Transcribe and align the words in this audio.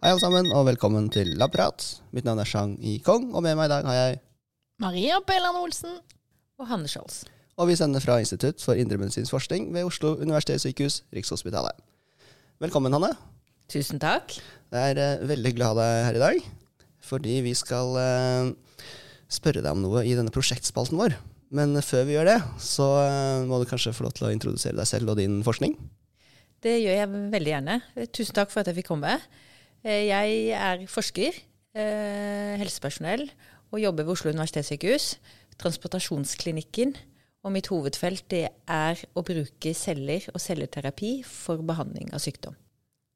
Hei 0.00 0.14
alle 0.14 0.20
sammen, 0.22 0.46
og 0.56 0.62
velkommen 0.64 1.10
til 1.12 1.34
Labprat. 1.36 1.82
Mitt 2.16 2.24
navn 2.24 2.38
er 2.40 2.48
Chang 2.48 2.70
I 2.80 2.94
Kong, 3.04 3.26
og 3.36 3.42
med 3.44 3.52
meg 3.58 3.66
i 3.66 3.72
dag 3.74 3.84
har 3.84 3.96
jeg 3.98 4.14
Maria 4.80 5.18
Beiland 5.28 5.58
Olsen. 5.60 5.98
Og 6.56 6.70
Hanne 6.70 6.88
Scholz. 6.88 7.18
Og 7.60 7.68
vi 7.68 7.74
sender 7.76 8.00
fra 8.00 8.16
Institutt 8.16 8.64
for 8.64 8.80
indremedisinsk 8.80 9.34
forskning 9.34 9.66
ved 9.74 9.84
Oslo 9.84 10.14
universitetssykehus, 10.22 11.02
Rikshospitalet. 11.12 11.76
Velkommen, 12.64 12.96
Hanne. 12.96 13.10
Tusen 13.68 14.00
takk. 14.00 14.38
Jeg 14.72 14.94
er 14.94 15.20
uh, 15.20 15.26
veldig 15.28 15.52
glad 15.58 15.76
deg 15.76 15.92
her 16.06 16.16
i 16.16 16.24
dag, 16.24 16.48
fordi 17.04 17.36
vi 17.44 17.52
skal 17.60 17.92
uh, 18.00 18.88
spørre 19.28 19.60
deg 19.60 19.68
om 19.68 19.84
noe 19.84 20.06
i 20.08 20.16
denne 20.16 20.32
prosjektspalten 20.32 20.96
vår. 20.96 21.18
Men 21.52 21.76
før 21.84 22.08
vi 22.08 22.16
gjør 22.16 22.32
det, 22.32 22.38
så 22.56 22.88
uh, 23.04 23.44
må 23.44 23.60
du 23.60 23.68
kanskje 23.68 23.92
få 23.92 24.08
lov 24.08 24.16
til 24.16 24.30
å 24.30 24.32
introdusere 24.32 24.80
deg 24.80 24.88
selv 24.88 25.12
og 25.12 25.20
din 25.20 25.42
forskning. 25.44 25.76
Det 26.64 26.78
gjør 26.86 27.00
jeg 27.02 27.14
veldig 27.36 27.56
gjerne. 27.56 27.78
Tusen 28.16 28.40
takk 28.40 28.48
for 28.48 28.64
at 28.64 28.72
jeg 28.72 28.80
fikk 28.80 28.92
komme. 28.94 29.18
Eh, 29.18 29.46
Jeg 29.84 30.50
er 30.52 30.86
forsker, 30.86 31.36
eh, 31.74 32.56
helsepersonell, 32.60 33.30
og 33.72 33.80
jobber 33.80 34.04
ved 34.04 34.12
Oslo 34.12 34.30
universitetssykehus. 34.30 35.18
Transportasjonsklinikken. 35.58 36.96
Og 37.44 37.52
mitt 37.52 37.70
hovedfelt 37.72 38.26
det 38.28 38.48
er 38.68 39.00
å 39.16 39.22
bruke 39.24 39.72
celler 39.74 40.26
og 40.34 40.40
celleterapi 40.40 41.22
for 41.24 41.62
behandling 41.64 42.12
av 42.12 42.20
sykdom. 42.20 42.56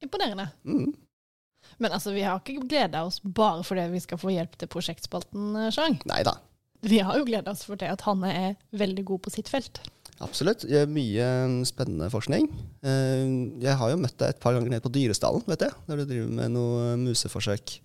Imponerende. 0.02 0.48
Mm. 0.64 0.94
Men 1.78 1.92
altså, 1.92 2.12
vi 2.12 2.24
har 2.24 2.40
ikke 2.40 2.64
gleda 2.68 3.04
oss 3.04 3.20
bare 3.20 3.64
fordi 3.64 3.86
vi 3.92 4.00
skal 4.00 4.20
få 4.20 4.32
hjelp 4.32 4.56
til 4.56 4.68
prosjektspalten, 4.68 5.56
eh, 5.56 5.70
Sjang. 5.70 6.00
Neida. 6.08 6.38
Vi 6.84 6.98
har 6.98 7.18
jo 7.18 7.24
gleda 7.24 7.52
oss 7.52 7.64
for 7.64 7.80
det 7.80 7.88
at 7.88 8.04
Hanne 8.04 8.32
er 8.32 8.56
veldig 8.72 9.04
god 9.04 9.24
på 9.24 9.32
sitt 9.32 9.48
felt. 9.48 9.80
Absolutt. 10.22 10.64
Gjør 10.68 10.90
mye 10.90 11.28
spennende 11.68 12.10
forskning. 12.12 12.48
Eh, 12.84 13.24
Jeg 13.64 13.78
har 13.80 13.90
jo 13.90 14.00
møtt 14.00 14.18
deg 14.20 14.34
et 14.34 14.42
par 14.42 14.54
ganger 14.54 14.70
nede 14.70 14.84
på 14.84 14.92
Dyrestallen, 14.94 15.44
vet 15.46 15.66
jeg, 15.66 15.72
der 15.88 15.96
du 15.96 16.04
driver 16.04 16.34
med 16.40 16.54
noe 16.54 16.96
museforsøk. 17.00 17.78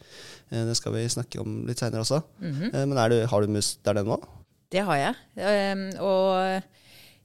Eh, 0.52 0.66
Det 0.66 0.75
skal 0.77 0.94
vi 0.94 1.07
snakke 1.09 1.41
om 1.41 1.63
litt 1.67 1.80
seinere 1.80 2.02
også. 2.02 2.22
Mm 2.39 2.53
-hmm. 2.53 2.85
Men 2.85 2.97
er 2.97 3.09
du, 3.09 3.25
har 3.25 3.41
du 3.41 3.47
mus 3.47 3.77
der 3.83 3.94
nede 3.94 4.05
nå? 4.05 4.19
Det 4.72 4.83
har 4.85 4.95
jeg. 4.95 5.16
Um, 5.73 5.89
og 6.00 6.61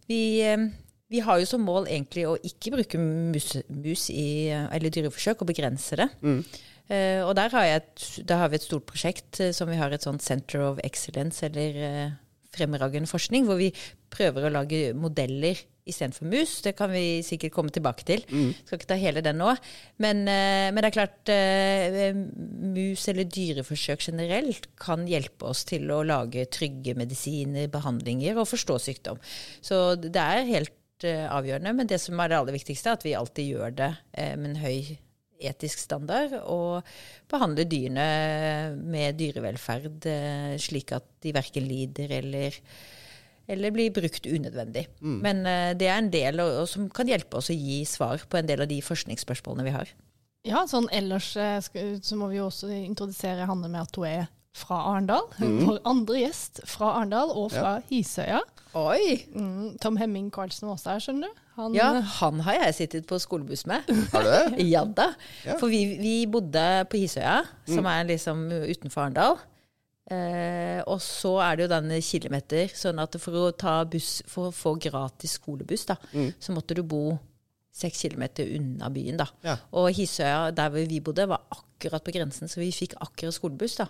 vi, 0.08 0.52
um, 0.55 0.72
vi 1.10 1.19
har 1.19 1.38
jo 1.38 1.47
som 1.47 1.60
mål 1.60 1.86
egentlig 1.86 2.27
å 2.27 2.38
ikke 2.42 2.70
bruke 2.70 2.98
mus, 2.98 3.56
mus 3.69 4.10
i, 4.10 4.48
eller 4.48 4.91
dyreforsøk, 4.91 5.41
og 5.41 5.47
begrense 5.47 5.97
det. 5.97 6.08
Mm. 6.22 6.44
Eh, 6.91 7.25
og 7.25 7.32
der 7.36 7.48
har, 7.48 7.64
jeg 7.64 7.77
et, 7.77 8.27
der 8.28 8.36
har 8.36 8.50
vi 8.52 8.58
et 8.58 8.66
stort 8.66 8.84
prosjekt 8.84 9.41
eh, 9.41 9.52
som 9.56 9.70
vi 9.70 9.78
har 9.80 9.92
et 9.94 10.05
sånt 10.05 10.22
Center 10.22 10.60
of 10.66 10.80
Excellence, 10.84 11.44
eller 11.47 12.12
fremragende 12.55 13.10
forskning, 13.10 13.47
hvor 13.48 13.60
vi 13.60 13.72
prøver 14.14 14.47
å 14.47 14.55
lage 14.55 14.92
modeller 14.97 15.58
istedenfor 15.84 16.28
mus. 16.28 16.58
Det 16.64 16.74
kan 16.78 16.91
vi 16.92 17.22
sikkert 17.27 17.52
komme 17.55 17.72
tilbake 17.74 18.06
til. 18.08 18.24
Skal 18.64 18.80
ikke 18.80 18.91
ta 18.94 18.98
hele 19.00 19.22
den 19.24 19.38
nå. 19.41 19.52
Men, 20.02 20.24
eh, 20.28 20.70
men 20.72 20.80
det 20.80 20.91
er 20.91 20.97
klart, 20.97 21.28
eh, 21.28 22.12
mus 22.14 23.08
eller 23.08 23.25
dyreforsøk 23.25 24.00
generelt 24.08 24.69
kan 24.80 25.06
hjelpe 25.06 25.44
oss 25.50 25.64
til 25.64 25.91
å 25.91 26.05
lage 26.05 26.47
trygge 26.47 26.97
medisiner, 26.97 27.69
behandlinger 27.69 28.38
og 28.38 28.48
forstå 28.48 28.78
sykdom. 28.80 29.20
Så 29.60 29.97
det 30.00 30.16
er 30.16 30.44
helt 30.48 31.05
eh, 31.05 31.28
avgjørende. 31.28 31.75
Men 31.75 31.86
det 31.86 32.00
som 32.00 32.19
er 32.20 32.28
det 32.28 32.38
aller 32.38 32.56
viktigste, 32.56 32.88
er 32.88 32.92
at 32.92 33.05
vi 33.05 33.14
alltid 33.14 33.52
gjør 33.52 33.77
det 33.77 33.92
med 34.38 34.50
en 34.50 34.62
høy 34.62 34.97
etisk 35.42 35.82
standard, 35.82 36.36
og 36.46 36.84
behandle 37.30 37.66
dyrene 37.68 38.74
med 38.78 39.18
dyrevelferd 39.18 40.06
eh, 40.10 40.54
slik 40.62 40.94
at 40.96 41.06
de 41.24 41.34
verken 41.34 41.66
lider 41.68 42.14
eller, 42.20 42.58
eller 43.50 43.74
blir 43.74 43.94
brukt 43.94 44.26
unødvendig. 44.26 44.86
Men 45.02 45.44
eh, 45.48 45.72
det 45.78 45.91
er 45.91 45.98
en 45.98 46.12
del 46.12 46.42
og, 46.44 46.62
og 46.62 46.70
som 46.70 46.88
kan 46.92 47.10
hjelpe 47.10 47.41
oss 47.41 47.52
å 47.52 47.58
gi 47.58 47.82
svar 47.88 48.24
på 48.28 48.41
en 48.41 48.48
del 48.50 48.64
av 48.64 48.70
de 48.70 48.80
forskningsspørsmålene 48.84 49.68
vi 49.68 49.76
har. 49.76 49.92
Ja, 50.44 50.66
sånn 50.69 50.91
ellers 50.92 51.32
eh, 51.41 51.59
så 51.64 52.20
må 52.20 52.28
vi 52.32 52.41
jo 52.41 52.48
også 52.50 52.70
introdusere 52.76 53.48
Hanne 53.48 53.70
med 53.72 53.86
at 53.86 53.97
hun 54.00 54.09
er 54.10 54.26
fra 54.54 54.76
Arendal. 54.92 55.26
Vår 55.41 55.80
andre 55.88 56.20
gjest 56.20 56.60
fra 56.69 56.92
Arendal 57.00 57.32
og 57.34 57.50
fra 57.54 57.78
Hisøya. 57.88 58.42
Oi! 58.78 59.25
Mm, 59.34 59.75
Tom 59.82 59.98
Hemming 59.98 60.30
Karlsen 60.34 60.69
Aase 60.69 60.76
også 60.78 60.92
her, 60.92 61.03
skjønner 61.03 61.32
du. 61.32 61.41
Han, 61.54 61.75
Ja, 61.76 61.88
han 62.19 62.41
har 62.42 62.56
jeg 62.59 62.75
sittet 62.75 63.06
på 63.06 63.19
skolebuss 63.22 63.65
med. 63.70 63.87
Har 64.12 64.25
du 64.26 64.31
det? 64.31 64.65
Ja 64.66 64.84
da. 64.84 65.12
Ja. 65.47 65.54
For 65.60 65.70
vi, 65.70 65.84
vi 66.00 66.15
bodde 66.26 66.62
på 66.91 66.98
Hisøya, 66.98 67.44
som 67.70 67.87
er 67.87 68.09
liksom 68.09 68.47
utenfor 68.50 69.04
Arendal. 69.04 69.37
Eh, 70.10 70.82
og 70.91 70.98
så 71.00 71.37
er 71.41 71.56
det 71.56 71.65
jo 71.65 71.70
den 71.72 71.94
kilometer, 72.04 72.72
sånn 72.76 72.98
at 73.00 73.15
for 73.22 73.38
å 73.41 73.53
ta 73.56 73.78
buss, 73.88 74.19
for 74.28 74.50
å 74.50 74.53
få 74.53 74.75
gratis 74.82 75.38
skolebuss, 75.38 75.87
da, 75.88 75.97
så 76.42 76.53
måtte 76.53 76.76
du 76.76 76.82
bo 76.84 77.15
seks 77.75 78.03
kilometer 78.04 78.50
unna 78.59 78.91
byen, 78.92 79.16
da. 79.22 79.26
Ja. 79.47 79.54
Og 79.75 79.88
Hisøya, 79.97 80.50
der 80.54 80.69
hvor 80.75 80.84
vi 80.91 81.00
bodde, 81.03 81.25
var 81.31 81.47
akkurat 81.54 82.04
på 82.04 82.12
grensen, 82.15 82.50
så 82.53 82.60
vi 82.60 82.69
fikk 82.75 82.98
akkurat 83.03 83.34
skolebuss, 83.38 83.78
da. 83.81 83.88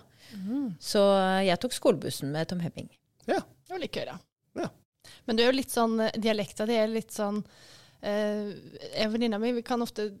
Så 0.81 1.03
jeg 1.45 1.59
tok 1.65 1.75
skolebussen 1.75 2.31
med 2.33 2.47
Tom 2.49 2.63
Hemming. 2.63 2.87
Ja. 3.27 3.41
Det 3.65 3.73
var 3.75 3.83
litt 3.83 3.97
gøy, 3.99 4.05
da. 4.13 4.15
Ja. 4.61 4.69
Men 5.25 5.37
du 5.37 5.43
er 5.43 5.51
jo 5.51 5.57
litt 5.59 5.73
sånn 5.73 5.99
eh, 6.07 6.15
Dialekta 6.21 6.67
di 6.69 6.77
er 6.79 6.91
litt 6.91 7.13
sånn 7.15 7.41
eh, 8.05 9.07
venninna 9.11 9.39
mi, 9.41 9.53
kan 9.65 9.83
ofte 9.85 10.11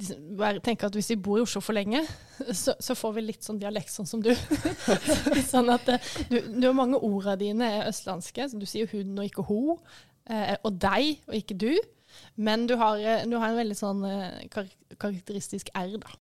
liksom 0.00 0.60
tenke 0.64 0.88
at 0.88 0.96
hvis 0.96 1.10
vi 1.12 1.18
bor 1.20 1.38
i 1.38 1.44
Oslo 1.44 1.62
for 1.64 1.76
lenge, 1.76 2.02
så, 2.62 2.74
så 2.80 2.96
får 2.98 3.16
vi 3.16 3.26
litt 3.26 3.46
sånn 3.46 3.60
dialekt 3.60 3.92
sånn 3.92 4.08
som 4.08 4.22
du. 4.24 4.32
sånn 5.52 5.70
at 5.72 5.88
eh, 5.92 6.12
du, 6.30 6.38
du 6.56 6.68
har 6.68 6.76
mange 6.76 7.00
orda 7.06 7.36
dine 7.40 7.68
er 7.80 7.90
østlandske. 7.90 8.50
Så 8.50 8.60
du 8.60 8.66
sier 8.68 8.90
hun 8.92 9.18
og 9.18 9.26
ikke 9.26 9.46
ho. 9.50 9.76
Eh, 10.30 10.56
og 10.64 10.78
deg 10.80 11.20
og 11.28 11.36
ikke 11.38 11.58
du. 11.60 11.72
Men 12.40 12.66
du 12.70 12.76
har, 12.80 12.98
eh, 12.98 13.26
du 13.28 13.36
har 13.38 13.50
en 13.50 13.60
veldig 13.60 13.78
sånn 13.78 14.02
kar 14.52 14.70
karakteristisk 15.00 15.70
R, 15.78 15.94
da. 16.02 16.16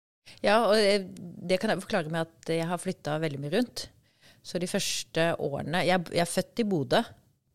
Ja, 0.41 0.55
og 0.65 1.11
det 1.45 1.59
kan 1.61 1.69
jeg 1.69 1.83
forklare 1.83 2.09
med 2.09 2.25
at 2.25 2.49
jeg 2.49 2.65
har 2.65 2.81
flytta 2.81 3.19
veldig 3.21 3.43
mye 3.43 3.53
rundt. 3.59 3.89
Så 4.45 4.59
de 4.61 4.67
første 4.69 5.23
årene 5.41 5.79
Jeg, 5.87 6.03
jeg 6.13 6.21
er 6.21 6.29
født 6.29 6.61
i 6.61 6.65
Bodø 6.69 6.99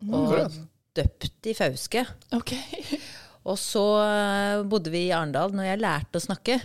og 0.09 0.55
døpt 0.97 1.49
i 1.51 1.55
Fauske. 1.57 2.05
Okay. 2.35 3.01
Og 3.49 3.57
så 3.61 3.85
eh, 4.05 4.63
bodde 4.69 4.93
vi 4.93 5.07
i 5.07 5.15
Arendal 5.17 5.55
når 5.57 5.71
jeg 5.71 5.83
lærte 5.83 6.21
å 6.21 6.25
snakke. 6.25 6.61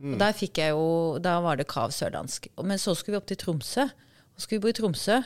Og 0.00 0.16
der 0.16 0.32
fikk 0.32 0.56
jeg 0.62 0.72
jo 0.72 1.18
Da 1.20 1.34
var 1.44 1.58
det 1.60 1.66
kav 1.68 1.92
sørdansk. 1.92 2.48
Men 2.64 2.80
så 2.80 2.94
skulle 2.96 3.18
vi 3.18 3.20
opp 3.20 3.28
til 3.28 3.40
Tromsø. 3.40 3.84
Og 3.84 4.40
skulle 4.40 4.60
vi 4.60 4.64
bo 4.64 4.72
i 4.72 4.78
Tromsø 4.78 5.18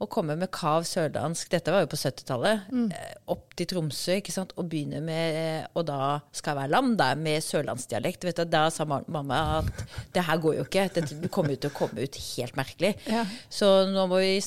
og 0.00 0.08
komme 0.08 0.34
med 0.40 0.48
kav 0.54 0.86
sørlandsk 0.88 1.50
Dette 1.52 1.72
var 1.74 1.84
jo 1.84 1.90
på 1.92 1.98
70-tallet. 2.00 2.68
mm. 2.72 2.86
Opp 3.34 3.54
til 3.58 3.68
Tromsø 3.68 4.16
ikke 4.16 4.32
sant? 4.32 4.54
og 4.56 4.70
begynne 4.72 5.02
med 5.04 5.36
eh, 5.36 5.66
Og 5.76 5.84
da 5.90 6.20
skal 6.32 6.54
jeg 6.54 6.60
være 6.62 6.72
lam 6.72 6.94
der 6.96 7.18
med 7.20 7.44
sørlandsdialekt. 7.44 8.24
Vet 8.24 8.40
du, 8.40 8.44
Da 8.48 8.62
sa 8.72 8.86
mamma 8.88 9.40
at 9.58 9.84
det 10.14 10.24
her 10.24 10.40
går 10.40 10.56
jo 10.56 10.64
ikke. 10.64 10.86
Dette, 10.96 11.28
kommer 11.28 11.54
jo 11.54 11.60
til 11.64 11.72
å 11.72 11.76
komme 11.76 12.06
ut 12.06 12.20
helt 12.30 12.56
merkelig. 12.58 12.94
Ja. 13.10 13.26
Så 13.52 13.68
nå 13.92 14.06
må 14.10 14.22
vi 14.22 14.38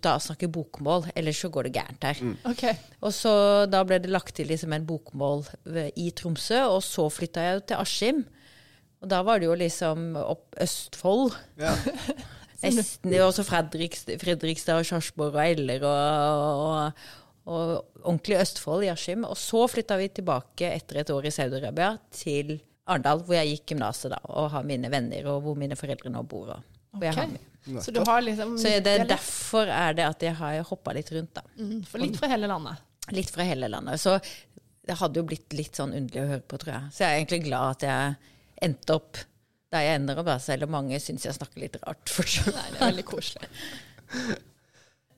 da 0.00 0.14
snakke 0.22 0.48
bokmål, 0.48 1.10
ellers 1.18 1.42
så 1.42 1.50
går 1.52 1.68
det 1.68 1.74
gærent 1.76 2.06
her. 2.06 2.20
Ok. 2.48 2.62
Og 3.02 3.12
så 3.12 3.32
da 3.68 3.82
ble 3.84 3.98
det 4.00 4.12
lagt 4.12 4.36
til 4.38 4.48
liksom 4.48 4.72
en 4.72 4.86
bokmål 4.88 5.44
i 5.98 6.06
Tromsø, 6.16 6.62
og 6.70 6.80
så 6.86 7.08
flytta 7.12 7.44
jeg 7.44 7.58
jo 7.58 7.64
til 7.66 7.82
Askim. 7.82 8.22
Og 9.02 9.10
da 9.10 9.18
var 9.26 9.42
det 9.42 9.50
jo 9.50 9.58
liksom 9.58 10.14
opp 10.22 10.54
Østfold. 10.62 11.34
Ja. 11.60 11.74
Nesten, 12.62 13.14
og 13.18 13.28
også 13.30 13.44
Fredrikstad, 13.48 14.78
og 14.78 14.86
Sarpsborg 14.86 15.34
og 15.34 15.42
Eller 15.44 15.86
og, 15.88 16.66
og, 16.66 17.06
og 17.52 18.04
ordentlig 18.04 18.38
Østfold 18.40 18.86
i 18.86 18.90
Askim. 18.92 19.26
Og 19.28 19.38
så 19.40 19.64
flytta 19.70 19.98
vi 20.00 20.10
tilbake 20.20 20.70
etter 20.70 21.02
et 21.02 21.14
år 21.14 21.26
i 21.26 21.34
Saudi-Arabia 21.34 21.96
til 22.14 22.58
Arendal, 22.86 23.22
hvor 23.26 23.38
jeg 23.38 23.54
gikk 23.54 23.72
gymnaset 23.72 24.12
da, 24.14 24.20
og 24.30 24.50
har 24.54 24.66
mine 24.66 24.90
venner, 24.92 25.26
og 25.32 25.42
hvor 25.44 25.58
mine 25.58 25.78
foreldre 25.78 26.10
nå 26.12 26.22
bor. 26.28 26.54
Og, 26.56 26.70
hvor 26.96 27.08
jeg 27.08 27.18
har 27.18 27.30
med. 27.30 27.48
Så 27.82 27.94
du 27.94 28.00
har 28.02 28.22
liksom 28.26 28.56
Så 28.58 28.72
det, 28.82 28.94
er 29.04 29.04
derfor 29.06 29.70
er 29.70 29.94
det 29.94 30.06
at 30.08 30.24
jeg 30.26 30.34
har 30.34 30.62
hoppa 30.66 30.94
litt 30.96 31.12
rundt, 31.14 31.30
da. 31.36 31.44
Mm, 31.58 31.84
For 31.86 32.02
litt 32.02 32.18
fra 32.18 32.30
hele 32.32 32.50
landet. 32.50 32.82
Litt 33.14 33.30
fra 33.30 33.46
hele 33.46 33.68
landet. 33.70 34.02
Så 34.02 34.16
det 34.82 34.96
hadde 34.98 35.20
jo 35.20 35.26
blitt 35.28 35.54
litt 35.54 35.78
sånn 35.78 35.94
underlig 35.94 36.24
å 36.24 36.30
høre 36.32 36.42
på, 36.42 36.58
tror 36.58 36.74
jeg. 36.74 36.94
Så 36.94 37.04
jeg 37.04 37.12
er 37.12 37.20
egentlig 37.20 37.44
glad 37.46 37.76
at 37.76 37.86
jeg 37.86 38.32
endte 38.66 38.96
opp 38.98 39.20
der 39.72 39.84
jeg 39.86 39.98
ender 40.00 40.20
opp, 40.20 40.26
da, 40.28 40.36
selv 40.42 40.66
om 40.68 40.74
mange 40.76 40.98
syns 41.00 41.24
jeg 41.26 41.34
snakker 41.36 41.62
litt 41.64 41.76
rart 41.82 42.12
fortsatt. 42.12 42.52
Nei, 42.54 42.68
det 42.74 42.78
er 42.80 42.86
veldig 42.90 43.04
koselig. 43.08 43.50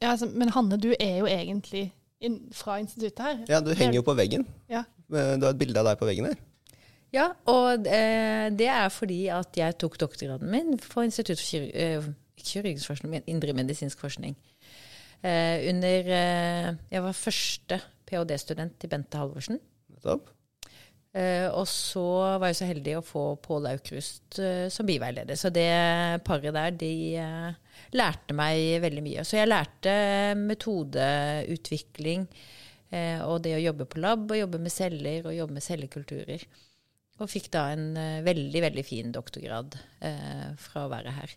Ja, 0.03 0.11
altså, 0.11 0.27
men 0.37 0.51
Hanne, 0.53 0.77
du 0.77 0.91
er 1.01 1.15
jo 1.23 1.29
egentlig 1.31 1.87
inn, 2.21 2.35
fra 2.53 2.75
instituttet 2.83 3.23
her. 3.25 3.39
ja, 3.49 3.61
du 3.65 3.71
henger 3.79 3.95
jo 4.01 4.03
på 4.05 4.13
veggen. 4.19 4.43
Ja. 4.69 4.83
Eh, 5.09 5.37
Du 5.39 5.47
har 5.47 5.55
et 5.55 5.61
bilde 5.61 5.81
av 5.81 5.87
deg 5.89 6.01
på 6.01 6.09
veggen 6.09 6.27
her. 6.29 6.35
Ja, 7.15 7.29
og 7.49 7.87
eh, 7.87 8.49
det 8.59 8.67
er 8.69 8.91
fordi 8.93 9.21
at 9.33 9.55
jeg 9.57 9.77
tok 9.81 9.97
doktorgraden 10.03 10.51
min 10.51 10.75
på 10.83 11.05
Institutt 11.07 11.39
for 11.41 11.47
kirur 11.47 11.71
eh, 11.73 12.09
kirurgisk 12.45 12.91
forskning, 12.91 13.15
men 13.15 13.29
indremedisinsk 13.31 14.03
forskning. 14.03 14.35
Eh, 15.25 15.71
under 15.71 16.11
eh, 16.19 16.69
Jeg 16.93 17.05
var 17.07 17.17
første 17.17 17.81
ph.d.-student 18.11 18.75
til 18.83 18.91
Bente 18.93 19.17
Halvorsen. 19.23 19.63
Nettopp. 19.95 20.34
Eh, 21.15 21.47
og 21.55 21.69
så 21.71 22.03
var 22.43 22.51
jeg 22.51 22.59
så 22.59 22.67
heldig 22.67 22.97
å 22.99 23.05
få 23.07 23.23
Pål 23.43 23.69
Aukrust 23.71 24.41
eh, 24.43 24.67
som 24.73 24.87
biveileder. 24.89 25.39
Så 25.39 25.53
det 25.55 25.69
paret 26.27 26.57
der, 26.57 26.75
de 26.75 26.95
eh, 27.23 27.77
lærte 27.95 28.35
meg 28.35 28.83
veldig 28.83 29.05
mye. 29.05 29.27
Så 29.27 29.39
jeg 29.39 29.51
lærte 29.51 29.95
metodeutvikling 30.41 32.29
og 32.95 33.41
det 33.43 33.57
å 33.57 33.63
jobbe 33.63 33.89
på 33.91 33.99
lab, 33.99 34.29
og 34.31 34.39
jobbe 34.39 34.61
med 34.63 34.71
celler 34.71 35.25
og 35.27 35.35
jobbe 35.35 35.57
med 35.57 35.65
cellekulturer. 35.65 36.45
Og 37.19 37.31
fikk 37.31 37.49
da 37.51 37.65
en 37.73 37.89
veldig, 38.23 38.61
veldig 38.63 38.85
fin 38.87 39.11
doktorgrad 39.11 39.75
eh, 40.07 40.53
fra 40.63 40.85
å 40.85 40.93
være 40.93 41.15
her. 41.17 41.35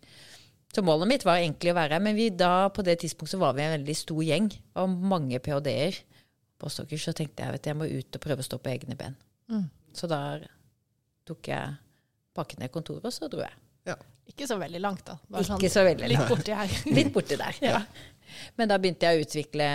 Så 0.70 0.84
målet 0.86 1.10
mitt 1.10 1.26
var 1.26 1.42
egentlig 1.42 1.74
å 1.74 1.78
være 1.80 1.98
her, 1.98 2.04
men 2.06 2.18
vi 2.18 2.28
da, 2.30 2.68
på 2.70 2.86
det 2.86 3.00
tidspunktet 3.02 3.42
var 3.42 3.58
vi 3.58 3.66
en 3.66 3.74
veldig 3.74 3.98
stor 3.98 4.22
gjeng. 4.28 4.52
Og 4.78 5.02
mange 5.14 5.42
ph.d.-er. 5.42 5.98
Så 6.62 6.86
tenkte 7.18 7.48
jeg 7.48 7.58
at 7.58 7.72
jeg 7.72 7.78
må 7.80 7.90
ut 7.90 8.20
og 8.20 8.22
prøve 8.22 8.46
å 8.46 8.50
stå 8.52 8.62
på 8.62 8.76
egne 8.76 8.98
ben. 9.00 9.18
Mm. 9.52 9.68
Så 9.96 10.06
da 10.12 10.20
tok 11.28 11.48
jeg 11.52 11.66
pakket 12.38 12.60
ned 12.62 12.70
kontoret, 12.74 13.06
og 13.08 13.14
så 13.14 13.28
dro 13.32 13.40
jeg. 13.44 13.56
Ikke 14.28 14.44
så 14.48 14.58
veldig 14.60 14.82
langt, 14.84 15.06
da. 15.08 15.16
Bare 15.32 15.44
sånn 15.48 15.62
så 15.72 15.84
veldig 15.88 16.08
litt 16.12 16.20
langt. 16.20 16.32
borti 16.34 16.52
her. 16.56 16.70
Litt 16.98 17.12
borti 17.16 17.36
der. 17.40 17.56
Ja. 17.64 17.80
Men 18.60 18.66
da 18.70 18.76
begynte 18.82 19.06
jeg 19.08 19.16
å 19.16 19.24
utvikle 19.24 19.68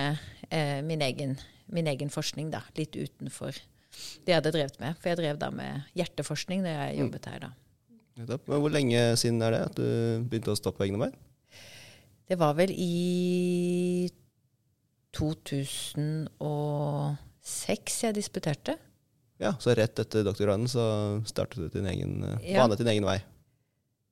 eh, 0.53 0.81
min, 0.85 1.01
egen, 1.05 1.31
min 1.73 1.87
egen 1.89 2.11
forskning, 2.13 2.51
da. 2.53 2.61
Litt 2.77 2.95
utenfor 2.99 3.53
det 3.57 4.29
jeg 4.29 4.37
hadde 4.37 4.53
drevet 4.55 4.79
med. 4.83 4.93
For 5.01 5.07
jeg 5.13 5.19
drev 5.23 5.37
da 5.41 5.49
med 5.55 5.73
hjerteforskning 5.99 6.61
da 6.67 6.71
jeg 6.77 6.99
jobbet 7.01 7.25
her, 7.33 7.39
da. 7.47 7.51
Nettopp. 8.21 8.45
Men 8.53 8.59
hvor 8.61 8.73
lenge 8.75 9.01
siden 9.21 9.39
er 9.45 9.51
det 9.57 9.63
at 9.71 9.77
du 9.79 9.89
begynte 10.29 10.53
å 10.53 10.61
stå 10.61 10.69
på 10.77 10.85
egne 10.85 10.99
bein? 11.01 11.17
Det 12.29 12.37
var 12.41 12.53
vel 12.57 12.71
i 12.77 14.09
2006 15.17 18.05
jeg 18.05 18.13
disputerte. 18.21 18.75
Ja, 19.43 19.53
Så 19.59 19.75
rett 19.77 19.99
etter 19.99 20.25
doktorgraden 20.27 20.69
så 20.71 20.85
startet 21.29 21.59
du 21.67 21.69
din 21.81 21.89
egen, 21.91 22.19
eh, 22.25 22.53
Ja. 22.55 22.67
din 22.71 22.87
egen 22.95 23.05
vei. 23.09 23.19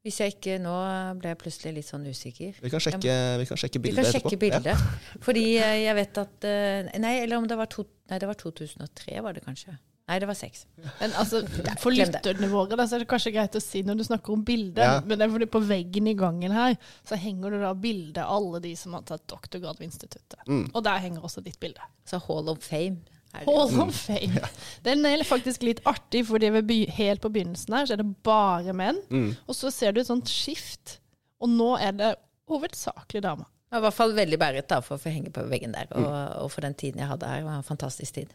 Hvis 0.00 0.17
jeg 0.23 0.32
ikke 0.38 0.55
Nå 0.65 0.73
ble 1.21 1.29
jeg 1.35 1.38
plutselig 1.43 1.75
litt 1.77 1.87
sånn 1.87 2.06
usikker. 2.09 2.55
Vi 2.62 2.71
kan 2.73 2.81
sjekke, 2.81 3.17
vi 3.38 3.44
kan 3.50 3.59
sjekke 3.61 3.82
Vi 3.82 3.93
kan 3.93 4.00
kan 4.00 4.05
etterpå. 4.09 4.31
sjekke 4.31 4.38
bildet. 4.41 4.79
Fordi 5.27 5.44
eh, 5.61 5.77
jeg 5.85 5.94
vet 5.99 6.19
at 6.23 6.44
eh, 6.49 6.99
Nei, 6.99 7.19
eller 7.23 7.37
om 7.37 7.47
det 7.47 7.59
var, 7.61 7.67
to, 7.67 7.85
nei, 8.09 8.19
det 8.19 8.27
var 8.31 8.35
2003, 8.41 9.21
var 9.23 9.37
det 9.37 9.44
kanskje. 9.44 9.77
Nei, 10.11 10.17
det 10.19 10.27
var 10.27 10.35
seks. 10.35 10.65
Men 10.99 11.12
altså, 11.21 11.43
for 11.85 11.93
lytterne 11.94 12.49
våre 12.50 12.75
da, 12.81 12.87
så 12.88 12.97
er 12.97 13.05
det 13.05 13.11
kanskje 13.12 13.31
greit 13.37 13.55
å 13.55 13.61
si 13.62 13.85
når 13.87 14.00
du 14.00 14.05
snakker 14.09 14.33
om 14.35 14.41
bildet, 14.43 14.81
Ja. 14.83 14.97
men 15.05 15.21
det 15.21 15.29
er 15.29 15.31
fordi 15.37 15.47
på 15.53 15.61
veggen 15.69 16.09
i 16.11 16.17
gangen 16.19 16.50
her 16.56 16.75
så 17.06 17.15
henger 17.21 17.53
det 17.55 17.61
da 17.62 17.75
bilde 17.79 18.25
av 18.25 18.41
alle 18.41 18.59
de 18.65 18.73
som 18.81 18.97
har 18.97 19.05
tatt 19.06 19.23
doktorgrad 19.31 19.79
ved 19.79 19.87
instituttet. 19.93 20.41
Mm. 20.49 20.65
Og 20.75 20.83
der 20.83 20.99
henger 21.05 21.21
også 21.29 21.44
ditt 21.44 21.61
bilde. 21.62 21.85
Så 22.09 22.19
Hall 22.26 22.49
of 22.50 22.59
Fame. 22.65 23.05
Hall 23.32 23.81
of 23.85 23.94
Fame. 23.94 24.41
Den 24.82 25.05
er 25.06 25.23
faktisk 25.25 25.62
litt 25.62 25.81
artig, 25.87 26.25
fordi 26.27 26.50
helt 26.97 27.21
på 27.23 27.31
begynnelsen 27.31 27.75
her 27.77 27.87
så 27.87 27.94
er 27.94 28.03
det 28.03 28.09
bare 28.27 28.73
menn. 28.75 28.99
Mm. 29.11 29.31
Og 29.47 29.55
så 29.55 29.71
ser 29.73 29.93
du 29.94 30.00
et 30.03 30.09
sånt 30.11 30.29
skift, 30.29 30.99
og 31.41 31.49
nå 31.49 31.77
er 31.81 31.93
det 31.97 32.11
hovedsakelig 32.50 33.23
damer. 33.23 33.47
Det 33.71 33.77
var 33.79 33.85
i 33.85 33.87
hvert 33.87 33.94
fall 34.00 34.12
veldig 34.17 34.38
bæret 34.43 34.67
da, 34.69 34.81
for 34.82 34.97
å 34.97 35.00
få 35.00 35.12
henge 35.15 35.31
på 35.31 35.44
veggen 35.47 35.73
der. 35.77 35.87
Og, 35.94 36.03
Mm. 36.03 36.43
og 36.43 36.50
for 36.50 36.61
den 36.67 36.75
tiden 36.75 36.99
jeg 36.99 37.06
hadde 37.09 37.27
her, 37.31 37.38
Det 37.38 37.47
var 37.47 37.59
en 37.61 37.62
fantastisk 37.62 38.15
tid. 38.15 38.35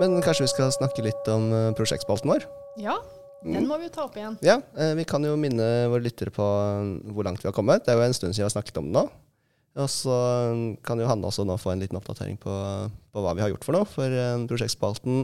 Men 0.00 0.20
kanskje 0.24 0.44
vi 0.46 0.52
skal 0.52 0.72
snakke 0.72 1.04
litt 1.04 1.28
om 1.32 1.50
eh, 1.52 1.72
prosjektspalten 1.76 2.30
vår? 2.32 2.46
Ja, 2.80 2.94
den 3.44 3.66
må 3.68 3.76
vi 3.80 3.88
jo 3.88 3.92
ta 3.92 4.04
opp 4.06 4.14
igjen. 4.16 4.38
Ja, 4.44 4.60
eh, 4.78 4.94
Vi 4.96 5.04
kan 5.08 5.24
jo 5.26 5.34
minne 5.36 5.88
våre 5.92 6.04
lyttere 6.06 6.32
på 6.32 6.42
eh, 6.44 7.12
hvor 7.12 7.24
langt 7.28 7.42
vi 7.44 7.48
har 7.50 7.56
kommet. 7.56 7.84
Det 7.84 7.92
er 7.92 8.00
jo 8.00 8.06
en 8.06 8.16
stund 8.16 8.32
siden 8.34 8.44
vi 8.44 8.48
har 8.48 8.54
snakket 8.56 8.78
om 8.80 8.88
den 8.88 8.96
nå. 9.00 9.04
Og 9.80 9.88
så 9.88 10.12
eh, 10.52 10.76
kan 10.84 11.00
jo 11.00 11.06
Hanne 11.08 11.24
også 11.30 11.46
nå 11.48 11.56
få 11.60 11.72
en 11.72 11.80
liten 11.80 11.96
oppdatering 11.96 12.36
på, 12.42 12.52
på 13.12 13.22
hva 13.24 13.32
vi 13.36 13.40
har 13.44 13.52
gjort 13.54 13.64
for 13.64 13.72
noe. 13.76 13.88
For 13.88 14.04
eh, 14.12 14.46
prosjektspalten 14.50 15.22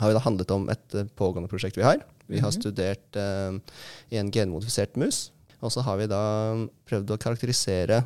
har 0.00 0.08
jo 0.12 0.16
da 0.16 0.24
handlet 0.24 0.50
om 0.54 0.66
et 0.72 0.94
eh, 0.98 1.08
pågående 1.16 1.48
prosjekt 1.52 1.76
vi 1.80 1.86
har. 1.86 2.02
Vi 2.28 2.40
har 2.40 2.52
Mhm. 2.52 2.58
studert 2.60 3.16
eh, 3.16 3.56
i 4.12 4.18
en 4.20 4.30
genmodifisert 4.32 4.96
mus. 5.00 5.30
Og 5.62 5.70
så 5.72 5.82
har 5.86 5.96
vi 6.00 6.06
da 6.10 6.20
prøvd 6.88 7.12
å 7.14 7.18
karakterisere 7.22 8.02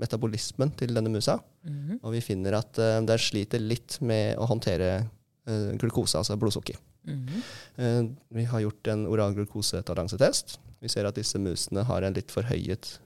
metabolismen 0.00 0.70
til 0.78 0.94
denne 0.96 1.10
musa. 1.12 1.38
Mhm. 1.66 1.98
Og 2.02 2.12
vi 2.16 2.20
finner 2.24 2.56
at 2.60 2.78
eh, 2.80 3.00
den 3.04 3.18
sliter 3.20 3.60
litt 3.60 3.98
med 4.00 4.38
å 4.40 4.46
håndtere 4.48 4.90
eh, 5.46 5.72
glukose, 5.80 6.16
altså 6.20 6.36
blodsukker. 6.40 6.78
Mhm. 7.04 7.42
Eh, 7.76 8.02
Vi 8.40 8.44
har 8.48 8.60
gjort 8.64 8.88
en 8.92 9.06
oral 9.08 9.34
glukosetoleransetest. 9.36 10.58
Vi 10.80 10.88
ser 10.88 11.04
at 11.08 11.14
disse 11.20 11.36
musene 11.40 11.84
har 11.84 12.02
en 12.08 12.14
litt 12.16 12.30
forhøyet 12.32 12.98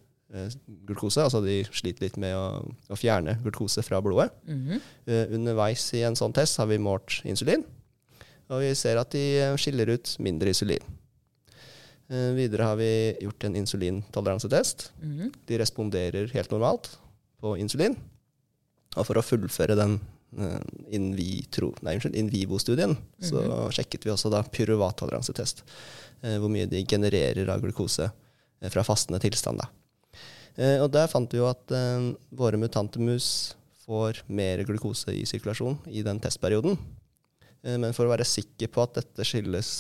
glukose, 0.89 1.23
altså 1.23 1.41
de 1.45 1.61
sliter 1.71 2.07
litt 2.09 2.17
med 2.21 2.35
å, 2.35 2.45
å 2.91 2.97
fjerne 2.99 3.37
glukose 3.45 3.85
fra 3.87 4.01
blodet. 4.05 4.31
Mhm. 4.49 4.81
Eh, 5.07 5.35
Underveis 5.37 5.87
i 5.95 6.03
en 6.07 6.17
sånn 6.19 6.35
test 6.35 6.59
har 6.59 6.67
vi 6.71 6.79
målt 6.83 7.21
insulin, 7.29 7.63
og 8.51 8.61
vi 8.65 8.73
ser 8.77 8.99
at 9.01 9.11
de 9.15 9.23
eh, 9.41 9.55
skiller 9.61 9.93
ut 9.95 10.17
mindre 10.25 10.51
insulin. 10.53 10.83
Eh, 12.11 12.33
Videre 12.37 12.67
har 12.69 12.77
vi 12.77 12.91
gjort 13.25 13.45
en 13.49 13.57
insulintoleransetest. 13.63 14.91
Mhm. 15.03 15.31
De 15.49 15.59
responderer 15.63 16.29
helt 16.35 16.51
normalt 16.53 16.91
på 17.41 17.55
insulin. 17.61 17.97
Og 18.97 19.07
for 19.09 19.19
å 19.19 19.25
fullføre 19.27 19.75
den 19.79 19.97
eh, 20.39 20.61
in, 20.95 21.13
vitro, 21.17 21.73
nei, 21.83 21.95
unnskyld, 21.97 22.15
in 22.19 22.29
vivo-studien, 22.31 22.97
så 23.23 23.41
sjekket 23.75 24.05
vi 24.07 24.13
også 24.13 24.31
da 24.35 24.43
pyruvattoleransetest. 24.43 25.63
eh, 26.25 26.37
hvor 26.41 26.49
mye 26.53 26.67
de 26.71 26.85
genererer 26.89 27.49
av 27.53 27.61
glukose 27.65 28.07
eh, 28.11 28.69
fra 28.71 28.83
fastende 28.87 29.21
tilstand. 29.21 29.59
Da. 29.61 29.67
Eh, 30.57 30.79
og 30.83 30.91
der 30.95 31.09
fant 31.11 31.33
vi 31.35 31.41
jo 31.41 31.49
at 31.51 31.73
eh, 31.75 32.13
våre 32.35 32.59
mutante 32.61 33.01
mus 33.03 33.55
får 33.85 34.23
mer 34.33 34.63
glukose 34.65 35.13
i 35.13 35.25
sirkulasjon 35.29 35.81
i 35.91 36.05
den 36.07 36.21
testperioden. 36.23 36.79
Eh, 37.65 37.77
men 37.81 37.93
for 37.97 38.07
å 38.07 38.13
være 38.13 38.27
sikker 38.29 38.71
på 38.73 38.85
at 38.85 38.95
dette 39.01 39.27
skyldes 39.27 39.73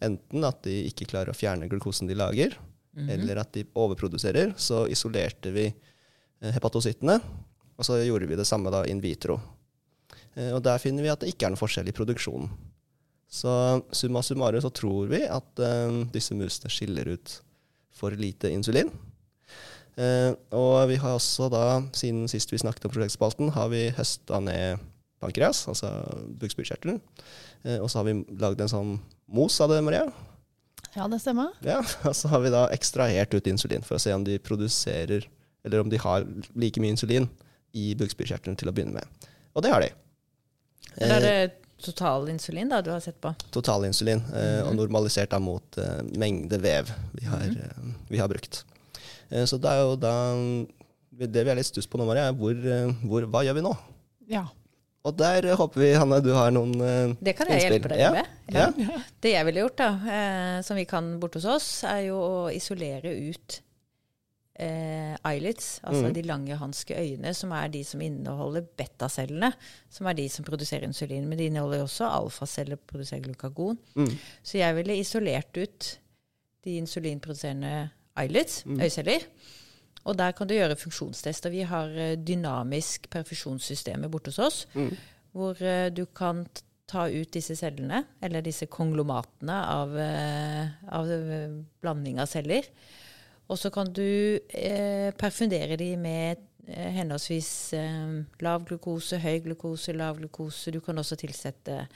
enten 0.00 0.46
at 0.48 0.62
de 0.64 0.78
ikke 0.88 1.08
klarer 1.10 1.34
å 1.34 1.36
fjerne 1.36 1.68
glukosen 1.68 2.08
de 2.08 2.16
lager, 2.16 2.56
Mhm. 2.96 3.08
eller 3.14 3.38
at 3.38 3.52
de 3.52 3.62
overproduserer, 3.78 4.54
så 4.58 4.80
isolerte 4.90 5.52
vi 5.54 5.68
hepatocyttene, 6.42 7.20
og 7.78 7.84
så 7.86 8.00
gjorde 8.02 8.26
vi 8.26 8.34
det 8.34 8.46
samme 8.48 8.68
da 8.72 8.82
in 8.82 9.00
vitro. 9.00 9.36
Og 10.36 10.58
der 10.62 10.78
finner 10.82 11.02
vi 11.04 11.08
at 11.12 11.20
det 11.20 11.28
ikke 11.30 11.46
er 11.46 11.50
noen 11.52 11.60
forskjell 11.60 11.86
i 11.86 11.92
produksjonen. 11.94 12.48
Så 13.30 13.84
summa 13.94 14.22
summarum 14.26 14.60
så 14.60 14.72
tror 14.74 15.06
vi 15.06 15.22
at 15.22 15.54
disse 16.10 16.34
musene 16.34 16.68
skiller 16.68 17.12
ut 17.14 17.40
for 17.94 18.10
lite 18.10 18.50
insulin. 18.50 18.90
Eh, 20.00 20.32
og 20.56 20.88
vi 20.88 20.96
har 21.02 21.18
også 21.18 21.50
da, 21.52 21.64
siden 21.96 22.24
sist 22.30 22.52
vi 22.52 22.60
snakket 22.62 22.86
om 22.88 22.94
prosjektspalten, 22.94 23.52
har 23.56 23.68
vi 23.72 23.88
høsta 23.96 24.40
ned 24.44 24.80
pankreas, 25.20 25.66
altså 25.68 25.90
bukspyttkjertelen. 26.40 27.00
Eh, 27.66 27.76
og 27.82 27.90
så 27.92 28.00
har 28.00 28.08
vi 28.08 28.16
lagd 28.40 28.62
en 28.64 28.72
sånn 28.72 28.94
mos 29.30 29.58
av 29.60 29.74
det, 29.74 29.82
Maria. 29.84 30.06
Ja, 30.96 31.06
det 31.10 31.20
stemmer. 31.22 31.52
Ja, 31.66 31.82
og 32.08 32.16
så 32.16 32.30
har 32.32 32.42
vi 32.44 32.54
da 32.54 32.64
ekstrahert 32.74 33.34
ut 33.36 33.50
insulin 33.50 33.84
for 33.86 33.98
å 33.98 34.02
se 34.02 34.14
om 34.16 34.24
de 34.26 34.40
produserer, 34.42 35.28
eller 35.66 35.84
om 35.84 35.92
de 35.92 36.00
har 36.00 36.24
like 36.58 36.80
mye 36.80 36.96
insulin 36.96 37.28
i 37.76 37.92
bukspyttkjertelen 37.98 38.56
til 38.58 38.70
å 38.70 38.74
begynne 38.74 38.96
med. 38.96 39.28
Og 39.54 39.62
det 39.66 39.74
har 39.74 39.84
de. 39.84 39.90
Da 40.96 41.06
er 41.06 41.20
Eh, 41.20 41.20
det 41.26 41.84
totalinsulin 41.84 42.68
da 42.72 42.80
du 42.84 42.90
har 42.90 43.00
sett 43.00 43.20
på? 43.20 43.30
totalinsulin, 43.54 44.20
eh, 44.36 44.62
og 44.66 44.74
normalisert 44.76 45.30
da 45.32 45.38
mot 45.40 45.78
eh, 45.78 46.00
mengde 46.18 46.58
vev 46.60 46.90
vi 47.12 47.28
har, 47.28 47.44
eh, 47.44 47.86
vi 48.08 48.18
har 48.20 48.28
brukt. 48.28 48.64
Eh, 49.30 49.46
så 49.46 49.58
det 49.62 49.70
er 49.70 49.82
jo 49.84 49.96
da 50.00 50.14
Det 51.10 51.44
vi 51.44 51.52
er 51.52 51.58
litt 51.58 51.68
stuss 51.68 51.88
på 51.90 52.00
nå, 52.00 52.06
Maria, 52.08 52.28
er 52.30 52.38
hvor, 52.38 52.56
eh, 52.56 52.90
hvor, 53.06 53.26
hva 53.30 53.44
gjør 53.46 53.58
vi 53.58 53.64
nå? 53.66 53.74
Ja. 54.30 54.44
Og 55.04 55.16
der 55.16 55.48
eh, 55.48 55.56
håper 55.56 55.80
vi, 55.82 55.90
Hanne, 55.96 56.20
du 56.24 56.30
har 56.36 56.52
noen 56.54 56.74
innspill. 56.76 57.16
Det 57.28 57.34
kan 57.38 57.50
jeg 57.50 57.62
Innspill. 57.62 57.74
hjelpe 57.78 57.92
deg 57.94 58.04
Ja. 58.04 58.12
med. 58.16 58.36
Ja. 58.50 59.00
Det 59.22 59.34
jeg 59.34 59.48
ville 59.48 59.64
gjort, 59.64 59.80
da, 59.80 60.60
som 60.66 60.78
vi 60.80 60.84
kan 60.88 61.14
borte 61.22 61.40
hos 61.40 61.48
oss, 61.48 61.68
er 61.88 62.06
jo 62.10 62.20
å 62.20 62.38
isolere 62.52 63.12
ut 63.30 63.60
eh, 64.60 65.14
eyelids, 65.24 65.80
altså 65.84 66.08
mm. 66.08 66.14
de 66.16 66.24
lange 66.28 66.56
hanske 66.60 66.96
øyne, 66.96 67.32
som 67.36 67.52
er 67.56 67.70
de 67.72 67.82
som 67.86 68.02
inneholder 68.04 68.66
betacellene, 68.78 69.52
som 69.92 70.08
er 70.10 70.18
de 70.18 70.26
som 70.32 70.44
produserer 70.46 70.86
insulin. 70.88 71.28
Men 71.28 71.40
de 71.40 71.48
inneholder 71.50 71.84
også 71.84 72.08
alfaceller, 72.08 72.80
produserer 72.90 73.24
glukagon. 73.24 73.78
Mm. 73.96 74.12
Så 74.42 74.60
jeg 74.60 74.76
ville 74.76 74.98
isolert 75.00 75.56
ut 75.56 75.90
de 76.64 76.76
insulinproduserende 76.80 77.90
eyelids, 78.18 78.64
Mm. 78.66 78.80
øyeceller. 78.80 79.26
Og 80.04 80.16
der 80.18 80.32
kan 80.32 80.46
du 80.48 80.54
gjøre 80.54 80.76
funksjonstester. 80.76 81.50
Vi 81.50 81.60
har 81.62 81.88
eh, 81.88 82.16
dynamisk 82.16 83.10
perfusjonssystemer 83.10 84.08
borte 84.08 84.28
hos 84.30 84.38
oss, 84.38 84.66
Mm. 84.74 84.96
hvor 85.32 85.60
eh, 85.62 85.90
du 85.90 86.06
kan 86.06 86.46
ta 86.88 87.04
ut 87.08 87.30
disse 87.32 87.54
cellene, 87.56 88.04
eller 88.22 88.40
disse 88.42 88.66
konglomatene 88.66 89.52
av, 89.52 89.96
eh, 89.96 90.68
av 90.88 91.06
eh, 91.10 91.50
blanding 91.82 92.18
av 92.18 92.26
celler. 92.26 92.62
Og 93.48 93.58
så 93.58 93.70
kan 93.70 93.92
du 93.92 94.38
eh, 94.48 95.10
perfundere 95.12 95.76
de 95.76 95.96
med 95.96 96.36
eh, 96.68 96.90
henholdsvis 96.92 97.72
eh, 97.74 98.24
lav 98.40 98.64
glukose, 98.66 99.18
høy 99.18 99.40
glukose, 99.44 99.92
lav 99.92 100.16
glukose. 100.18 100.70
Du 100.72 100.80
kan 100.80 100.98
også 100.98 101.16
tilsette 101.16 101.86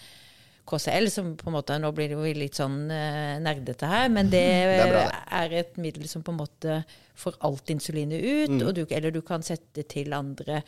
KCL, 0.65 1.11
som 1.13 1.31
på 1.37 1.51
en 1.51 1.57
måte 1.59 1.77
Nå 1.81 1.91
blir 1.97 2.11
det 2.11 2.17
jo 2.17 2.35
litt 2.39 2.59
sånn 2.59 2.89
eh, 2.93 3.37
nerdete 3.43 3.89
her, 3.91 4.11
men 4.13 4.31
det, 4.33 4.43
er 4.81 4.93
bra, 4.93 5.07
er 5.43 5.57
et 5.61 5.79
middel 5.81 6.09
som 6.11 6.25
på 6.25 6.35
en 6.35 6.41
måte 6.41 6.81
får 7.21 7.39
alt 7.47 7.73
insulinet 7.75 8.21
ut. 8.21 8.55
Mm. 8.57 8.61
Og 8.67 8.75
du, 8.77 8.85
eller 8.89 9.15
du 9.15 9.21
kan 9.27 9.45
sette 9.45 9.85
til 9.91 10.15
andre 10.17 10.63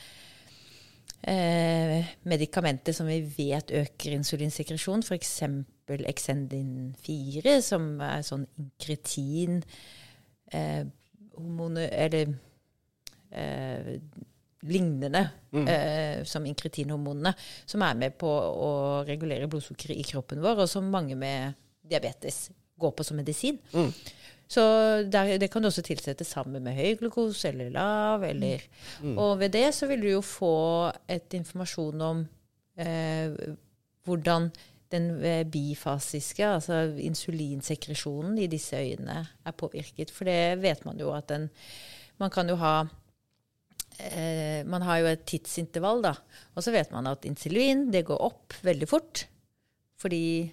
eh, 1.26 2.12
medikamenter 2.28 2.96
som 2.96 3.08
vi 3.10 3.20
vet 3.38 3.72
øker 3.74 4.18
insulinsekresjon, 4.18 5.04
f.eks. 5.06 5.34
Exendin 6.10 6.94
4, 7.06 7.58
som 7.62 7.96
er 8.02 8.24
sånn 8.26 8.46
inkretin 8.58 9.60
eh, 10.50 10.82
hormone, 11.36 11.88
Eller 11.92 12.32
eh, 13.30 13.96
lignende 14.68 15.22
eh, 15.68 16.24
som 16.28 16.46
inkretinhormonene, 16.46 17.32
som 17.66 17.82
er 17.86 17.98
med 17.98 18.16
på 18.20 18.28
å 18.28 18.70
regulere 19.08 19.48
blodsukkeret 19.50 19.98
i 19.98 20.06
kroppen 20.06 20.42
vår, 20.44 20.64
og 20.64 20.70
som 20.70 20.88
mange 20.92 21.16
med 21.18 21.56
diabetes 21.86 22.48
går 22.78 22.94
på 22.98 23.04
som 23.06 23.16
medisin. 23.16 23.58
Så 24.48 24.62
der, 25.10 25.38
det 25.42 25.48
kan 25.50 25.62
du 25.62 25.66
også 25.66 25.82
tilsette 25.82 26.24
sammen 26.24 26.62
med 26.62 26.76
høy 26.78 26.94
glukose 27.00 27.48
eller 27.50 27.72
lav. 27.74 28.22
Eller, 28.22 28.62
Og 29.18 29.40
ved 29.40 29.50
det 29.56 29.74
så 29.74 29.88
vil 29.90 30.04
du 30.04 30.10
jo 30.12 30.22
få 30.22 30.92
et 31.10 31.34
informasjon 31.34 32.04
om 32.06 32.20
eh, 32.78 33.34
hvordan 34.06 34.50
den 34.94 35.08
eh, 35.24 35.42
bifasiske, 35.50 36.46
altså 36.46 36.84
insulinsekresjonen 37.02 38.38
i 38.38 38.46
disse 38.46 38.78
øyene, 38.78 39.24
er 39.44 39.56
påvirket. 39.58 40.12
For 40.14 40.24
det 40.30 40.62
vet 40.62 40.84
man 40.86 40.98
jo 41.02 41.10
at 41.16 41.28
den 41.28 41.50
Man 42.18 42.30
kan 42.30 42.48
jo 42.48 42.54
ha 42.56 42.86
eh, 44.00 44.64
Man 44.68 44.82
har 44.82 45.00
jo 45.00 45.06
et 45.10 45.24
tidsintervall, 45.28 46.02
da. 46.04 46.14
Og 46.56 46.62
så 46.64 46.72
vet 46.74 46.90
man 46.94 47.06
at 47.10 47.24
insulin 47.28 47.90
det 47.90 48.04
går 48.08 48.20
opp 48.22 48.56
veldig 48.66 48.88
fort. 48.90 49.26
Fordi 50.00 50.52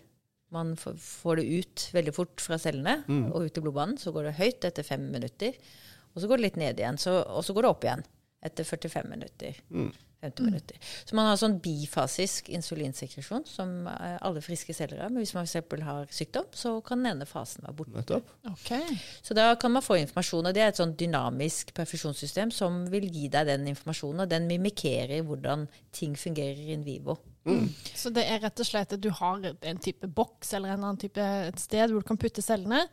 man 0.54 0.76
får 0.78 1.40
det 1.40 1.46
ut 1.50 1.88
veldig 1.94 2.14
fort 2.14 2.42
fra 2.42 2.58
cellene 2.62 3.00
og 3.34 3.48
ut 3.48 3.58
i 3.58 3.62
blodbanen. 3.62 3.98
Så 3.98 4.14
går 4.14 4.30
det 4.30 4.38
høyt 4.38 4.64
etter 4.70 4.84
fem 4.86 5.12
minutter. 5.12 5.54
Og 6.14 6.22
så 6.22 6.28
går 6.30 6.38
det 6.38 6.46
litt 6.46 6.60
ned 6.62 6.80
igjen. 6.80 6.98
Så, 7.02 7.16
og 7.26 7.44
så 7.44 7.54
går 7.58 7.66
det 7.66 7.72
opp 7.74 7.84
igjen 7.88 8.04
etter 8.44 8.64
45 8.68 9.10
minutter. 9.10 9.58
50 10.24 10.48
minutter. 10.48 10.80
Så 11.06 11.18
man 11.18 11.28
har 11.30 11.40
sånn 11.40 11.60
bifasisk 11.64 12.50
insulinsekresjon 12.54 13.46
som 13.50 13.88
eh, 13.92 14.16
alle 14.24 14.44
friske 14.44 14.76
celler 14.76 15.04
har. 15.04 15.12
Men 15.12 15.24
hvis 15.24 15.36
man 15.36 15.50
f.eks. 15.50 15.84
har 15.88 16.08
sykdom, 16.14 16.48
så 16.58 16.76
kan 16.86 17.04
den 17.04 17.14
ene 17.14 17.28
fasen 17.30 17.66
være 17.68 17.78
borte. 17.82 17.96
Nettopp. 17.98 18.32
Ok. 18.54 18.72
Så 19.22 19.38
da 19.38 19.52
kan 19.60 19.76
man 19.76 19.86
få 19.86 20.00
informasjon, 20.02 20.50
og 20.50 20.56
det 20.56 20.64
er 20.64 20.74
et 20.74 20.82
sånn 20.82 20.96
dynamisk 21.00 21.76
perfusjonssystem 21.78 22.54
som 22.56 22.84
vil 22.94 23.10
gi 23.12 23.30
deg 23.34 23.50
den 23.52 23.70
informasjonen, 23.74 24.26
og 24.26 24.32
den 24.32 24.50
mimikerer 24.50 25.26
hvordan 25.28 25.68
ting 25.96 26.18
fungerer 26.20 26.74
in 26.74 26.88
vivo. 26.88 27.20
Så 27.96 28.12
det 28.16 28.24
er 28.24 28.40
rett 28.44 28.62
og 28.64 28.68
slett 28.68 28.94
at 28.96 29.02
du 29.04 29.10
har 29.12 29.42
en 29.52 29.80
type 29.84 30.08
boks 30.16 30.54
eller 30.56 30.74
en 30.74 30.86
annen 30.86 31.00
type 31.02 31.20
et 31.20 31.60
sted 31.60 31.92
hvor 31.92 32.04
du 32.04 32.08
kan 32.08 32.20
putte 32.20 32.44
cellene. 32.44 32.86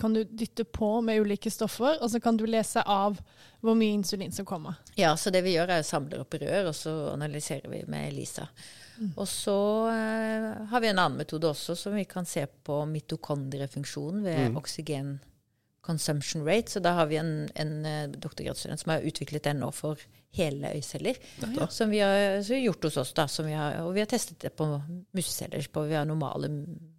Kan 0.00 0.16
du 0.16 0.22
dytte 0.24 0.66
på 0.68 0.90
med 1.04 1.22
ulike 1.24 1.52
stoffer, 1.52 1.96
og 2.02 2.12
så 2.12 2.20
kan 2.20 2.36
du 2.36 2.44
lese 2.48 2.84
av 2.84 3.16
hvor 3.64 3.78
mye 3.78 3.96
insulin 3.96 4.34
som 4.34 4.46
kommer. 4.46 4.76
Ja, 5.00 5.14
så 5.16 5.32
det 5.34 5.42
vi 5.46 5.56
gjør 5.56 5.72
er 5.78 5.82
å 5.82 5.88
samle 5.88 6.20
opp 6.22 6.36
rør, 6.38 6.68
og 6.70 6.76
så 6.76 6.92
analyserer 7.14 7.72
vi 7.72 7.82
med 7.88 8.10
ELISA. 8.12 8.46
Og 9.14 9.26
så 9.30 9.56
eh, 9.92 10.46
har 10.68 10.82
vi 10.82 10.90
en 10.90 10.98
annen 10.98 11.20
metode 11.22 11.48
også, 11.52 11.76
som 11.78 11.94
vi 11.94 12.04
kan 12.08 12.26
se 12.26 12.44
på 12.66 12.82
mitokondriefunksjonen 12.90 14.24
ved 14.26 14.58
oksygen 14.58 15.18
consumption 15.86 16.44
rate. 16.44 16.72
Så 16.72 16.82
da 16.84 16.96
har 16.98 17.06
vi 17.06 17.20
en, 17.20 17.48
en 17.54 17.74
eh, 17.86 18.08
doktorgradsstudent 18.10 18.82
som 18.82 18.92
har 18.92 19.06
utviklet 19.06 19.46
den 19.46 19.62
nå 19.62 19.70
for 19.74 20.02
hele 20.36 20.70
øyceller. 20.76 21.16
Som 21.70 21.90
vi 21.90 21.98
har, 22.04 22.42
gjort 22.42 22.84
hos 22.84 22.96
oss, 23.00 23.12
da. 23.16 23.26
Som 23.28 23.46
vi 23.46 23.52
har, 23.56 23.78
og 23.86 23.94
vi 23.94 24.00
har 24.04 24.06
testet 24.10 24.38
det 24.40 24.50
på 24.56 24.66
museceller. 25.16 25.66
På, 25.72 25.82
vi 25.88 25.94
har 25.96 26.04
normale 26.08 26.50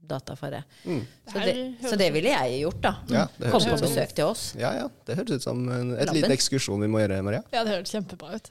data 0.10 0.36
fra 0.36 0.50
det. 0.50 0.64
Så, 0.84 1.40
Det 1.40 1.54
det. 1.54 1.90
så 1.90 1.96
det 1.96 2.08
ville 2.14 2.30
jeg 2.34 2.62
gjort, 2.64 2.82
da. 2.82 2.96
Ja, 3.10 3.28
Komme 3.38 3.52
på 3.54 3.78
som- 3.78 3.86
besøk 3.86 4.16
til 4.18 4.26
oss. 4.26 4.56
Ja, 4.58 4.74
ja. 4.74 4.88
Det 5.06 5.16
høres 5.20 5.32
ut 5.38 5.44
som 5.44 5.62
en, 5.70 5.94
et 5.98 6.12
liten 6.14 6.32
ekskursjon 6.34 6.82
vi 6.82 6.88
må 6.90 7.00
gjøre, 7.04 7.22
Maria. 7.24 7.44
Ja, 7.54 7.64
det 7.64 7.76
høres 7.78 7.92
kjempebra 7.94 8.36
ut. 8.36 8.50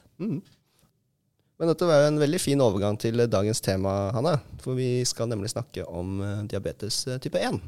Men 1.59 1.67
dette 1.67 1.85
var 1.89 2.05
jo 2.05 2.07
en 2.13 2.19
veldig 2.21 2.39
fin 2.39 2.61
overgang 2.63 2.95
til 2.97 3.19
dagens 3.27 3.59
tema, 3.59 4.11
Hanne. 4.15 4.37
For 4.63 4.77
vi 4.79 5.03
skal 5.03 5.27
nemlig 5.27 5.49
snakke 5.51 5.83
om 5.85 6.21
eh, 6.23 6.43
diabetes 6.47 7.01
eh, 7.11 7.17
type 7.19 7.35
1. 7.35 7.59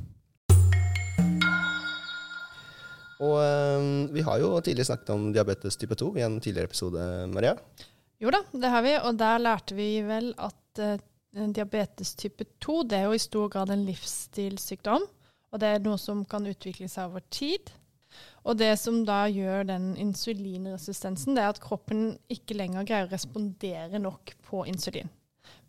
Og 3.22 3.38
um, 3.38 4.08
vi 4.14 4.24
har 4.26 4.42
jo 4.42 4.56
tidligere 4.60 4.90
snakket 4.92 5.14
om 5.14 5.30
diabetes 5.34 5.78
type 5.78 5.96
2 5.98 6.12
i 6.18 6.26
en 6.26 6.40
tidligere 6.42 6.72
episode, 6.72 7.08
Maria. 7.30 7.54
Jo 8.22 8.34
da, 8.34 8.42
det 8.54 8.72
har 8.74 8.86
vi, 8.86 8.96
og 8.98 9.18
der 9.20 9.42
lærte 9.42 9.78
vi 9.78 9.90
vel 10.06 10.32
at 10.42 10.82
uh, 10.82 10.96
diabetes 11.54 12.16
type 12.18 12.48
2 12.66 12.80
det 12.90 12.98
er 12.98 13.10
jo 13.10 13.18
i 13.18 13.22
stor 13.22 13.52
grad 13.54 13.74
en 13.74 13.86
livsstilssykdom. 13.86 15.06
Og 15.52 15.62
det 15.62 15.70
er 15.70 15.84
noe 15.84 16.00
som 16.00 16.24
kan 16.26 16.48
utvikle 16.48 16.90
seg 16.90 17.12
over 17.12 17.24
tid. 17.34 17.70
Og 18.48 18.58
det 18.60 18.74
som 18.80 19.02
da 19.08 19.24
gjør 19.30 19.68
den 19.70 19.92
insulinresistensen, 20.00 21.36
det 21.36 21.44
er 21.44 21.54
at 21.54 21.62
kroppen 21.64 22.16
ikke 22.32 22.58
lenger 22.58 22.88
greier 22.88 23.08
å 23.08 23.14
respondere 23.14 24.02
nok 24.02 24.34
på 24.48 24.66
insulin. 24.72 25.12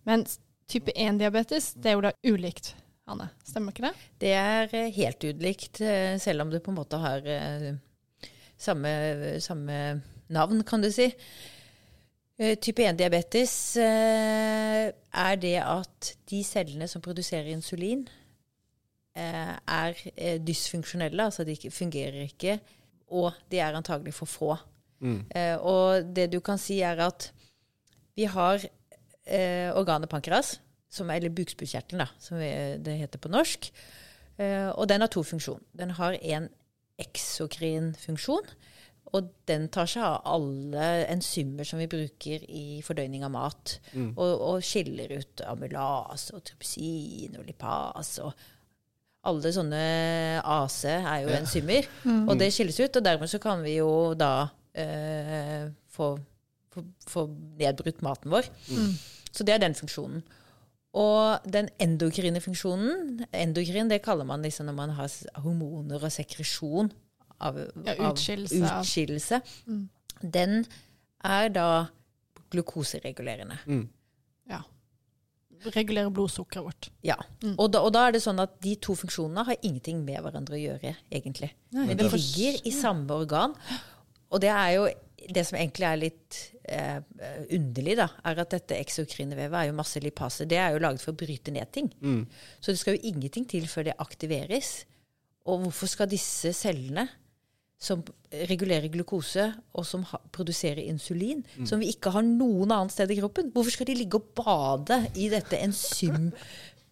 Mens 0.09 0.39
type 0.71 0.95
1-diabetes, 0.97 1.75
det 1.77 1.93
er 1.93 1.99
jo 1.99 2.07
da 2.07 2.15
ulikt, 2.27 2.73
Anne. 3.13 3.29
Stemmer 3.47 3.75
ikke 3.75 3.89
det? 3.89 3.93
Det 4.23 4.33
er 4.37 4.75
eh, 4.77 4.93
helt 4.97 5.25
ulikt, 5.25 5.81
eh, 5.85 6.17
selv 6.23 6.45
om 6.45 6.53
det 6.53 6.63
på 6.65 6.73
en 6.73 6.79
måte 6.79 7.01
har 7.03 7.27
eh, 7.29 7.73
samme, 8.57 8.93
samme 9.45 9.79
navn, 10.33 10.63
kan 10.65 10.85
du 10.85 10.91
si. 10.93 11.11
Type 12.43 12.83
1-diabetes 12.83 13.53
er 13.79 15.37
det 15.39 15.59
at 15.61 16.09
de 16.27 16.41
cellene 16.43 16.89
som 16.91 17.03
produserer 17.05 17.53
insulin, 17.53 18.01
er 19.15 20.01
dysfunksjonelle, 20.43 21.29
altså 21.29 21.45
de 21.47 21.55
fungerer 21.71 22.25
ikke, 22.25 22.57
og 23.13 23.37
de 23.53 23.61
er 23.61 23.77
antagelig 23.79 24.15
for 24.17 24.33
få. 24.33 24.57
Mm. 25.05 25.21
Og 25.61 26.09
det 26.17 26.31
du 26.33 26.41
kan 26.43 26.59
si 26.59 26.81
er 26.81 27.05
at 27.05 27.29
vi 28.17 28.27
har 28.27 28.65
organet 29.77 30.11
pankreas, 30.11 30.57
som, 30.93 31.09
er- 31.11 31.23
eller 31.23 31.33
bukspyttkjertelen, 31.37 32.11
som 32.21 32.39
det 32.39 32.99
heter 33.01 33.19
på 33.23 33.31
norsk. 33.33 33.71
Eh, 34.39 34.69
og 34.77 34.87
den 34.91 35.01
har 35.05 35.09
to 35.13 35.23
funksjoner. 35.25 35.65
Den 35.81 35.95
har 35.97 36.19
en 36.21 36.51
eksokrin 37.03 37.95
funksjon. 37.99 38.47
Og 39.13 39.27
den 39.49 39.67
tar 39.69 39.89
seg 39.91 40.05
av 40.07 40.23
alle 40.33 40.85
enzymer 41.13 41.67
som 41.69 41.81
vi 41.83 41.89
bruker 41.91 42.45
i 42.49 42.81
fordøyning 42.85 43.25
av 43.27 43.33
mat. 43.35 43.75
Og, 44.17 44.31
og 44.41 44.63
skiller 44.65 45.11
ut 45.19 45.43
amylase 45.45 46.33
og 46.39 46.45
trypsin 46.49 47.37
og 47.37 47.45
lipas 47.49 48.15
og 48.25 48.33
alle 49.29 49.53
sånne 49.55 49.83
AC 50.43 50.79
er 50.89 51.21
jo 51.27 51.35
enzymer. 51.37 51.87
Og 52.27 52.39
det 52.41 52.49
skilles 52.57 52.81
ut, 52.81 52.97
og 52.99 53.05
dermed 53.07 53.31
så 53.31 53.39
kan 53.43 53.61
vi 53.63 53.77
jo 53.77 53.91
da 54.19 54.49
eh, 54.75 55.69
få, 55.95 56.09
få, 56.75 56.83
få 57.07 57.27
nedbrutt 57.61 58.01
maten 58.03 58.33
vår. 58.33 58.49
Så 59.33 59.45
det 59.47 59.55
er 59.55 59.63
den 59.63 59.77
funksjonen. 59.79 60.25
Og 60.95 61.47
den 61.49 61.71
endokrine 61.81 62.41
funksjonen 62.45 63.23
Endokrin 63.33 63.89
det 63.89 64.03
kaller 64.05 64.27
man 64.29 64.43
liksom 64.45 64.67
når 64.69 64.75
man 64.77 64.91
har 64.99 65.09
hormoner 65.41 66.03
og 66.05 66.13
sekresjon 66.13 66.91
av, 67.41 67.57
Ja, 67.87 68.11
utskillelse 68.11 68.61
av- 68.69 68.83
utskillelse. 68.85 69.41
Den 70.23 70.67
er 71.25 71.49
da 71.49 71.69
glukoseregulerende. 72.53 73.57
Ja. 74.51 74.61
Regulerer 75.73 76.11
blodsukkeret 76.11 76.65
vårt. 76.67 76.91
Ja. 77.07 77.17
Og, 77.57 77.69
da, 77.73 77.81
og 77.87 77.93
da 77.95 78.07
er 78.09 78.17
det 78.17 78.23
sånn 78.25 78.41
at 78.43 78.57
de 78.65 78.75
to 78.83 78.97
funksjonene 78.99 79.45
har 79.47 79.57
ingenting 79.63 80.03
med 80.05 80.21
hverandre 80.25 80.59
å 80.59 80.61
gjøre, 80.61 80.95
egentlig. 81.11 81.53
Nei, 81.73 81.87
Men 81.87 81.97
det 81.97 82.05
de 82.05 82.11
er 82.11 82.19
ligger 82.19 82.61
i 82.69 82.75
samme 82.75 83.15
organ. 83.25 83.55
Og 84.33 84.41
det 84.43 84.51
er 84.51 84.71
jo 84.77 84.87
det 85.29 85.45
som 85.47 85.59
egentlig 85.59 85.87
er 85.89 86.01
litt 86.01 86.39
eh, 86.69 86.99
underlig, 87.55 87.97
da, 88.01 88.09
er 88.29 88.43
at 88.43 88.55
dette 88.55 88.79
eksokrine 88.81 89.39
vevet 89.39 89.59
er 89.61 89.71
jo 89.71 89.79
masse 89.79 90.03
lipase. 90.03 90.49
Det 90.51 90.59
er 90.59 90.75
jo 90.75 90.83
laget 90.83 91.05
for 91.05 91.15
å 91.15 91.21
bryte 91.23 91.55
ned 91.55 91.71
ting. 91.75 91.91
Så 92.61 92.73
det 92.73 92.81
skal 92.83 92.99
jo 92.99 93.11
ingenting 93.13 93.47
til 93.49 93.67
før 93.71 93.91
det 93.91 93.99
aktiveres. 94.03 94.83
Og 95.51 95.67
hvorfor 95.67 95.91
skal 95.91 96.11
disse 96.11 96.55
cellene 96.55 97.09
som 97.83 98.05
regulerer 98.47 98.87
glukose, 98.95 99.49
og 99.75 99.87
som 99.87 100.05
produserer 100.31 100.85
insulin, 100.87 101.41
som 101.67 101.81
vi 101.83 101.89
ikke 101.91 102.13
har 102.15 102.23
noen 102.23 102.71
annet 102.71 102.95
sted 102.95 103.11
i 103.11 103.19
kroppen, 103.19 103.51
hvorfor 103.51 103.75
skal 103.75 103.89
de 103.89 103.97
ligge 103.99 104.21
og 104.21 104.29
bade 104.39 105.01
i 105.19 105.27
dette 105.33 105.59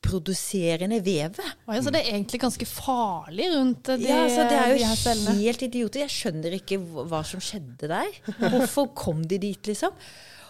enzymproduserende 0.01 1.01
vevet? 1.05 1.41
Oi, 1.69 1.79
så 1.83 1.91
det 1.93 2.03
er 2.03 2.15
egentlig 2.15 2.41
ganske 2.41 2.67
farlig 2.67 3.49
rundt 3.55 3.89
eh, 3.89 3.99
de, 4.01 4.09
Ja, 4.09 4.29
så 4.29 4.47
det 4.49 4.57
er 4.57 4.75
de 4.75 4.85
her 4.85 4.95
jo 4.95 4.97
cellene. 4.97 5.37
helt 5.41 5.63
idioter. 5.63 6.01
Jeg 6.01 6.11
skjønner 6.11 6.57
ikke 6.57 6.79
hva 6.81 7.23
som 7.25 7.41
skjedde 7.41 7.89
der. 7.89 8.11
Hvorfor 8.51 8.91
kom 8.95 9.23
de 9.25 9.39
dit, 9.39 9.67
liksom? 9.67 9.93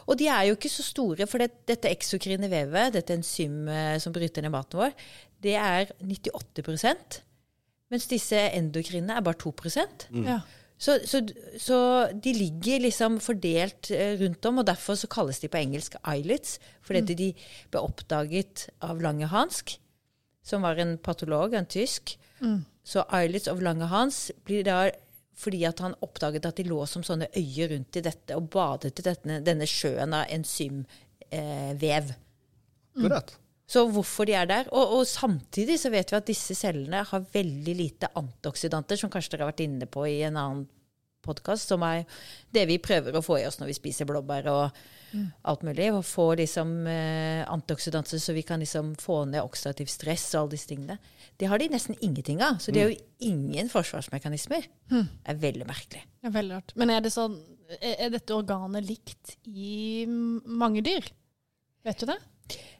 Og 0.06 0.18
de 0.18 0.26
er 0.26 0.48
jo 0.48 0.56
ikke 0.56 0.70
så 0.70 0.82
store, 0.82 1.26
for 1.26 1.38
det, 1.38 1.50
dette 1.68 1.90
eksokrine 1.90 2.48
vevet, 2.50 2.94
dette 2.94 3.14
enzymet 3.14 4.00
som 4.02 4.12
bryter 4.12 4.42
ned 4.42 4.50
maten 4.50 4.80
vår, 4.80 4.94
det 5.40 5.54
er 5.56 5.92
98% 6.02 7.20
mens 7.90 8.06
disse 8.06 8.38
endokrinene 8.54 9.16
er 9.18 9.24
bare 9.26 9.38
2 9.40 9.50
mm. 9.50 10.26
Ja. 10.26 10.40
Så, 10.80 10.96
så, 11.04 11.20
så 11.60 11.78
de 12.24 12.32
ligger 12.32 12.80
liksom 12.80 13.18
fordelt 13.20 13.90
eh, 13.92 14.14
rundt 14.20 14.46
om, 14.48 14.62
og 14.62 14.66
derfor 14.70 14.96
så 14.96 15.10
kalles 15.12 15.42
de 15.42 15.50
på 15.52 15.60
engelsk 15.60 15.98
islets, 16.00 16.56
fordi 16.80 17.02
mm. 17.04 17.10
de 17.18 17.28
ble 17.72 17.82
oppdaget 17.84 18.64
av 18.88 19.02
Lange 19.04 19.28
Hansk, 19.28 19.74
som 20.42 20.64
var 20.64 20.80
en 20.80 20.96
patolog, 20.98 21.52
en 21.54 21.68
tysk. 21.68 22.16
Så 22.82 23.04
islets 23.12 23.50
of 23.52 23.60
Lange 23.60 23.90
Hans 23.92 24.30
blir 24.48 24.64
da 24.64 24.86
fordi 25.40 25.62
at 25.64 25.78
han 25.80 25.96
oppdaget 26.04 26.48
at 26.48 26.58
de 26.60 26.66
lå 26.68 26.82
som 26.88 27.04
sånne 27.06 27.30
øyer 27.36 27.70
rundt 27.72 27.96
i 27.96 28.04
dette, 28.04 28.36
og 28.36 28.50
badet 28.52 28.98
i 29.00 29.04
dette, 29.06 29.38
denne 29.44 29.68
sjøen 29.68 30.16
av 30.16 30.28
enzymvev. 30.32 32.10
Akkurat. 32.96 33.32
Så 33.70 33.84
hvorfor 33.94 34.26
de 34.26 34.34
er 34.34 34.48
der. 34.50 34.68
Og, 34.74 34.98
og 34.98 35.06
samtidig 35.06 35.78
så 35.78 35.92
vet 35.94 36.10
vi 36.10 36.18
at 36.18 36.28
disse 36.28 36.56
cellene 36.58 37.04
har 37.06 37.26
veldig 37.34 37.74
lite 37.78 38.10
antioksidanter, 38.18 38.98
som 38.98 39.12
kanskje 39.12 39.36
dere 39.36 39.46
har 39.46 39.52
vært 39.52 39.66
inne 39.66 39.86
på 39.90 40.06
i 40.10 40.20
en 40.26 40.38
annen 40.40 40.68
podkast, 41.24 41.68
som 41.68 41.82
er 41.84 42.06
det 42.54 42.64
vi 42.70 42.80
prøver 42.82 43.16
å 43.16 43.22
få 43.22 43.38
i 43.40 43.44
oss 43.44 43.60
når 43.60 43.70
vi 43.70 43.76
spiser 43.76 44.08
blåbær 44.08 44.48
og 44.50 44.80
alt 45.50 45.64
mulig. 45.66 45.90
Å 45.92 46.02
få 46.06 46.26
liksom 46.40 46.72
eh, 46.88 47.42
antioksidanter 47.50 48.22
så 48.22 48.34
vi 48.36 48.44
kan 48.46 48.62
liksom 48.62 48.94
få 49.00 49.22
ned 49.30 49.44
oksidativ 49.44 49.90
stress 49.92 50.26
og 50.34 50.42
alle 50.42 50.56
disse 50.56 50.70
tingene. 50.70 50.98
Det 51.40 51.48
har 51.50 51.60
de 51.60 51.70
nesten 51.72 51.98
ingenting 52.00 52.42
av. 52.44 52.58
Så 52.62 52.74
det 52.74 52.82
er 52.82 52.92
jo 52.92 53.30
ingen 53.30 53.70
forsvarsmekanismer. 53.72 54.66
Det 54.90 55.34
er 55.34 55.40
veldig 55.44 55.68
merkelig. 55.68 56.04
Ja, 56.24 56.32
veldig 56.34 56.58
rart. 56.58 56.76
Men 56.80 56.94
er, 56.94 57.04
det 57.04 57.14
sånn, 57.14 57.38
er 57.80 58.06
er 58.06 58.12
dette 58.16 58.36
organet 58.36 58.86
likt 58.86 59.36
i 59.46 60.04
mange 60.08 60.84
dyr? 60.84 61.06
Vet 61.86 62.02
du 62.02 62.10
det? 62.10 62.18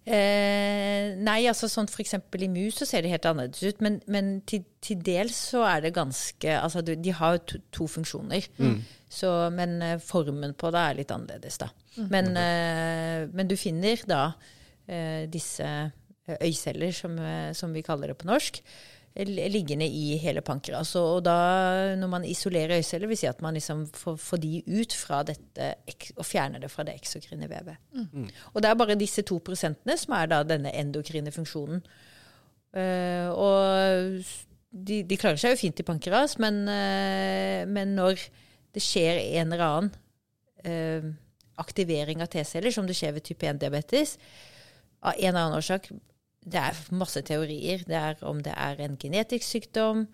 Eh, 0.01 1.13
nei, 1.21 1.43
altså 1.47 1.69
sånn 1.69 1.89
eksempel 2.01 2.47
i 2.47 2.49
mus 2.51 2.79
så 2.81 2.87
ser 2.89 3.05
det 3.05 3.13
helt 3.13 3.27
annerledes 3.29 3.63
ut, 3.69 3.83
men, 3.85 3.99
men 4.11 4.31
til, 4.49 4.65
til 4.83 5.03
dels 5.07 5.37
så 5.53 5.61
er 5.69 5.85
det 5.85 5.93
ganske 5.95 6.55
Altså 6.57 6.81
de 6.83 7.13
har 7.15 7.37
jo 7.37 7.43
to, 7.53 7.61
to 7.77 7.89
funksjoner, 7.99 8.49
så, 9.13 9.35
men 9.53 9.77
eh, 9.85 9.99
formen 10.01 10.57
på 10.59 10.73
det 10.73 10.83
er 10.87 10.99
litt 11.03 11.15
annerledes, 11.15 11.61
da. 11.61 11.69
Men, 12.11 12.33
eh, 12.39 13.29
men 13.29 13.51
du 13.51 13.57
finner 13.61 14.03
da 14.09 14.23
eh, 14.89 15.29
disse 15.31 15.69
øyceller, 16.41 16.93
som, 16.95 17.19
eh, 17.19 17.53
som 17.53 17.73
vi 17.75 17.83
kaller 17.83 18.13
det 18.13 18.19
på 18.21 18.29
norsk, 18.31 18.63
liggende 19.15 19.87
i 19.87 20.17
hele 20.23 20.41
pankeret. 20.41 20.87
Og, 20.97 21.23
da, 21.25 21.97
når 21.99 22.11
man 22.13 22.25
isolerer 22.25 22.79
øyceller, 22.79 23.11
vil 23.11 23.19
si 23.19 23.27
at 23.27 23.43
man 23.43 23.55
liksom 23.55 23.87
får, 23.95 24.17
får 24.17 24.37
de 24.43 24.63
ut 24.67 24.95
fra 24.95 25.23
dette 25.27 25.73
og 26.17 26.27
fjerner 26.27 26.63
det 26.63 26.71
fra 26.71 26.85
det 26.87 26.95
eksokrine 26.95 27.49
vevet. 27.51 27.77
Og 28.55 28.63
det 28.63 28.71
er 28.71 28.79
bare 28.79 28.99
disse 28.99 29.23
to 29.27 29.41
prosentene 29.45 29.97
som 29.99 30.15
er 30.15 30.31
da 30.31 30.43
denne 30.47 30.73
endokrine 30.73 31.33
funksjonen. 31.35 31.83
Uh, 32.71 33.29
og 33.35 34.23
de, 34.71 35.01
de 35.03 35.17
klarer 35.19 35.41
seg 35.43 35.57
jo 35.57 35.59
fint 35.65 35.81
i 35.83 35.87
pankeras, 35.87 36.37
men, 36.39 36.63
uh, 36.71 37.67
men 37.67 37.97
når 37.97 38.23
det 38.71 38.83
skjer 38.85 39.19
en 39.41 39.51
eller 39.51 39.65
annen 39.67 39.91
uh, 40.63 41.11
aktivering 41.59 42.23
av 42.23 42.31
T-celler, 42.31 42.71
som 42.71 42.87
det 42.87 42.95
skjer 42.95 43.17
ved 43.17 43.27
type 43.27 43.47
1-diabetes, 43.47 44.15
av 45.03 45.17
en 45.17 45.33
eller 45.33 45.43
annen 45.43 45.59
årsak 45.59 45.91
Det 46.41 46.61
er 46.61 46.79
masse 46.97 47.21
teorier. 47.27 47.85
Det 47.87 47.97
er 47.97 48.21
om 48.27 48.41
det 48.45 48.55
er 48.57 48.81
en 48.81 48.97
genetisk 49.01 49.45
sykdom, 49.47 50.07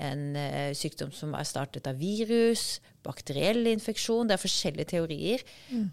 en 0.00 0.22
uh, 0.34 0.72
sykdom 0.74 1.12
som 1.14 1.34
er 1.36 1.46
startet 1.46 1.86
av 1.86 2.00
virus, 2.00 2.80
bakteriell 3.04 3.68
infeksjon. 3.74 4.28
Det 4.28 4.38
er 4.38 4.42
forskjellige 4.42 4.92
teorier. 4.96 5.44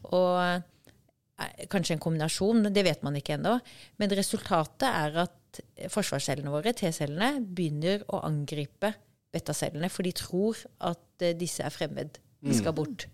Og 0.09 0.39
uh, 0.39 1.51
kanskje 1.69 1.97
en 1.97 2.03
kombinasjon, 2.03 2.71
det 2.73 2.85
vet 2.87 3.03
man 3.03 3.19
ikke 3.19 3.35
ennå. 3.37 3.57
Men 4.01 4.17
resultatet 4.17 4.87
er 4.87 5.23
at 5.27 5.61
forsvarscellene 5.91 6.53
våre, 6.53 6.73
T-cellene, 6.73 7.41
begynner 7.43 8.05
å 8.07 8.23
angripe 8.23 8.93
betacellene, 9.31 9.89
for 9.91 10.07
de 10.07 10.15
tror 10.15 10.59
at 10.87 11.25
uh, 11.25 11.33
disse 11.37 11.63
er 11.63 11.73
fremmed. 11.73 12.21
De 12.41 12.55
skal 12.57 12.73
bort. 12.73 13.05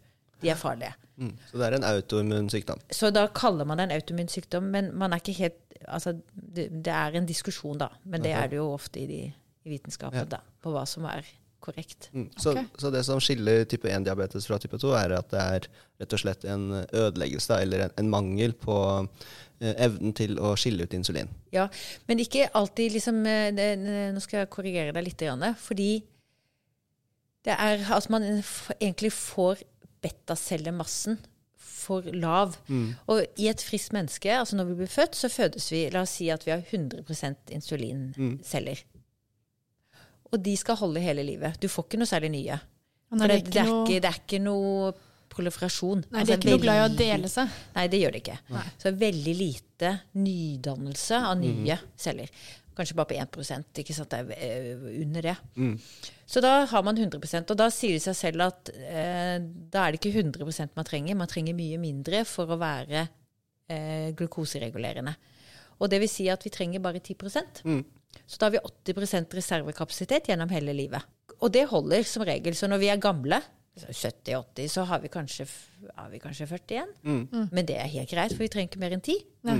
De 0.42 0.50
er 0.54 0.60
farlige. 0.60 0.94
Mm. 1.18 1.32
Så 1.50 1.58
det 1.58 1.66
er 1.68 1.76
en 1.78 1.88
autoimmun 1.88 2.50
sykdom. 2.54 2.82
Så 2.94 3.10
da 3.14 3.26
kaller 3.34 3.66
man 3.66 3.80
det 3.80 3.88
en 3.88 3.96
autoimmun 3.98 4.30
sykdom, 4.30 4.70
men 4.74 4.92
man 4.98 5.14
er 5.14 5.24
ikke 5.24 5.40
helt 5.44 5.64
Altså, 5.88 6.12
det, 6.34 6.64
det 6.84 6.92
er 6.92 7.14
en 7.16 7.28
diskusjon, 7.30 7.78
da. 7.78 7.88
Men 8.04 8.24
det 8.24 8.32
er 8.34 8.48
det 8.50 8.58
jo 8.58 8.64
ofte 8.74 8.98
i, 9.00 9.06
de, 9.08 9.20
i 9.64 9.70
vitenskapen, 9.70 10.18
Ja. 10.18 10.26
da. 10.26 10.40
På 10.60 10.72
hva 10.74 10.82
som 10.90 11.06
er 11.06 11.22
korrekt. 11.64 12.10
Mm. 12.14 12.32
Så, 12.34 12.52
okay. 12.52 12.66
så 12.82 12.90
det 12.92 13.04
som 13.06 13.22
skiller 13.24 13.64
type 13.70 13.88
1-diabetes 13.88 14.48
fra 14.50 14.58
type 14.58 14.80
2, 14.82 14.90
er 14.98 15.14
at 15.20 15.30
det 15.32 15.44
er 15.44 15.68
rett 16.02 16.16
og 16.18 16.22
slett 16.24 16.46
en 16.50 16.66
ødeleggelse, 16.82 17.62
eller 17.62 17.86
en, 17.86 17.96
en 18.02 18.10
mangel 18.10 18.54
på 18.58 18.76
eh, 19.62 19.76
evnen 19.86 20.18
til 20.18 20.38
å 20.42 20.56
skille 20.60 20.90
ut 20.90 20.98
insulin. 20.98 21.30
Ja, 21.54 21.68
men 22.10 22.26
ikke 22.26 22.50
alltid 22.58 22.98
liksom 22.98 23.22
eh, 23.30 23.50
det, 23.56 23.70
Nå 24.18 24.24
skal 24.26 24.44
jeg 24.44 24.52
korrigere 24.54 24.98
deg 24.98 25.08
litt, 25.12 25.24
Janne. 25.30 25.54
fordi 25.62 25.92
det 27.48 27.56
er 27.56 27.86
at 27.96 28.10
man 28.12 28.26
egentlig 28.82 29.14
får 29.16 29.62
betacellemassen 30.04 31.18
for 31.58 32.04
lav. 32.14 32.58
Og 33.08 33.24
i 33.40 33.48
et 33.52 33.64
friskt 33.64 33.94
menneske, 33.96 34.32
altså 34.36 34.58
når 34.60 34.72
vi 34.72 34.78
blir 34.82 34.92
født, 34.92 35.16
så 35.16 35.30
fødes 35.32 35.70
vi 35.72 35.86
La 35.94 36.04
oss 36.04 36.18
si 36.20 36.30
at 36.34 36.44
vi 36.46 36.52
har 36.54 36.62
100% 36.62 37.54
insulinceller. 37.56 38.84
Og 40.34 40.42
de 40.44 40.56
skal 40.60 40.76
holde 40.82 41.00
hele 41.04 41.24
livet. 41.24 41.60
Du 41.64 41.70
får 41.72 41.88
ikke 41.88 42.02
noe 42.02 42.10
særlig 42.10 42.32
nye. 42.34 42.58
Er 43.16 43.28
det, 43.32 43.46
det 43.46 43.54
det, 43.54 43.62
er 43.62 43.70
ikke, 43.72 44.00
det 44.04 44.10
er 44.10 44.18
ikke 44.20 44.40
noe 44.44 44.90
proliferasjon. 45.32 46.02
Nei, 46.12 46.20
Altså, 46.22 46.26
de 46.28 46.34
er 46.34 46.42
ikke 46.42 46.52
noe 46.52 46.64
glad 46.66 46.80
i 46.80 46.84
å 46.84 46.96
dele 47.00 47.30
seg. 47.32 47.54
Nei, 47.78 47.86
det 47.94 48.02
gjør 48.02 48.16
det 48.16 48.22
ikke. 48.26 48.38
Så 48.82 48.90
er 48.90 48.98
veldig 49.04 49.36
lite 49.38 49.92
nydannelse 50.20 51.20
av 51.30 51.38
nye 51.40 51.78
celler. 52.00 52.32
Kanskje 52.78 52.98
bare 52.98 53.10
på 53.10 53.18
1% 53.18 53.82
ikke 53.82 53.96
sant? 53.96 54.14
Det 54.14 54.38
er 54.38 54.68
eh, 54.72 54.86
under 55.02 55.26
det. 55.26 55.36
Så 56.30 56.44
da 56.44 56.54
har 56.70 56.84
man 56.86 56.98
100% 56.98 57.54
og 57.54 57.58
da 57.58 57.70
sier 57.74 57.98
det 57.98 58.04
seg 58.06 58.18
selv 58.20 58.46
at 58.46 58.72
eh, 58.76 59.38
da 59.42 59.86
er 59.86 59.96
det 59.96 60.02
ikke 60.02 60.22
100% 60.22 60.78
man 60.78 60.88
trenger. 60.88 61.18
Man 61.18 61.32
trenger 61.32 61.58
mye 61.58 61.82
mindre 61.82 62.24
for 62.30 62.54
å 62.54 62.60
være 62.62 63.08
eh, 63.72 64.14
glukoseregulerende. 64.18 65.16
Og 65.78 65.92
det 65.92 66.02
vil 66.02 66.12
si 66.12 66.28
at 66.30 66.46
vi 66.46 66.54
trenger 66.54 66.84
bare 66.84 67.02
10 67.02 67.18
mm. 67.64 67.84
Så 68.26 68.40
da 68.40 68.48
har 68.48 68.56
vi 68.56 68.94
80% 68.94 69.36
reservekapasitet 69.38 70.30
gjennom 70.32 70.50
hele 70.50 70.74
livet. 70.74 71.06
Og 71.38 71.52
det 71.54 71.68
holder 71.70 72.06
som 72.08 72.26
regel. 72.26 72.56
Så 72.58 72.70
når 72.70 72.82
vi 72.82 72.90
er 72.90 73.02
gamle, 73.02 73.42
70-80, 73.78 74.68
så 74.74 74.86
har 74.90 75.04
vi 75.04 75.10
kanskje, 75.14 75.46
har 75.96 76.10
vi 76.10 76.20
kanskje 76.20 76.48
41. 76.50 76.96
Men 77.52 77.68
det 77.68 77.78
er 77.78 77.92
helt 77.94 78.10
greit, 78.10 78.34
for 78.34 78.42
vi 78.42 78.50
trenger 78.50 78.72
ikke 78.72 78.82
mer 78.82 78.96
enn 78.98 79.04
10. 79.06 79.20
Nei. 79.48 79.58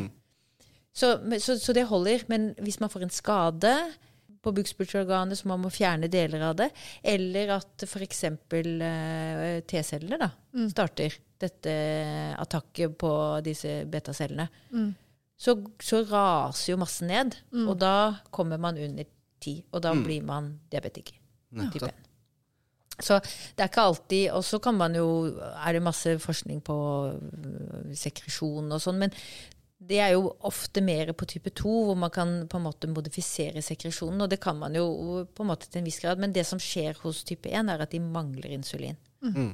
Så, 0.98 1.14
så, 1.44 1.58
så 1.62 1.76
det 1.78 1.88
holder. 1.92 2.26
Men 2.32 2.52
hvis 2.64 2.80
man 2.82 2.92
får 2.92 3.06
en 3.06 3.14
skade 3.14 3.74
på 4.42 4.54
bukspyttorganet, 4.58 5.38
så 5.38 5.50
man 5.50 5.62
må 5.62 5.72
fjerne 5.74 6.10
deler 6.12 6.46
av 6.50 6.56
det, 6.60 6.70
eller 7.06 7.58
at 7.58 7.86
f.eks. 7.88 8.24
Uh, 8.54 9.60
T-cellene 9.68 10.22
da, 10.22 10.32
starter 10.72 11.18
dette 11.42 11.74
attakket 12.40 12.96
på 12.98 13.12
disse 13.46 13.84
betacellene, 13.92 14.48
så, 15.38 15.54
så 15.84 16.02
raser 16.10 16.74
jo 16.74 16.82
massen 16.82 17.12
ned. 17.14 17.38
Og 17.68 17.78
da 17.82 18.18
kommer 18.34 18.62
man 18.62 18.80
under 18.82 19.06
10, 19.44 19.68
og 19.72 19.84
da 19.86 19.94
blir 19.94 20.26
man 20.26 20.56
diabetiker. 20.72 21.20
Type 21.74 21.92
1. 21.92 22.04
Så 22.98 23.20
det 23.22 23.62
er 23.62 23.70
ikke 23.70 23.84
alltid 23.86 24.32
Og 24.34 24.42
så 24.44 24.58
kan 24.58 24.74
man 24.74 24.96
jo 24.98 25.06
Er 25.38 25.76
det 25.76 25.84
masse 25.86 26.16
forskning 26.20 26.64
på 26.66 26.78
øh, 27.14 27.92
sekresjon 27.94 28.72
og 28.74 28.82
sånn, 28.82 28.98
men 29.04 29.14
det 29.78 30.00
er 30.02 30.16
jo 30.16 30.32
ofte 30.50 30.82
mer 30.82 31.12
på 31.14 31.28
type 31.30 31.52
2, 31.54 31.74
hvor 31.86 31.98
man 32.00 32.10
kan 32.14 32.32
på 32.50 32.58
en 32.58 32.66
måte 32.66 32.90
modifisere 32.90 33.62
sekresjonen. 33.62 34.24
Og 34.26 34.30
det 34.32 34.40
kan 34.42 34.58
man 34.58 34.76
jo 34.76 34.88
på 35.34 35.46
en 35.46 35.52
måte 35.52 35.70
til 35.70 35.84
en 35.84 35.86
viss 35.88 36.00
grad, 36.02 36.18
men 36.18 36.34
det 36.34 36.48
som 36.50 36.62
skjer 36.62 36.98
hos 37.04 37.24
type 37.28 37.50
1, 37.50 37.70
er 37.70 37.84
at 37.86 37.94
de 37.94 38.02
mangler 38.02 38.56
insulin. 38.58 38.98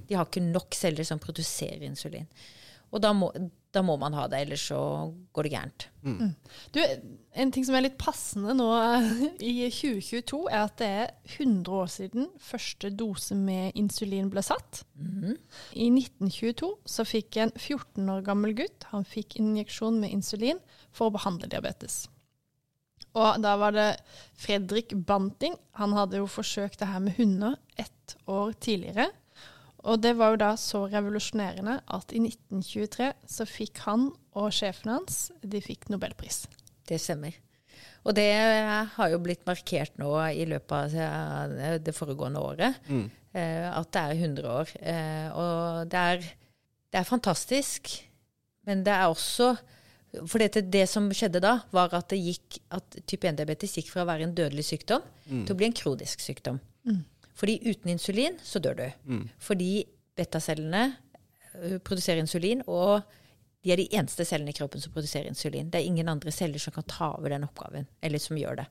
De 0.07 0.15
har 0.15 0.27
ikke 0.27 0.43
nok 0.45 0.75
celler 0.75 1.03
som 1.07 1.19
produserer 1.19 1.83
insulin. 1.83 2.27
Og 2.93 3.01
da 3.01 3.09
må, 3.17 3.31
da 3.73 3.81
må 3.81 3.95
man 3.97 4.13
ha 4.13 4.27
det, 4.29 4.43
ellers 4.43 4.67
så 4.69 4.79
går 5.33 5.47
det 5.47 5.51
gærent. 5.55 5.85
Du, 6.75 6.79
en 7.41 7.51
ting 7.53 7.65
som 7.65 7.77
er 7.77 7.87
litt 7.87 7.97
passende 8.01 8.53
nå 8.53 8.67
eh, 8.77 9.23
i 9.41 9.53
2022, 9.73 10.41
er 10.51 10.59
at 10.61 10.75
det 10.81 10.89
er 10.99 11.11
100 11.39 11.73
år 11.79 11.89
siden 11.89 12.29
første 12.37 12.91
dose 12.93 13.37
med 13.39 13.73
insulin 13.79 14.29
ble 14.33 14.45
satt. 14.45 14.83
I 15.73 15.89
1922 15.89 16.69
så 16.85 17.07
fikk 17.07 17.41
en 17.41 17.53
14 17.57 18.13
år 18.13 18.25
gammel 18.29 18.53
gutt 18.61 18.89
han 18.93 19.07
fikk 19.09 19.39
injeksjon 19.41 19.97
med 20.03 20.13
insulin 20.13 20.61
for 20.93 21.09
å 21.09 21.15
behandle 21.17 21.49
diabetes. 21.49 22.03
Og 23.13 23.41
da 23.41 23.57
var 23.61 23.73
det 23.75 23.89
Fredrik 24.41 24.93
Banting. 25.05 25.57
Han 25.77 25.93
hadde 25.93 26.21
jo 26.21 26.29
forsøkt 26.29 26.79
det 26.81 26.89
her 26.89 27.01
med 27.03 27.17
hunder 27.17 27.57
ett 27.77 28.15
år 28.29 28.53
tidligere. 28.57 29.11
Og 29.83 29.99
det 29.99 30.13
var 30.15 30.33
jo 30.33 30.39
da 30.39 30.53
så 30.59 30.85
revolusjonerende 30.87 31.79
at 31.91 32.13
i 32.15 32.21
1923 32.23 33.09
så 33.27 33.47
fikk 33.49 33.81
han 33.83 34.11
og 34.39 34.53
sjefen 34.55 34.93
hans 34.93 35.25
de 35.43 35.59
fikk 35.63 35.89
nobelpris. 35.91 36.45
Det 36.87 36.99
stemmer. 37.01 37.35
Og 38.03 38.15
det 38.15 38.29
har 38.95 39.11
jo 39.11 39.19
blitt 39.23 39.43
markert 39.47 39.95
nå 39.99 40.11
i 40.35 40.45
løpet 40.47 40.95
av 41.03 41.53
det 41.83 41.93
foregående 41.95 42.41
året. 42.43 42.79
Mm. 42.87 43.05
At 43.33 43.91
det 43.95 44.01
er 44.01 44.17
100 44.19 44.49
år. 44.51 44.73
Eh, 44.79 45.29
Og 45.33 45.91
det 45.91 45.99
er, 45.99 46.25
det 46.93 46.99
er 46.99 47.07
fantastisk. 47.07 47.89
Men 48.67 48.83
det 48.85 48.93
er 48.93 49.07
også 49.11 49.55
For 50.29 50.37
det, 50.37 50.67
det 50.69 50.83
som 50.87 51.07
skjedde 51.09 51.39
da, 51.41 51.55
var 51.73 51.89
at, 51.97 52.11
det 52.11 52.19
gikk, 52.21 52.59
at 52.69 52.99
type 53.09 53.25
1-diabetes 53.25 53.71
gikk 53.79 53.87
fra 53.89 54.03
å 54.03 54.05
være 54.05 54.27
en 54.27 54.35
dødelig 54.37 54.67
sykdom 54.67 55.01
til 55.47 55.55
å 55.55 55.57
bli 55.57 55.65
en 55.65 55.73
kronisk 55.73 56.21
sykdom. 56.21 56.59
Fordi 57.35 57.59
uten 57.65 57.89
insulin 57.95 58.37
så 58.43 58.59
dør 58.61 58.77
du. 58.77 58.85
Fordi 59.39 59.83
betacellene 60.15 60.83
ø, 61.55 61.79
produserer 61.79 62.21
insulin, 62.21 62.61
og 62.67 63.01
de 63.63 63.71
er 63.71 63.79
de 63.79 63.87
eneste 63.95 64.25
cellene 64.27 64.51
i 64.51 64.57
kroppen 64.57 64.81
som 64.83 64.91
produserer 64.93 65.29
insulin. 65.31 65.69
Det 65.71 65.79
er 65.79 65.87
ingen 65.87 66.09
andre 66.11 66.31
celler 66.31 66.59
som 66.59 66.73
kan 66.75 66.83
ta 66.83 67.13
over 67.17 67.29
den 67.31 67.45
oppgaven, 67.47 67.87
eller 68.03 68.19
som 68.19 68.37
gjør 68.37 68.55
det. 68.61 68.65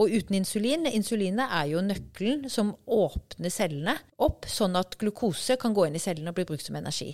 Og 0.00 0.08
uten 0.16 0.34
insulin 0.38 0.86
Insulinet 0.86 1.50
er 1.52 1.66
jo 1.72 1.80
nøkkelen 1.84 2.46
som 2.48 2.70
åpner 2.86 3.50
cellene 3.52 3.96
opp, 4.18 4.46
sånn 4.48 4.76
at 4.78 4.94
glukose 5.00 5.56
kan 5.60 5.74
gå 5.76 5.86
inn 5.88 5.98
i 5.98 6.00
cellene 6.00 6.30
og 6.30 6.38
bli 6.38 6.46
brukt 6.48 6.64
som 6.64 6.76
energi. 6.78 7.10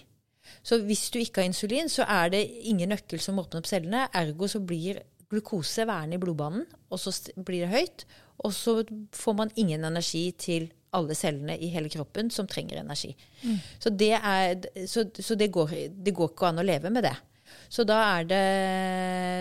Så 0.62 0.78
hvis 0.84 1.08
du 1.10 1.18
ikke 1.18 1.40
har 1.42 1.48
insulin, 1.50 1.88
så 1.90 2.04
er 2.06 2.30
det 2.30 2.44
ingen 2.70 2.92
nøkkel 2.92 3.18
som 3.22 3.38
åpner 3.42 3.62
opp 3.64 3.66
cellene. 3.66 4.04
Ergo 4.14 4.46
så 4.46 4.60
blir 4.62 5.00
glukose 5.30 5.86
værende 5.88 6.14
i 6.14 6.22
blodbanen, 6.22 6.66
og 6.90 7.00
så 7.02 7.10
blir 7.42 7.64
det 7.64 7.72
høyt. 7.72 8.04
Og 8.44 8.52
så 8.54 8.82
får 9.16 9.36
man 9.38 9.52
ingen 9.56 9.84
energi 9.84 10.28
til 10.36 10.68
alle 10.96 11.16
cellene 11.16 11.56
i 11.60 11.70
hele 11.72 11.90
kroppen 11.92 12.30
som 12.32 12.48
trenger 12.48 12.80
energi. 12.80 13.12
Så, 13.82 13.90
det, 13.90 14.12
er, 14.16 14.60
så, 14.88 15.06
så 15.12 15.36
det, 15.38 15.50
går, 15.54 15.72
det 15.92 16.14
går 16.16 16.32
ikke 16.32 16.50
an 16.50 16.62
å 16.62 16.66
leve 16.66 16.92
med 16.92 17.06
det. 17.06 17.16
Så 17.72 17.84
da, 17.86 17.98
er 18.16 18.28
det, 18.28 18.44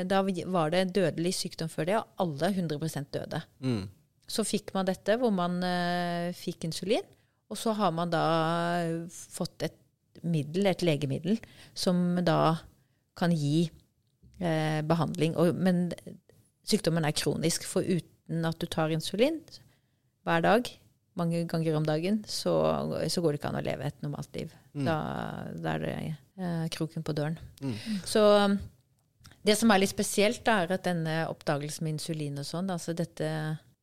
da 0.09 0.21
var 0.51 0.73
det 0.73 0.87
dødelig 0.95 1.35
sykdom 1.37 1.69
før 1.71 1.89
det, 1.89 1.99
og 1.99 2.25
alle 2.25 2.51
100 2.53 3.05
døde. 3.13 3.41
Mm. 3.61 3.83
Så 4.27 4.45
fikk 4.47 4.73
man 4.75 4.87
dette, 4.89 5.17
hvor 5.21 5.33
man 5.33 5.59
uh, 5.61 6.33
fikk 6.35 6.67
insulin. 6.69 7.05
Og 7.49 7.59
så 7.61 7.75
har 7.77 7.91
man 7.93 8.09
da 8.09 8.25
fått 9.13 9.67
et 9.67 9.77
middel, 10.25 10.65
et 10.65 10.81
legemiddel, 10.81 11.37
som 11.77 12.17
da 12.25 12.57
kan 13.17 13.33
gi 13.35 13.67
uh, 14.41 14.81
behandling. 14.87 15.37
Og, 15.37 15.53
men 15.53 15.87
sykdommen 16.65 17.05
er 17.05 17.15
kronisk, 17.15 17.67
for 17.69 17.85
uten 17.85 18.14
at 18.29 18.59
du 18.59 18.65
tar 18.67 18.89
insulin 18.95 19.41
hver 20.25 20.41
dag, 20.41 20.69
mange 21.15 21.43
ganger 21.47 21.75
om 21.77 21.85
dagen, 21.87 22.23
så, 22.27 22.51
så 23.07 23.21
går 23.23 23.31
det 23.35 23.39
ikke 23.39 23.49
an 23.53 23.59
å 23.61 23.65
leve 23.65 23.85
et 23.87 24.01
normalt 24.03 24.31
liv. 24.35 24.51
Da, 24.75 24.95
da 25.63 25.75
er 25.77 25.83
det 25.85 25.91
eh, 26.41 26.65
kroken 26.75 27.05
på 27.07 27.13
døren. 27.15 27.37
Mm. 27.61 27.75
Så 28.03 28.23
det 29.45 29.55
som 29.59 29.71
er 29.71 29.79
litt 29.83 29.93
spesielt, 29.93 30.41
da, 30.43 30.63
er 30.65 30.73
at 30.75 30.83
denne 30.87 31.21
oppdagelsen 31.29 31.85
med 31.85 31.95
insulin 31.99 32.41
og 32.41 32.47
sånn, 32.49 32.71
altså 32.73 32.95
dette 32.97 33.29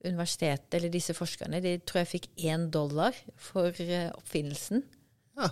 universitetet, 0.05 0.75
eller 0.75 0.91
disse 0.93 1.15
forskerne, 1.15 1.63
de 1.63 1.77
tror 1.87 2.03
jeg 2.03 2.11
fikk 2.17 2.29
én 2.51 2.67
dollar 2.75 3.15
for 3.39 3.71
eh, 3.81 4.11
oppfinnelsen. 4.19 4.83
Ja. 5.39 5.49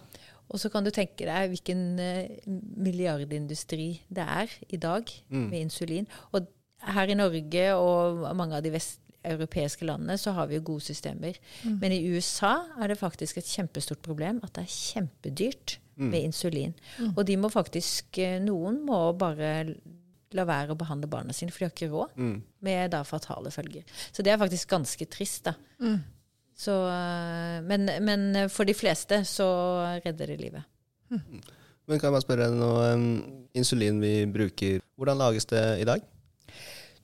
Og 0.51 0.59
så 0.59 0.67
kan 0.69 0.83
du 0.83 0.91
tenke 0.91 1.25
deg 1.29 1.53
hvilken 1.55 1.85
eh, 2.03 2.33
milliardindustri 2.77 3.93
det 4.11 4.25
er 4.27 4.51
i 4.69 4.77
dag 4.83 5.07
Mm. 5.31 5.47
med 5.49 5.61
insulin. 5.61 6.09
Og 6.35 6.49
her 6.81 7.13
i 7.13 7.19
Norge 7.19 7.67
og 7.77 8.25
mange 8.39 8.59
av 8.59 8.65
de 8.65 8.73
vesteuropeiske 8.75 9.87
landene 9.89 10.17
så 10.21 10.35
har 10.37 10.49
vi 10.51 10.59
jo 10.59 10.67
gode 10.73 10.87
systemer. 10.87 11.39
Men 11.65 11.93
i 11.93 12.03
USA 12.13 12.57
er 12.81 12.93
det 12.93 13.01
faktisk 13.01 13.41
et 13.41 13.49
kjempestort 13.49 14.03
problem 14.05 14.41
at 14.47 14.55
det 14.57 14.67
er 14.67 14.77
kjempedyrt 14.77 15.79
med 16.01 16.23
insulin. 16.25 16.75
Og 17.15 17.25
de 17.29 17.37
må 17.37 17.51
faktisk 17.53 18.21
eh, 18.23 18.39
Noen 18.41 18.81
må 18.87 19.01
bare 19.21 19.51
la 20.37 20.45
være 20.47 20.73
å 20.73 20.79
behandle 20.79 21.11
barna 21.11 21.35
sine, 21.35 21.51
for 21.51 21.61
de 21.61 21.67
har 21.67 21.75
ikke 21.75 21.91
råd. 21.91 22.15
Mm. 22.17 22.37
Med 22.65 22.93
da 22.95 23.03
fatale 23.05 23.51
følger. 23.53 23.85
Så 24.15 24.25
det 24.25 24.33
er 24.33 24.41
faktisk 24.41 24.71
ganske 24.71 25.09
trist, 25.11 25.51
da. 25.51 25.57
Så, 26.61 26.77
eh, 26.93 27.59
men, 27.67 27.89
men 28.07 28.47
for 28.53 28.69
de 28.69 28.77
fleste 28.77 29.23
så 29.29 29.49
redder 30.05 30.33
det 30.33 30.41
livet. 30.41 30.69
Men 31.11 31.99
kan 31.99 32.11
jeg 32.11 32.15
bare 32.15 32.23
spørre 32.23 32.49
noe? 32.55 32.89
insulin 33.59 33.99
vi 33.99 34.15
bruker, 34.31 34.79
hvordan 34.95 35.19
lages 35.19 35.49
det 35.51 35.65
i 35.83 35.87
dag? 35.89 36.05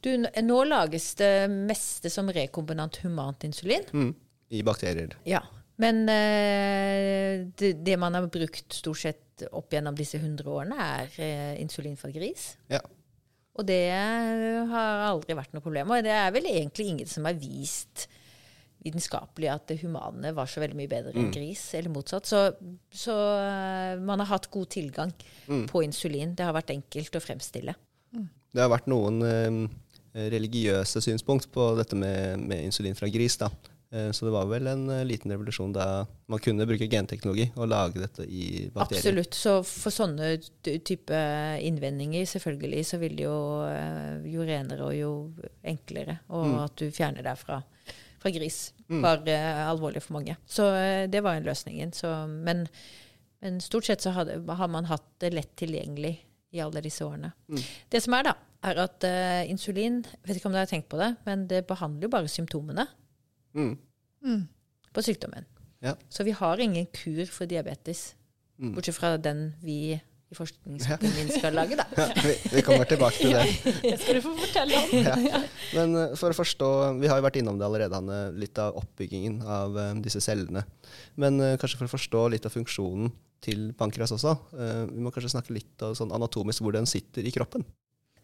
Du, 0.07 0.13
nå 0.23 0.57
lages 0.71 1.09
det 1.19 1.49
meste 1.51 2.11
som 2.13 2.31
rekombinant 2.31 3.01
humant 3.03 3.43
insulin. 3.47 3.87
Mm. 3.91 4.13
I 4.55 4.63
bakterier. 4.63 5.17
Ja. 5.27 5.41
Men 5.83 6.05
eh, 6.09 7.47
det, 7.59 7.73
det 7.85 7.97
man 7.99 8.15
har 8.15 8.29
brukt 8.31 8.77
stort 8.79 9.03
sett 9.03 9.43
opp 9.51 9.75
gjennom 9.75 9.97
disse 9.99 10.21
100 10.21 10.47
årene, 10.47 10.77
er 11.03 11.19
eh, 11.21 11.57
insulin 11.61 11.99
fra 11.99 12.13
gris. 12.15 12.53
Ja. 12.71 12.81
Og 13.57 13.67
det 13.67 13.83
har 13.91 15.03
aldri 15.09 15.35
vært 15.37 15.57
noe 15.57 15.65
problem. 15.65 15.91
Og 15.91 16.07
det 16.07 16.15
er 16.15 16.31
vel 16.35 16.47
egentlig 16.53 16.91
ingen 16.93 17.11
som 17.11 17.27
har 17.27 17.37
vist 17.41 18.07
vitenskapelig 18.87 19.49
at 19.51 19.65
det 19.73 19.81
humane 19.81 20.31
var 20.37 20.47
så 20.47 20.61
veldig 20.63 20.77
mye 20.79 20.91
bedre 20.91 21.15
enn 21.17 21.33
gris, 21.35 21.63
eller 21.75 21.91
motsatt. 21.91 22.29
Så, 22.29 22.43
så 22.95 23.15
uh, 23.17 23.97
man 23.99 24.23
har 24.23 24.31
hatt 24.37 24.47
god 24.53 24.69
tilgang 24.77 25.15
på 25.67 25.83
insulin. 25.83 26.37
Det 26.37 26.47
har 26.47 26.55
vært 26.55 26.71
enkelt 26.77 27.19
å 27.19 27.25
fremstille. 27.25 27.75
Det 28.57 28.63
har 28.63 28.71
vært 28.73 28.87
noen 28.93 29.19
um, 29.25 29.59
religiøse 30.33 31.01
synspunkt 31.05 31.51
på 31.53 31.71
dette 31.79 31.97
med, 31.99 32.41
med 32.41 32.65
insulin 32.69 32.97
fra 32.99 33.09
gris. 33.13 33.37
da. 33.41 33.51
Eh, 33.93 34.11
Så 34.11 34.27
det 34.27 34.33
var 34.35 34.49
vel 34.51 34.67
en 34.67 34.89
eh, 34.91 35.05
liten 35.07 35.31
revolusjon 35.31 35.73
da 35.77 36.07
man 36.27 36.41
kunne 36.43 36.67
bruke 36.67 36.89
genteknologi 36.91 37.51
og 37.55 37.69
lage 37.71 38.01
dette 38.03 38.25
i 38.27 38.67
bakterier. 38.75 38.99
Absolutt. 39.05 39.35
Så 39.39 39.53
for 39.63 39.95
sånne 39.95 40.33
type 40.65 41.21
innvendinger, 41.63 42.27
selvfølgelig, 42.27 42.83
så 42.89 42.99
vil 42.99 43.15
det 43.17 43.29
jo 43.29 43.37
eh, 43.69 44.27
jo 44.33 44.43
renere 44.49 44.89
og 44.89 44.97
jo 44.99 45.13
enklere. 45.63 46.19
Og 46.35 46.57
at 46.65 46.77
du 46.83 46.91
fjerner 46.91 47.23
deg 47.29 47.39
fra, 47.39 47.61
fra 48.23 48.33
gris, 48.35 48.73
var 48.89 49.23
eh, 49.31 49.63
alvorlig 49.71 50.03
for 50.03 50.19
mange. 50.19 50.35
Så 50.51 50.67
eh, 50.75 51.07
det 51.13 51.23
var 51.23 51.39
en 51.39 51.47
løsningen. 51.47 51.93
Så, 51.95 52.11
men, 52.27 52.67
men 53.45 53.61
stort 53.63 53.87
sett 53.87 54.03
så 54.03 54.11
hadde, 54.17 54.41
har 54.51 54.69
man 54.73 54.91
hatt 54.91 55.07
det 55.23 55.31
lett 55.37 55.55
tilgjengelig 55.63 56.17
i 56.57 56.61
alle 56.63 56.81
disse 56.83 57.05
årene. 57.07 57.33
Det 57.91 58.01
som 58.03 58.15
er, 58.19 58.31
da, 58.31 58.35
er 58.65 58.81
at 58.83 59.05
uh, 59.05 59.43
insulin 59.51 60.01
Vet 60.25 60.39
ikke 60.39 60.49
om 60.49 60.55
dere 60.55 60.65
har 60.65 60.71
tenkt 60.71 60.89
på 60.93 61.01
det, 61.01 61.13
men 61.27 61.47
det 61.51 61.67
behandler 61.69 62.09
jo 62.09 62.15
bare 62.17 62.31
symptomene 62.33 62.87
Mm. 63.57 64.43
på 64.93 65.03
sykdommen. 65.03 65.47
Ja. 65.81 65.95
Så 66.11 66.25
vi 66.25 66.35
har 66.37 66.61
ingen 66.61 66.87
kur 66.93 67.25
for 67.33 67.49
diabetes. 67.49 68.15
Mm. 68.59 68.75
Bortsett 68.75 68.97
fra 68.97 69.17
den 69.17 69.55
vi 69.63 69.95
i 70.27 70.35
forskningsgruppen 70.35 71.13
min 71.15 71.29
skal 71.31 71.55
lage, 71.55 71.77
da. 71.79 71.85
Ja, 72.01 72.07
vi, 72.25 72.35
vi 72.57 72.63
kommer 72.67 72.89
tilbake 72.89 73.21
til 73.21 73.35
det. 73.37 73.45
Det 73.85 73.95
skal 74.01 74.19
du 74.19 74.23
få 74.25 74.33
fortelle 74.41 74.81
om. 74.81 74.95
Ja. 75.07 75.41
Men 75.77 75.95
eh, 76.01 76.17
for 76.19 76.35
å 76.35 76.39
forstå, 76.41 76.71
Vi 77.01 77.11
har 77.11 77.21
jo 77.21 77.27
vært 77.29 77.39
innom 77.39 77.61
det 77.61 77.69
allerede, 77.69 77.95
Hanne, 77.95 78.19
litt 78.35 78.59
av 78.59 78.75
oppbyggingen 78.81 79.39
av 79.43 79.79
uh, 79.79 79.93
disse 80.03 80.21
cellene. 80.25 80.65
Men 81.15 81.39
uh, 81.39 81.55
kanskje 81.61 81.79
for 81.79 81.87
å 81.87 81.95
forstå 81.95 82.25
litt 82.35 82.49
av 82.49 82.57
funksjonen 82.57 83.13
til 83.47 83.69
pankeras 83.79 84.17
også, 84.17 84.35
uh, 84.57 84.85
vi 84.91 85.05
må 85.05 85.13
kanskje 85.15 85.37
snakke 85.37 85.55
litt 85.55 85.87
av 85.87 85.95
sånn 85.99 86.15
anatomisk 86.17 86.65
hvor 86.65 86.75
den 86.75 86.91
sitter 86.91 87.23
i 87.23 87.35
kroppen. 87.35 87.63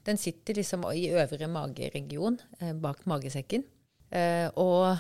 Den 0.07 0.19
sitter 0.19 0.59
liksom 0.59 0.85
i 0.91 1.09
øvre 1.15 1.49
mageregion, 1.49 2.39
eh, 2.61 2.73
bak 2.75 3.05
magesekken. 3.07 3.65
Eh, 4.11 4.49
og 4.61 4.99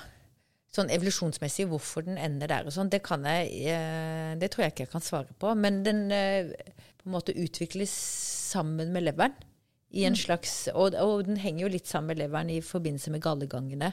sånn 0.73 0.91
evolusjonsmessig 0.95 1.67
hvorfor 1.69 2.07
den 2.07 2.17
ender 2.17 2.49
der 2.49 2.69
og 2.69 2.73
sånn, 2.73 2.89
det 2.89 3.03
kan 3.05 3.27
jeg 3.29 3.51
eh, 3.69 4.33
Det 4.41 4.49
tror 4.51 4.65
jeg 4.65 4.73
ikke 4.73 4.87
jeg 4.87 4.93
kan 4.95 5.05
svare 5.05 5.35
på. 5.39 5.55
Men 5.59 5.83
den 5.85 6.07
på 6.09 7.09
en 7.09 7.17
måte 7.17 7.35
utvikles 7.35 7.93
sammen 8.53 8.93
med 8.95 9.09
leveren. 9.09 9.35
I 9.93 10.07
en 10.09 10.17
slags, 10.17 10.71
og, 10.73 10.95
og 10.97 11.27
den 11.27 11.37
henger 11.37 11.67
jo 11.67 11.73
litt 11.75 11.89
sammen 11.91 12.15
med 12.15 12.23
leveren 12.23 12.49
i 12.49 12.63
forbindelse 12.65 13.11
med 13.13 13.21
gallegangene. 13.21 13.91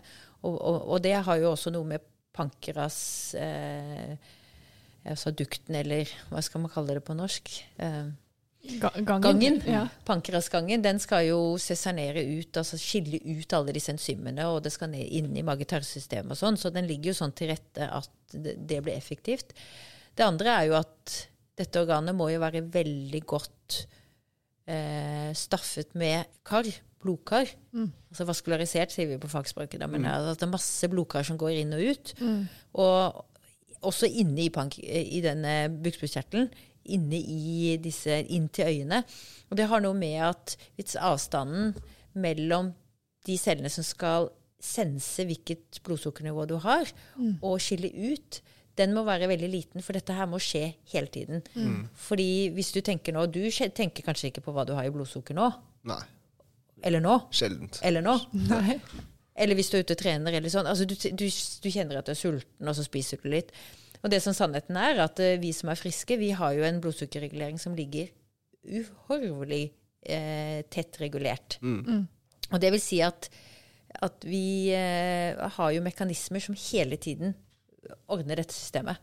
Og, 0.48 0.54
og, 0.56 0.78
og 0.94 1.02
det 1.04 1.18
har 1.26 1.42
jo 1.42 1.50
også 1.52 1.74
noe 1.76 1.90
med 1.90 2.06
pankeras 2.32 3.36
eh, 3.36 4.16
altså 5.04 5.34
dukten, 5.36 5.76
eller 5.76 6.08
hva 6.30 6.44
skal 6.46 6.64
man 6.64 6.72
kalle 6.72 6.96
det 6.96 7.04
på 7.04 7.18
norsk? 7.18 7.52
Eh, 7.84 8.12
Ga 8.60 8.90
gangen. 8.92 9.22
Gangen. 9.24 9.62
Ja. 9.64 9.86
Pankerasgangen 10.06 10.84
den 10.84 11.00
skal 11.00 11.30
jo 11.30 11.40
sesernere 11.62 12.22
ut, 12.28 12.58
altså 12.60 12.78
skille 12.80 13.22
ut 13.24 13.56
alle 13.56 13.74
disse 13.76 13.94
enzymene, 13.94 14.50
og 14.52 14.60
det 14.66 14.74
skal 14.76 14.92
ned 14.92 15.08
inn 15.16 15.32
i 15.40 15.46
mage-tarmsystemet 15.48 16.36
og 16.36 16.40
sånn, 16.42 16.60
så 16.60 16.72
den 16.76 16.90
ligger 16.90 17.14
jo 17.14 17.20
sånn 17.22 17.36
til 17.40 17.54
rette 17.54 17.88
at 17.88 18.36
det, 18.36 18.82
blir 18.84 18.92
effektivt. 18.98 19.56
Det 20.12 20.28
andre 20.28 20.58
er 20.58 20.68
jo 20.68 20.76
at 20.82 21.16
dette 21.60 21.82
organet 21.82 22.16
må 22.16 22.28
jo 22.34 22.44
være 22.44 22.66
veldig 22.72 23.24
godt 23.28 23.80
eh, 24.68 25.32
staffet 25.40 25.96
med 26.00 26.28
kar, 26.48 26.68
blodkar. 27.00 27.48
Altså 28.12 28.28
vaskularisert, 28.28 28.92
sier 28.92 29.08
vi 29.08 29.22
på 29.24 29.32
fagspråket, 29.32 29.80
da, 29.80 29.88
men 29.88 30.04
det 30.04 30.12
er, 30.12 30.32
at 30.34 30.40
det 30.40 30.50
er 30.50 30.56
masse 30.58 30.92
blodkar 30.92 31.24
som 31.28 31.40
går 31.40 31.62
inn 31.62 31.76
og 31.80 31.84
ut. 31.94 32.16
Og 32.84 33.26
også 33.88 34.10
inne 34.12 34.44
i, 34.44 34.52
pank 34.52 34.76
i 34.84 35.22
denne 35.24 35.70
bukspyttkjertelen 35.80 36.50
inne 36.96 37.20
i 37.22 37.76
disse, 37.82 38.20
inn 38.34 38.48
til 38.54 38.70
øyene. 38.72 39.04
Og 39.50 39.58
det 39.60 39.68
har 39.72 39.82
noe 39.84 39.98
med 39.98 40.18
at 40.30 40.56
hvis 40.80 40.98
avstanden 41.00 41.76
mellom 42.20 42.74
de 43.28 43.36
cellene 43.38 43.70
som 43.72 43.86
skal 43.86 44.30
sense 44.60 45.24
hvilket 45.24 45.80
blodsukkernivå 45.86 46.46
du 46.50 46.58
har, 46.64 46.90
og 47.46 47.60
skille 47.64 47.92
ut, 48.12 48.42
den 48.80 48.94
må 48.96 49.04
være 49.08 49.28
veldig 49.32 49.50
liten, 49.52 49.84
for 49.84 49.96
dette 49.96 50.16
her 50.16 50.28
må 50.32 50.40
skje 50.44 50.66
hele 50.94 51.08
tiden. 51.12 51.42
Fordi 52.08 52.50
hvis 52.56 52.72
du 52.76 52.80
tenker 52.86 53.12
nå 53.16 53.26
Du 53.32 53.42
tenker 53.52 54.04
kanskje 54.06 54.30
ikke 54.32 54.44
på 54.46 54.54
hva 54.56 54.64
du 54.68 54.74
har 54.78 54.88
i 54.88 54.92
blodsukker 54.96 55.36
nå, 55.36 55.50
Nei, 55.88 56.00
eller 56.84 57.04
nå, 57.04 57.16
sjeldent. 57.36 57.80
eller 57.84 58.04
nå. 58.06 58.14
Nei. 58.50 58.78
Eller 59.40 59.56
hvis 59.56 59.70
du 59.72 59.78
er 59.78 59.84
ute 59.86 59.96
og 59.96 60.00
trener, 60.02 60.36
eller 60.36 60.52
sånn. 60.52 60.68
Altså, 60.68 60.84
du, 60.88 60.96
du, 60.96 61.26
du 61.28 61.68
kjenner 61.72 62.00
at 62.02 62.08
du 62.10 62.12
er 62.12 62.20
sulten, 62.20 62.68
og 62.68 62.76
så 62.76 62.84
spiser 62.84 63.22
du 63.24 63.30
litt. 63.32 63.54
Og 64.04 64.12
det 64.14 64.22
som 64.24 64.36
sannheten 64.36 64.78
er, 64.80 65.02
at 65.04 65.20
eh, 65.20 65.40
vi 65.42 65.52
som 65.56 65.70
er 65.72 65.80
friske, 65.80 66.18
vi 66.22 66.32
har 66.38 66.54
jo 66.56 66.64
en 66.68 66.80
blodsukkerregulering 66.84 67.60
som 67.60 67.76
ligger 67.76 68.08
uhorvelig 68.64 69.74
eh, 70.06 70.62
tett 70.72 71.00
regulert. 71.02 71.58
Og 72.52 72.60
det 72.64 72.72
vil 72.74 72.82
si 72.82 73.02
at, 73.06 73.30
at 74.00 74.24
vi 74.26 74.72
eh, 74.76 75.36
har 75.58 75.72
jo 75.76 75.84
mekanismer 75.86 76.40
som 76.44 76.56
hele 76.56 76.98
tiden 76.98 77.36
ordner 78.12 78.40
dette 78.40 78.54
systemet. 78.54 79.00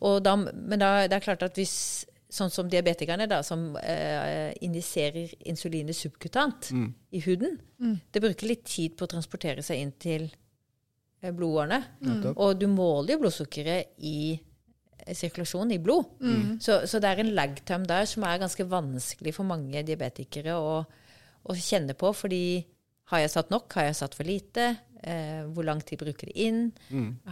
Og 0.00 0.20
da, 0.24 0.36
men 0.36 0.80
da, 0.80 1.06
det 1.06 1.16
er 1.18 1.26
klart 1.30 1.42
at 1.46 1.56
hvis 1.56 2.06
Sånn 2.36 2.50
som 2.50 2.66
diabetikerne, 2.68 3.28
da, 3.30 3.36
som 3.46 3.76
eh, 3.78 4.50
injiserer 4.66 5.30
insulinet 5.46 5.94
subkutant 5.94 6.66
i 7.14 7.20
huden. 7.22 7.54
Det 8.12 8.20
bruker 8.20 8.50
litt 8.50 8.64
tid 8.66 8.96
på 8.98 9.06
å 9.06 9.12
transportere 9.12 9.62
seg 9.62 9.78
inn 9.78 9.92
til 10.02 10.26
blodårene. 11.22 11.80
Mm. 12.00 12.34
Og 12.34 12.58
du 12.60 12.66
måler 12.70 13.14
jo 13.16 13.22
blodsukkeret 13.24 13.96
i 14.04 14.18
sirkulasjonen 15.06 15.14
sirkulasjon 15.14 15.70
i 15.70 15.78
blod. 15.78 16.08
Så, 16.62 16.80
så 16.90 16.98
det 17.02 17.10
er 17.10 17.20
en 17.22 17.34
lagtime 17.36 17.86
der 17.86 18.08
som 18.10 18.24
er 18.26 18.40
ganske 18.42 18.64
vanskelig 18.66 19.36
for 19.36 19.46
mange 19.46 19.84
diabetikere 19.86 20.56
å, 20.58 20.80
å 21.46 21.54
kjenne 21.54 21.94
på. 21.98 22.10
Fordi 22.16 22.66
Har 23.06 23.20
jeg 23.22 23.30
satt 23.30 23.52
nok? 23.54 23.70
Har 23.78 23.84
jeg 23.86 23.98
satt 24.00 24.16
for 24.18 24.26
lite? 24.26 24.64
Eh, 25.06 25.44
hvor 25.54 25.62
lang 25.62 25.78
tid 25.86 26.00
bruker 26.00 26.26
det 26.26 26.34
inn? 26.42 26.72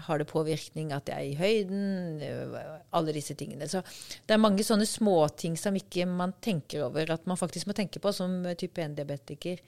Har 0.07 0.21
det 0.21 0.29
påvirkning 0.31 0.93
at 0.95 1.11
jeg 1.11 1.17
er 1.17 1.33
i 1.33 1.39
høyden? 1.41 2.21
Eh, 2.23 2.77
Alle 2.95 3.15
disse 3.17 3.35
tingene. 3.35 3.67
Så 3.67 3.83
det 3.83 4.37
er 4.37 4.43
mange 4.43 4.63
sånne 4.63 4.87
småting 4.87 5.57
som 5.59 5.75
ikke 5.75 6.07
man 6.07 6.37
tenker 6.45 6.87
over 6.87 7.11
at 7.17 7.27
man 7.27 7.41
faktisk 7.41 7.67
må 7.67 7.75
tenke 7.75 7.99
på 7.99 8.13
som 8.15 8.45
type 8.61 8.79
1-diabetiker. 8.87 9.65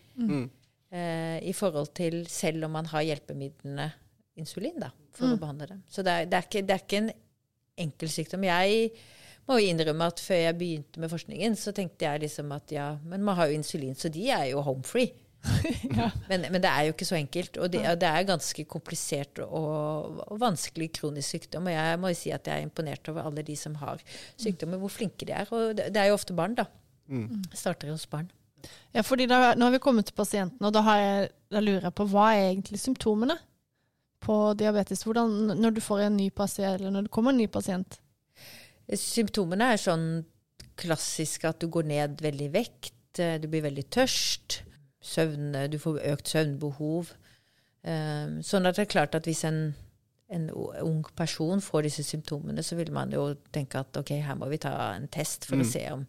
Eh, 0.95 1.39
I 1.43 1.53
forhold 1.59 1.91
til 1.99 2.23
selv 2.31 2.69
om 2.69 2.77
man 2.79 2.87
har 2.93 3.03
hjelpemidlene 3.03 3.91
insulin 4.41 4.81
da, 4.81 4.91
for 5.17 5.35
å 5.35 5.41
behandle 5.41 5.71
det. 5.73 5.79
Så 5.91 6.05
det 6.07 6.15
er, 6.15 6.31
det 6.31 6.39
er, 6.39 6.49
ikke, 6.49 6.65
det 6.67 6.75
er 6.75 6.83
ikke 6.85 7.03
en 7.03 7.13
enkel 7.87 8.13
sykdom. 8.13 8.47
Jeg 8.47 8.91
må 9.47 9.61
jo 9.61 9.71
innrømme 9.71 10.09
at 10.11 10.23
før 10.23 10.43
jeg 10.43 10.59
begynte 10.59 11.03
med 11.03 11.13
forskningen, 11.13 11.57
så 11.59 11.73
tenkte 11.77 12.09
jeg 12.09 12.25
liksom 12.27 12.51
at 12.57 12.75
ja, 12.75 12.89
men 13.07 13.25
man 13.27 13.39
har 13.39 13.51
jo 13.51 13.61
insulin, 13.61 13.97
så 13.99 14.11
de 14.13 14.29
er 14.35 14.51
jo 14.53 14.65
home 14.67 14.85
free. 14.87 15.13
men, 16.31 16.47
men 16.51 16.63
det 16.63 16.71
er 16.71 16.89
jo 16.89 16.95
ikke 16.95 17.07
så 17.07 17.19
enkelt. 17.19 17.59
Og 17.63 17.71
det, 17.71 17.83
det 18.03 18.09
er 18.09 18.27
ganske 18.27 18.65
komplisert 18.67 19.39
og, 19.45 20.23
og 20.27 20.41
vanskelig 20.43 20.91
kronisk 20.99 21.37
sykdom. 21.37 21.69
Og 21.71 21.77
jeg 21.77 22.01
må 22.03 22.11
jo 22.11 22.19
si 22.19 22.33
at 22.35 22.51
jeg 22.51 22.63
er 22.63 22.67
imponert 22.67 23.13
over 23.13 23.29
alle 23.29 23.45
de 23.47 23.55
som 23.59 23.77
har 23.79 24.03
sykdommer, 24.43 24.81
hvor 24.83 24.91
flinke 24.91 25.29
de 25.29 25.37
er. 25.37 25.53
Og 25.55 25.77
det, 25.79 25.93
det 25.95 26.03
er 26.03 26.11
jo 26.11 26.19
ofte 26.19 26.35
barn, 26.37 26.57
da. 26.59 26.67
Starter 27.55 27.93
hos 27.95 28.09
barn. 28.11 28.27
Ja, 28.97 29.05
fordi 29.07 29.29
da, 29.31 29.53
Nå 29.55 29.69
har 29.69 29.77
vi 29.77 29.83
kommet 29.85 30.09
til 30.09 30.17
pasienten, 30.19 30.65
og 30.67 30.73
da, 30.75 30.83
har 30.83 30.99
jeg, 30.99 31.29
da 31.55 31.63
lurer 31.63 31.87
jeg 31.87 31.95
på 31.95 32.09
hva 32.11 32.33
er 32.35 32.49
egentlig 32.49 32.81
symptomene 32.83 33.37
på 34.27 34.37
diabetes? 34.59 35.05
Hvordan, 35.07 35.55
når 35.57 35.77
du 35.77 35.83
får 35.85 36.07
en 36.07 36.19
ny 36.19 36.31
pasient, 36.35 36.81
eller 36.81 36.93
når 36.95 37.07
det 37.07 37.15
kommer 37.15 37.35
en 37.35 37.41
ny 37.41 37.47
pasient? 37.53 38.01
Symptomene 38.87 39.73
er 39.73 39.83
sånn 39.83 40.09
klassisk 40.79 41.47
at 41.49 41.63
du 41.63 41.71
går 41.73 41.89
ned 41.89 42.21
veldig 42.23 42.51
i 42.51 42.55
vekt, 42.55 43.21
eh, 43.23 43.39
du 43.41 43.49
blir 43.51 43.65
veldig 43.65 43.87
tørst, 43.95 44.61
søvn, 45.07 45.55
du 45.71 45.79
får 45.81 46.03
økt 46.13 46.35
søvnbehov. 46.35 47.15
Um, 47.87 48.41
sånn 48.43 48.67
at 48.67 48.79
det 48.79 48.87
er 48.87 48.95
klart 48.97 49.15
at 49.15 49.29
hvis 49.29 49.45
en, 49.47 49.61
en 50.35 50.49
ung 50.83 51.05
person 51.17 51.63
får 51.63 51.87
disse 51.87 52.03
symptomene, 52.07 52.65
så 52.67 52.79
vil 52.79 52.91
man 52.95 53.15
jo 53.15 53.29
tenke 53.55 53.79
at 53.79 54.01
ok, 54.01 54.11
her 54.27 54.39
må 54.39 54.49
vi 54.51 54.59
ta 54.65 54.75
en 54.97 55.07
test 55.13 55.47
for 55.47 55.63
å 55.63 55.69
se 55.69 55.85
om, 55.95 56.03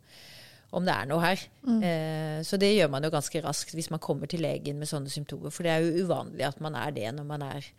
om 0.76 0.84
det 0.84 0.94
er 0.94 1.08
noe 1.08 1.24
her. 1.24 1.44
Eh, 1.64 2.40
så 2.44 2.60
det 2.60 2.74
gjør 2.74 2.92
man 2.92 3.06
jo 3.06 3.14
ganske 3.14 3.42
raskt 3.46 3.76
hvis 3.78 3.90
man 3.94 4.04
kommer 4.04 4.30
til 4.30 4.44
legen 4.44 4.82
med 4.82 4.90
sånne 4.90 5.12
symptomer. 5.12 5.54
For 5.54 5.68
det 5.68 5.74
er 5.74 5.86
jo 5.86 6.06
uvanlig 6.06 6.48
at 6.48 6.60
man 6.64 6.76
er 6.80 6.92
det 6.96 7.08
når 7.16 7.28
man 7.30 7.46
er 7.48 7.70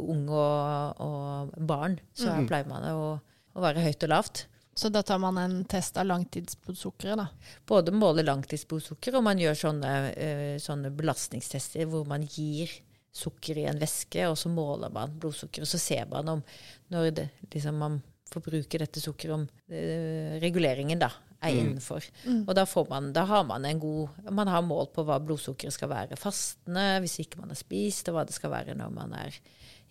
ung 0.00 0.26
og, 0.28 1.00
og 1.02 1.56
barn. 1.68 2.00
Så 2.16 2.32
mm. 2.32 2.48
pleier 2.50 2.68
man 2.70 2.86
å, 2.90 3.16
å 3.54 3.64
være 3.64 3.84
høyt 3.86 4.06
og 4.08 4.12
lavt. 4.12 4.46
Så 4.76 4.90
da 4.92 5.00
tar 5.06 5.22
man 5.22 5.38
en 5.40 5.60
test 5.64 5.96
av 5.96 6.04
langtidsblodsukkeret, 6.10 7.16
da. 7.16 7.54
Både 7.64 7.94
måler 7.96 8.26
langtidsblodsukker, 8.26 9.14
og 9.16 9.24
man 9.24 9.40
gjør 9.40 9.56
sånne, 9.56 9.92
eh, 10.12 10.56
sånne 10.60 10.90
belastningstester 10.92 11.88
hvor 11.88 12.04
man 12.08 12.26
gir 12.28 12.74
sukker 13.16 13.56
i 13.62 13.64
en 13.70 13.80
væske, 13.80 14.26
og 14.28 14.36
så 14.36 14.52
måler 14.52 14.92
man 14.92 15.14
blodsukker, 15.16 15.64
og 15.64 15.70
så 15.70 15.80
ser 15.80 16.04
man 16.10 16.28
om 16.34 16.44
når 16.92 17.08
det, 17.16 17.24
liksom 17.54 17.80
man 17.80 18.02
forbruker 18.28 18.84
dette 18.84 19.00
sukkeret, 19.00 19.38
om 19.38 19.48
eh, 19.72 20.36
reguleringen 20.42 21.00
da 21.00 21.08
er 21.46 21.60
innenfor. 21.60 22.06
Og 22.42 22.52
da, 22.58 22.64
får 22.68 22.88
man, 22.90 23.12
da 23.16 23.26
har 23.28 23.44
man 23.48 23.64
en 23.64 23.80
god 23.82 24.32
Man 24.34 24.50
har 24.50 24.64
mål 24.66 24.90
på 24.94 25.04
hva 25.06 25.18
blodsukkeret 25.22 25.74
skal 25.74 25.90
være 25.92 26.18
fastende 26.20 26.98
hvis 27.04 27.20
ikke 27.22 27.40
man 27.40 27.52
har 27.54 27.60
spist, 27.60 28.08
og 28.10 28.18
hva 28.18 28.26
det 28.28 28.36
skal 28.36 28.52
være 28.52 28.76
når 28.78 28.92
man 28.94 29.14
er 29.16 29.40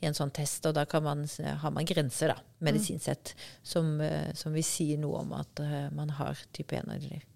i 0.01 0.07
en 0.09 0.17
sånn 0.17 0.33
test. 0.35 0.65
Og 0.67 0.75
da 0.77 0.85
kan 0.89 1.03
man, 1.05 1.25
har 1.25 1.73
man 1.73 1.87
grenser, 1.87 2.33
da, 2.33 2.55
medisinsk 2.65 3.05
sett, 3.07 3.35
som, 3.63 3.95
eh, 4.03 4.31
som 4.37 4.55
vil 4.55 4.65
si 4.65 4.91
noe 5.01 5.23
om 5.23 5.35
at 5.37 5.61
eh, 5.63 5.87
man 5.95 6.11
har 6.19 6.39
type 6.55 6.77
1 6.77 6.91
eller, 6.97 7.27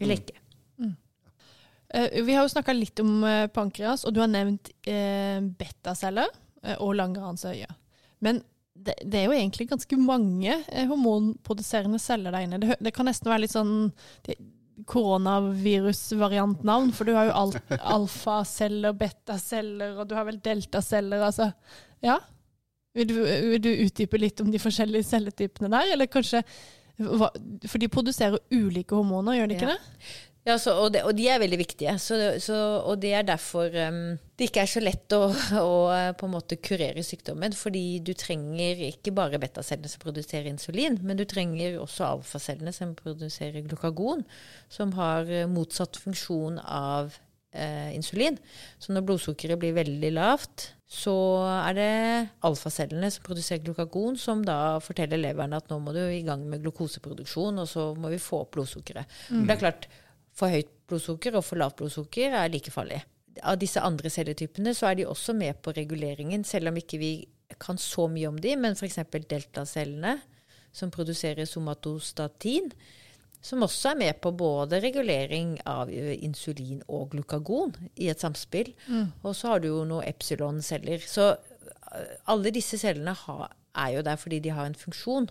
eller 0.00 0.20
ikke. 0.20 0.44
Eh, 1.88 2.20
vi 2.20 2.36
har 2.36 2.44
jo 2.44 2.52
snakka 2.52 2.74
litt 2.76 3.00
om 3.00 3.24
pankreas, 3.54 4.04
og 4.04 4.14
du 4.14 4.20
har 4.20 4.30
nevnt 4.30 4.70
eh, 4.86 5.40
betaceller 5.40 6.28
og 6.82 6.96
langranseøye. 6.98 7.68
Men 8.26 8.42
det, 8.84 8.94
det 9.04 9.18
er 9.20 9.24
jo 9.26 9.32
egentlig 9.36 9.68
ganske 9.70 9.96
mange 10.00 10.52
eh, 10.68 10.86
hormonproduserende 10.88 11.98
celler 12.02 12.32
der 12.34 12.42
inne. 12.46 12.60
Det, 12.62 12.76
det 12.84 12.92
kan 12.96 13.06
nesten 13.08 13.30
være 13.32 13.42
litt 13.44 13.56
sånn 13.56 13.74
koronavirusvariantnavn, 14.88 16.92
for 16.94 17.04
du 17.08 17.12
har 17.16 17.26
jo 17.30 17.36
al 17.36 17.50
alfaceller, 17.98 18.92
betaceller, 18.98 19.90
og 19.98 20.04
du 20.10 20.14
har 20.18 20.24
vel 20.28 20.38
deltaceller. 20.44 21.20
Altså, 21.26 21.46
ja. 22.04 22.16
Vil 22.96 23.08
du, 23.10 23.14
vil 23.22 23.62
du 23.62 23.70
utdype 23.86 24.16
litt 24.20 24.40
om 24.42 24.50
de 24.52 24.60
forskjellige 24.62 25.08
celletypene 25.10 25.68
der, 25.74 25.86
eller 25.94 26.08
kanskje 26.10 26.40
For 26.98 27.78
de 27.78 27.88
produserer 27.92 28.38
ulike 28.50 28.94
hormoner, 28.96 29.36
gjør 29.38 29.48
de 29.52 29.56
ikke 29.58 29.68
Ja. 29.68 29.74
det? 29.76 29.82
Ja, 30.48 30.54
så, 30.56 30.72
og, 30.80 30.94
de, 30.94 31.02
og 31.04 31.12
de 31.18 31.26
er 31.28 31.42
veldig 31.42 31.58
viktige. 31.60 31.92
Så, 32.00 32.16
så, 32.40 32.56
og 32.80 33.02
det 33.02 33.12
er 33.18 33.26
derfor 33.28 33.68
um, 33.68 34.16
det 34.38 34.48
ikke 34.48 34.62
er 34.62 34.70
så 34.70 34.80
lett 34.80 35.12
å, 35.16 35.26
å 35.60 35.74
eh, 35.92 36.10
på 36.16 36.28
en 36.28 36.34
måte 36.36 36.60
kurere 36.62 37.04
sykdommen. 37.04 37.56
Fordi 37.58 37.98
du 38.06 38.14
trenger 38.16 38.80
ikke 38.88 39.12
bare 39.16 39.40
betacellene 39.42 39.90
som 39.90 40.02
produserer 40.04 40.48
insulin, 40.48 41.00
men 41.02 41.20
du 41.20 41.26
trenger 41.28 41.80
også 41.82 42.06
alfacellene 42.14 42.72
som 42.74 42.96
produserer 42.98 43.66
glukagon, 43.66 44.24
som 44.72 44.94
har 44.96 45.28
eh, 45.28 45.48
motsatt 45.50 46.00
funksjon 46.00 46.62
av 46.64 47.18
eh, 47.52 47.92
insulin. 47.98 48.40
Så 48.80 48.96
når 48.96 49.08
blodsukkeret 49.10 49.60
blir 49.60 49.76
veldig 49.76 50.14
lavt, 50.16 50.70
så 50.88 51.18
er 51.58 51.74
det 51.76 51.92
alfacellene 52.46 53.10
som 53.12 53.26
produserer 53.26 53.66
glukagon, 53.66 54.16
som 54.16 54.40
da 54.46 54.78
forteller 54.80 55.20
leveren 55.20 55.58
at 55.58 55.68
nå 55.68 55.82
må 55.82 55.92
du 55.92 56.00
i 56.06 56.24
gang 56.24 56.46
med 56.48 56.62
glukoseproduksjon, 56.64 57.60
og 57.60 57.68
så 57.68 57.90
må 57.98 58.14
vi 58.14 58.22
få 58.22 58.46
opp 58.46 58.54
blodsukkeret. 58.56 59.18
Det 59.44 59.58
er 59.58 59.66
klart, 59.66 59.90
for 60.38 60.54
høyt 60.54 60.70
blodsukker 60.88 61.36
og 61.38 61.44
for 61.46 61.60
lavt 61.60 61.80
blodsukker 61.80 62.36
er 62.38 62.52
like 62.52 62.72
farlig. 62.72 63.02
Av 63.42 63.58
disse 63.58 63.82
andre 63.82 64.10
celletypene 64.10 64.72
så 64.74 64.88
er 64.90 65.00
de 65.00 65.08
også 65.10 65.34
med 65.36 65.60
på 65.62 65.74
reguleringen, 65.76 66.46
selv 66.46 66.70
om 66.70 66.78
ikke 66.80 66.98
vi 67.02 67.12
kan 67.62 67.78
så 67.80 68.06
mye 68.10 68.30
om 68.30 68.38
de, 68.42 68.54
men 68.60 68.76
f.eks. 68.78 68.98
deltacellene, 69.30 70.18
som 70.74 70.90
produserer 70.94 71.48
somatostatin, 71.48 72.70
som 73.40 73.62
også 73.62 73.92
er 73.92 74.00
med 74.00 74.18
på 74.20 74.32
både 74.34 74.80
regulering 74.82 75.54
av 75.66 75.90
insulin 75.90 76.82
og 76.90 77.12
glukagon 77.14 77.70
i 77.96 78.08
et 78.10 78.20
samspill. 78.20 78.72
Og 79.22 79.30
så 79.38 79.52
har 79.54 79.62
du 79.62 79.68
jo 79.70 79.84
noen 79.86 80.06
epsilon-celler. 80.08 81.04
Så 81.06 81.30
alle 82.28 82.52
disse 82.54 82.78
cellene 82.78 83.14
har, 83.14 83.54
er 83.78 83.94
jo 83.94 84.02
der 84.02 84.18
fordi 84.20 84.40
de 84.44 84.50
har 84.50 84.66
en 84.66 84.74
funksjon. 84.74 85.30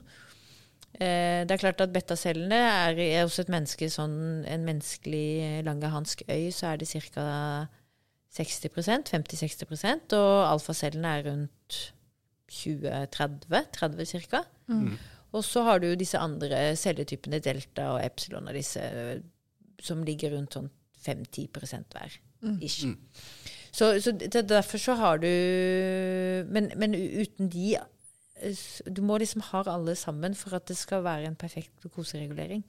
Eh, 0.97 1.43
det 1.45 1.53
er 1.53 1.61
klart 1.61 1.81
at 1.83 1.93
betacellene 1.93 2.57
er, 2.57 2.97
er 2.97 3.25
hos 3.27 3.37
et 3.41 3.51
menneske 3.53 3.89
sånn 3.93 4.45
en 4.49 4.63
menneskelig 4.65 5.63
langerhansk 5.67 6.23
øy, 6.29 6.49
så 6.55 6.73
er 6.73 6.81
det 6.81 6.89
ca. 6.89 7.27
60% 8.37 9.07
50-60% 9.09 10.13
og 10.17 10.31
alfacellene 10.45 11.13
er 11.17 11.23
rundt 11.29 11.77
20-30, 12.51 13.69
30 13.77 14.25
ca. 14.27 14.43
Og 15.35 15.43
så 15.43 15.63
har 15.67 15.79
du 15.79 15.87
jo 15.89 15.99
disse 15.99 16.19
andre 16.19 16.75
celletypene, 16.79 17.39
delta 17.43 17.91
og 17.95 18.03
epsilon, 18.03 18.47
og 18.47 18.55
disse 18.55 18.83
som 19.83 20.03
ligger 20.05 20.35
rundt 20.35 20.57
sånn 20.57 20.69
5-10 21.05 21.47
hver. 21.93 22.19
Ish. 22.61 22.85
Så, 23.71 23.89
så 24.01 24.13
derfor 24.41 24.77
så 24.81 24.95
har 24.97 25.17
du 25.21 25.29
men, 26.49 26.71
men 26.77 26.93
uten 26.95 27.49
de 27.53 27.75
eh, 27.77 27.85
Du 28.85 29.01
må 29.05 29.17
liksom 29.21 29.43
ha 29.49 29.63
alle 29.71 29.95
sammen 29.97 30.35
for 30.37 30.57
at 30.57 30.67
det 30.69 30.77
skal 30.77 31.03
være 31.05 31.29
en 31.29 31.37
perfekt 31.39 31.73
glukoseregulering. 31.81 32.63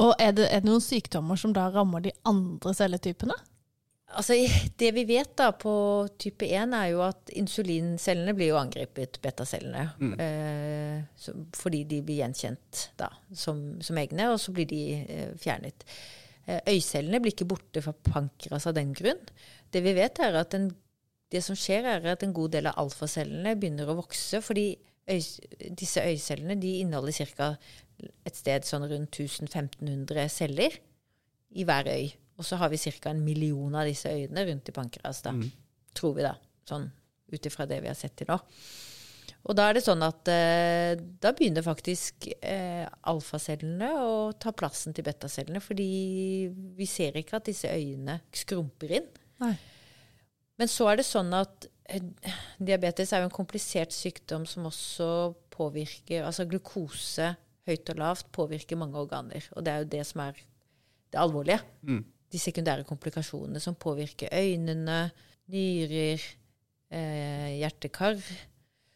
Og 0.00 0.14
er 0.18 0.32
det, 0.36 0.48
er 0.50 0.62
det 0.62 0.68
noen 0.68 0.84
sykdommer 0.84 1.38
som 1.40 1.52
da 1.56 1.66
rammer 1.72 2.04
de 2.04 2.14
andre 2.28 2.72
celletypene? 2.76 3.36
Altså, 4.16 4.36
Det 4.78 4.92
vi 4.94 5.02
vet 5.04 5.32
da 5.38 5.50
på 5.52 5.72
type 6.18 6.46
1, 6.46 6.74
er 6.78 6.92
jo 6.92 7.02
at 7.04 7.32
insulincellene 7.34 8.34
blir 8.36 8.52
jo 8.52 8.60
angrepet, 8.60 9.18
betacellene. 9.22 9.88
Eh, 10.22 11.02
så, 11.18 11.34
fordi 11.56 11.82
de 11.90 12.00
blir 12.06 12.22
gjenkjent 12.22 12.86
da, 13.00 13.10
som, 13.34 13.80
som 13.82 13.98
egne, 13.98 14.30
og 14.30 14.38
så 14.40 14.54
blir 14.54 14.68
de 14.70 14.82
eh, 15.02 15.34
fjernet. 15.42 15.84
Eh, 16.46 16.60
øycellene 16.76 17.20
blir 17.20 17.34
ikke 17.34 17.50
borte 17.50 17.82
fra 17.82 17.92
pankras 18.06 18.68
av 18.70 18.76
den 18.78 18.94
grunn. 18.96 19.20
Det 19.74 19.82
vi 19.82 19.96
vet 19.98 20.22
er 20.22 20.38
at 20.38 20.54
en, 20.54 20.70
det 21.34 21.42
som 21.42 21.58
skjer 21.58 21.90
er 21.96 22.06
at 22.14 22.22
en 22.22 22.36
god 22.36 22.54
del 22.54 22.70
av 22.70 22.78
alfacellene 22.86 23.56
begynner 23.58 23.90
å 23.90 23.98
vokse, 23.98 24.40
fordi 24.40 24.70
øy, 25.08 25.20
disse 25.78 26.02
øycellene 26.02 26.58
de 26.60 26.78
inneholder 26.82 27.26
ca. 27.36 27.56
et 28.26 28.36
sted 28.36 28.66
sånn 28.68 28.84
rundt 28.90 29.20
1500 29.20 30.28
celler 30.28 30.74
i 31.56 31.64
hver 31.64 31.88
øy. 31.88 32.12
Og 32.36 32.44
så 32.44 32.58
har 32.60 32.68
vi 32.68 32.78
ca. 32.78 33.10
en 33.10 33.24
million 33.24 33.74
av 33.74 33.86
disse 33.88 34.10
øyene 34.10 34.44
rundt 34.50 34.68
i 34.68 34.76
pankras, 34.76 35.22
da. 35.22 35.32
Tror 35.96 36.16
vi, 36.18 36.26
da. 36.26 36.34
Sånn 36.68 36.90
ut 37.32 37.46
ifra 37.46 37.66
det 37.66 37.80
vi 37.82 37.90
har 37.90 37.98
sett 37.98 38.16
til 38.18 38.28
nå. 38.30 38.38
Og 39.46 39.54
da 39.54 39.68
er 39.68 39.76
det 39.76 39.84
sånn 39.86 40.02
at 40.02 40.26
eh, 40.30 40.98
da 41.22 41.30
begynner 41.36 41.62
faktisk 41.62 42.26
eh, 42.42 42.82
alfacellene 43.06 43.92
å 44.02 44.32
ta 44.42 44.50
plassen 44.50 44.94
til 44.94 45.06
betacellene, 45.06 45.62
fordi 45.62 45.86
vi 46.50 46.88
ser 46.90 47.18
ikke 47.20 47.38
at 47.38 47.46
disse 47.46 47.70
øyene 47.70 48.18
skrumper 48.34 48.96
inn. 48.98 49.06
Nei. 49.42 49.54
Men 50.58 50.72
så 50.72 50.88
er 50.90 50.98
det 50.98 51.06
sånn 51.06 51.30
at 51.36 51.68
diabetes 52.58 53.12
er 53.12 53.22
jo 53.22 53.28
en 53.28 53.34
komplisert 53.34 53.94
sykdom 53.94 54.46
som 54.48 54.66
også 54.66 55.08
påvirker 55.54 56.26
Altså 56.26 56.46
glukose 56.48 57.30
høyt 57.66 57.90
og 57.92 58.00
lavt 58.00 58.28
påvirker 58.34 58.78
mange 58.78 58.98
organer. 58.98 59.46
Og 59.54 59.64
det 59.64 59.72
er 59.72 59.82
jo 59.82 59.90
det 59.94 60.02
som 60.06 60.22
er 60.26 60.38
det 61.12 61.20
alvorlige. 61.20 61.60
de 62.32 62.40
sekundære 62.42 62.84
komplikasjonene 62.84 63.60
som 63.62 63.76
påvirker 63.78 64.32
øynene, 64.34 65.10
nyrer, 65.46 66.22
eh, 66.90 67.58
hjertekar. 67.60 68.18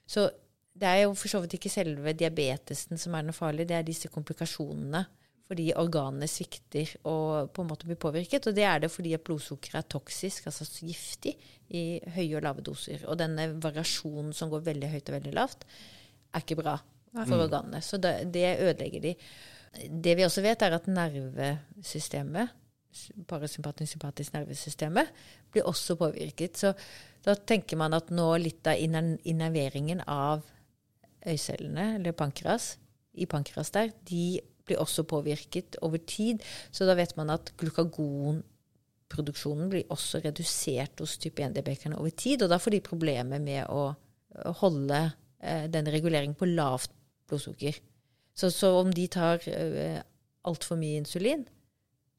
Så 0.06 0.30
det 0.74 0.88
er 0.88 1.02
jo 1.04 1.14
for 1.14 1.28
så 1.28 1.40
vidt 1.40 1.54
ikke 1.54 1.70
selve 1.70 2.12
diabetesen 2.12 2.98
som 2.98 3.14
er 3.14 3.22
noe 3.22 3.36
farlig, 3.36 3.68
det 3.68 3.76
er 3.76 3.86
disse 3.86 4.08
komplikasjonene 4.08 5.04
fordi 5.50 5.72
organene 5.74 6.28
svikter 6.30 6.92
og 7.10 7.50
på 7.50 7.64
en 7.64 7.70
måte 7.72 7.88
blir 7.88 7.98
påvirket. 7.98 8.46
Og 8.46 8.54
det 8.54 8.66
er 8.70 8.84
det 8.84 8.92
fordi 8.94 9.16
at 9.16 9.24
blodsukkeret 9.26 9.80
er 9.80 9.88
toksisk, 9.90 10.46
altså 10.46 10.66
giftig, 10.86 11.34
i 11.74 11.98
høye 12.14 12.36
og 12.38 12.44
lave 12.46 12.62
doser. 12.66 13.02
Og 13.10 13.18
denne 13.18 13.48
variasjonen 13.62 14.30
som 14.34 14.50
går 14.50 14.62
veldig 14.68 14.90
høyt 14.92 15.10
og 15.10 15.16
veldig 15.16 15.34
lavt, 15.34 15.66
er 16.30 16.44
ikke 16.44 16.60
bra 16.62 16.76
for 17.10 17.34
Mm. 17.34 17.40
organene. 17.42 17.80
Så 17.82 17.98
det, 17.98 18.32
det 18.32 18.60
ødelegger 18.62 19.00
de. 19.02 19.14
Det 19.90 20.16
vi 20.16 20.22
også 20.22 20.42
vet, 20.42 20.62
er 20.62 20.74
at 20.74 20.86
nervesystemet, 20.86 22.50
parasympatisk 23.30 23.92
sympatisk 23.92 24.32
nervesystemet, 24.34 25.10
blir 25.50 25.66
også 25.66 25.96
påvirket. 25.98 26.58
Så 26.58 26.72
da 27.26 27.34
tenker 27.34 27.76
man 27.76 27.94
at 27.94 28.10
nå 28.10 28.28
litt 28.38 28.66
av 28.66 28.78
innerveringen 28.78 30.02
av 30.06 30.46
øycellene, 31.26 31.96
eller 31.98 32.12
pankras, 32.12 32.76
i 33.14 33.26
pankras 33.26 33.70
der, 33.74 33.90
de 34.06 34.40
blir 34.70 34.80
også 34.82 35.02
påvirket 35.10 35.76
over 35.86 35.98
tid. 36.06 36.42
Så 36.70 36.86
da 36.88 36.94
vet 36.98 37.16
man 37.18 37.30
at 37.34 37.50
glukagonproduksjonen 37.60 39.70
blir 39.72 39.84
også 39.92 40.16
redusert 40.24 41.00
hos 41.02 41.16
type 41.20 41.42
1-diabetikerne 41.42 41.98
over 41.98 42.10
tid. 42.14 42.42
Og 42.44 42.48
da 42.52 42.58
får 42.62 42.70
de 42.76 42.80
problemer 42.86 43.38
med 43.42 43.62
å 43.68 43.94
holde 44.62 45.00
eh, 45.42 45.66
denne 45.70 45.92
reguleringen 45.94 46.36
på 46.38 46.46
lavt 46.50 46.90
blodsukker. 47.30 47.74
Så, 48.34 48.50
så 48.54 48.66
om 48.80 48.90
de 48.94 49.06
tar 49.10 49.38
eh, 49.50 50.00
altfor 50.48 50.76
mye 50.80 50.98
insulin, 51.02 51.42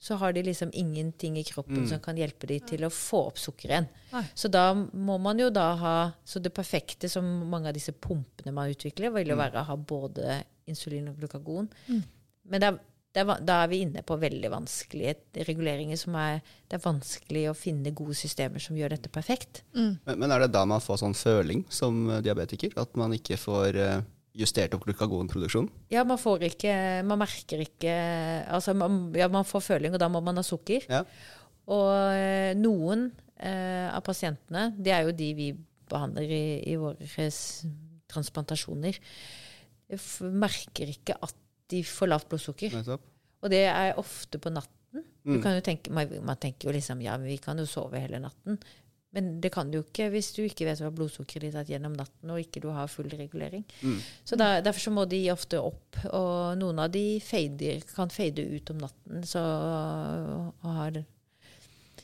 så 0.02 0.16
har 0.18 0.34
de 0.34 0.42
liksom 0.44 0.72
ingenting 0.74 1.36
i 1.38 1.44
kroppen 1.46 1.84
Mm. 1.84 1.88
som 1.90 2.00
kan 2.02 2.18
hjelpe 2.18 2.48
de 2.50 2.60
til 2.60 2.84
å 2.86 2.90
få 2.90 3.20
opp 3.28 3.38
sukkeret 3.38 3.72
igjen. 3.76 3.88
Så 4.34 4.48
da 4.50 4.74
må 4.74 5.18
man 5.22 5.38
jo 5.40 5.50
da 5.54 5.76
ha 5.78 6.12
Så 6.26 6.40
det 6.42 6.50
perfekte 6.54 7.10
som 7.10 7.24
mange 7.50 7.68
av 7.70 7.74
disse 7.78 7.92
pumpene 7.94 8.52
man 8.52 8.70
utvikler, 8.74 9.12
vil 9.14 9.28
jo 9.30 9.36
være 9.38 9.60
å 9.62 9.64
ha 9.68 9.76
både 9.76 10.44
insulin 10.66 11.08
og 11.12 11.18
glukagon. 11.20 11.70
Mm. 11.88 12.02
Men 12.52 12.64
det 12.64 12.70
er, 12.70 12.80
det 13.12 13.24
er, 13.24 13.44
da 13.48 13.58
er 13.64 13.72
vi 13.72 13.82
inne 13.86 14.04
på 14.08 14.16
veldig 14.20 14.52
vanskelige 14.54 15.44
reguleringer 15.48 16.00
som 16.00 16.16
er 16.20 16.40
Det 16.42 16.78
er 16.78 16.86
vanskelig 16.86 17.50
å 17.50 17.58
finne 17.58 17.92
gode 17.96 18.16
systemer 18.16 18.64
som 18.64 18.78
gjør 18.80 18.96
dette 18.96 19.12
perfekt. 19.12 19.64
Mm. 19.76 20.00
Men, 20.06 20.24
men 20.24 20.32
er 20.32 20.46
det 20.46 20.54
da 20.56 20.64
man 20.70 20.84
får 20.84 21.02
sånn 21.04 21.18
føling 21.18 21.66
som 21.72 22.06
eh, 22.10 22.24
diabetiker? 22.24 22.76
At 22.80 22.96
man 23.00 23.16
ikke 23.18 23.40
får 23.40 23.80
eh, 23.80 24.00
justert 24.38 24.76
opp 24.78 24.86
glukagonproduksjonen? 24.88 25.72
Ja, 25.92 26.06
man 26.08 26.20
får 26.22 26.48
ikke 26.52 26.74
Man 27.08 27.20
merker 27.20 27.66
ikke 27.66 27.98
Altså, 28.48 28.76
man, 28.78 29.04
ja, 29.18 29.28
man 29.32 29.48
får 29.48 29.68
føling, 29.74 29.96
og 29.96 30.02
da 30.02 30.08
må 30.12 30.24
man 30.24 30.40
ha 30.40 30.46
sukker. 30.46 30.88
Ja. 30.92 31.04
Og 31.72 31.92
eh, 32.16 32.54
noen 32.58 33.10
eh, 33.36 33.88
av 33.92 34.02
pasientene, 34.06 34.72
det 34.78 34.96
er 34.96 35.06
jo 35.08 35.16
de 35.16 35.30
vi 35.38 35.52
behandler 35.92 36.32
i, 36.32 36.46
i 36.72 36.78
våre 36.80 37.28
transplantasjoner, 38.12 38.98
merker 40.40 40.92
ikke 40.92 41.18
at 41.20 41.36
de 41.72 41.82
får 41.88 42.12
lavt 42.12 42.30
blodsukker. 42.32 42.76
Nettopp. 42.78 43.08
Og 43.42 43.50
det 43.54 43.64
er 43.72 43.98
ofte 44.00 44.38
på 44.42 44.52
natten. 44.54 44.78
Du 45.24 45.38
Mm. 45.38 45.62
tenke, 45.64 45.92
man, 45.94 46.10
man 46.26 46.38
tenker 46.42 46.68
jo 46.68 46.74
liksom 46.76 47.02
ja, 47.02 47.16
vi 47.22 47.38
kan 47.38 47.58
jo 47.62 47.66
sove 47.70 48.00
hele 48.02 48.20
natten. 48.20 48.58
Men 49.14 49.42
det 49.44 49.50
kan 49.52 49.70
du 49.70 49.78
jo 49.78 49.84
ikke 49.84 50.06
hvis 50.14 50.30
du 50.36 50.42
ikke 50.46 50.66
vet 50.70 50.80
hva 50.80 50.90
blodsukkeret 50.96 51.42
ditt 51.50 51.56
er 51.60 51.68
gjennom 51.74 51.94
natten, 52.00 52.30
og 52.32 52.40
ikke 52.40 52.62
du 52.64 52.70
har 52.72 52.88
full 52.88 53.10
regulering. 53.12 53.66
Mm. 53.84 53.98
Så 54.24 54.38
der, 54.40 54.62
Derfor 54.64 54.80
så 54.86 54.92
må 54.96 55.04
de 55.12 55.20
ofte 55.34 55.60
opp, 55.60 55.98
og 56.16 56.58
noen 56.58 56.80
av 56.80 56.92
de 56.94 57.20
fader, 57.20 57.82
kan 57.94 58.10
fade 58.10 58.40
ut 58.56 58.72
om 58.72 58.78
natten. 58.86 59.24
Så 59.28 59.42
har 60.64 61.02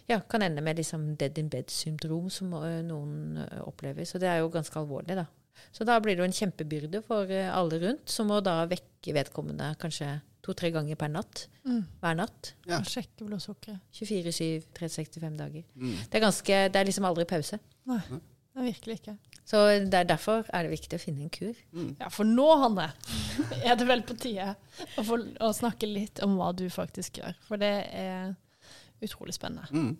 ja, 0.08 0.20
kan 0.30 0.42
ende 0.42 0.62
med 0.64 0.78
liksom 0.80 1.16
dead 1.20 1.38
in 1.38 1.50
bed-syndrom, 1.52 2.30
som 2.32 2.50
noen 2.52 3.42
opplever. 3.66 4.06
Så 4.08 4.20
det 4.20 4.30
er 4.32 4.40
jo 4.44 4.50
ganske 4.54 4.76
alvorlig, 4.80 5.16
da. 5.20 5.26
Så 5.76 5.86
da 5.88 5.98
blir 6.02 6.16
det 6.16 6.24
jo 6.24 6.30
en 6.30 6.40
kjempebyrde 6.40 7.04
for 7.06 7.32
alle 7.32 7.82
rundt, 7.84 8.10
som 8.12 8.30
må 8.32 8.40
da 8.46 8.62
vekke 8.70 9.16
vedkommende 9.16 9.74
kanskje 9.82 10.18
to-tre 10.48 10.72
ganger 10.72 10.96
per 11.00 11.12
natt. 11.12 11.46
Mm. 11.68 11.84
Hver 12.02 12.18
natt. 12.18 12.54
Ja. 12.70 12.80
Sjekke 12.88 13.28
blodsukkeret. 13.28 13.84
24-7, 13.96 14.68
365 14.78 15.38
dager. 15.40 15.66
Mm. 15.76 15.96
Det 16.06 16.20
er, 16.20 16.24
ganske, 16.24 16.60
det 16.72 16.82
er 16.82 16.88
liksom 16.88 17.08
aldri 17.10 17.28
pause. 17.30 17.60
Nei, 17.90 18.00
det 18.08 18.62
er 18.62 18.70
virkelig 18.70 19.00
ikke. 19.02 19.18
Så 19.48 19.62
det 19.88 19.96
er 19.96 20.08
derfor 20.08 20.48
er 20.52 20.66
det 20.66 20.74
viktig 20.74 20.98
å 20.98 21.02
finne 21.02 21.28
en 21.28 21.32
kur. 21.32 21.56
Mm. 21.76 21.92
Ja, 22.02 22.10
for 22.12 22.28
nå, 22.28 22.48
Hanne, 22.64 22.90
er 23.68 23.78
det 23.80 23.88
vel 23.88 24.04
på 24.08 24.18
tide 24.20 24.54
å, 24.54 25.06
få, 25.08 25.22
å 25.44 25.54
snakke 25.56 25.88
litt 25.88 26.24
om 26.26 26.36
hva 26.40 26.52
du 26.56 26.66
faktisk 26.72 27.22
gjør. 27.22 27.38
For 27.48 27.62
det 27.62 27.76
er 27.96 28.36
utrolig 29.04 29.38
spennende. 29.38 29.68
Mm. 29.72 29.96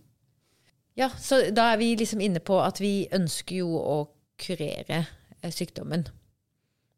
Ja, 0.98 1.12
så 1.22 1.44
da 1.54 1.70
er 1.74 1.80
vi 1.80 1.92
liksom 2.00 2.24
inne 2.26 2.42
på 2.42 2.58
at 2.64 2.82
vi 2.82 3.06
ønsker 3.14 3.62
jo 3.62 3.76
å 3.78 3.98
kurere 4.42 5.04
eh, 5.04 5.12
sykdommen. 5.54 6.08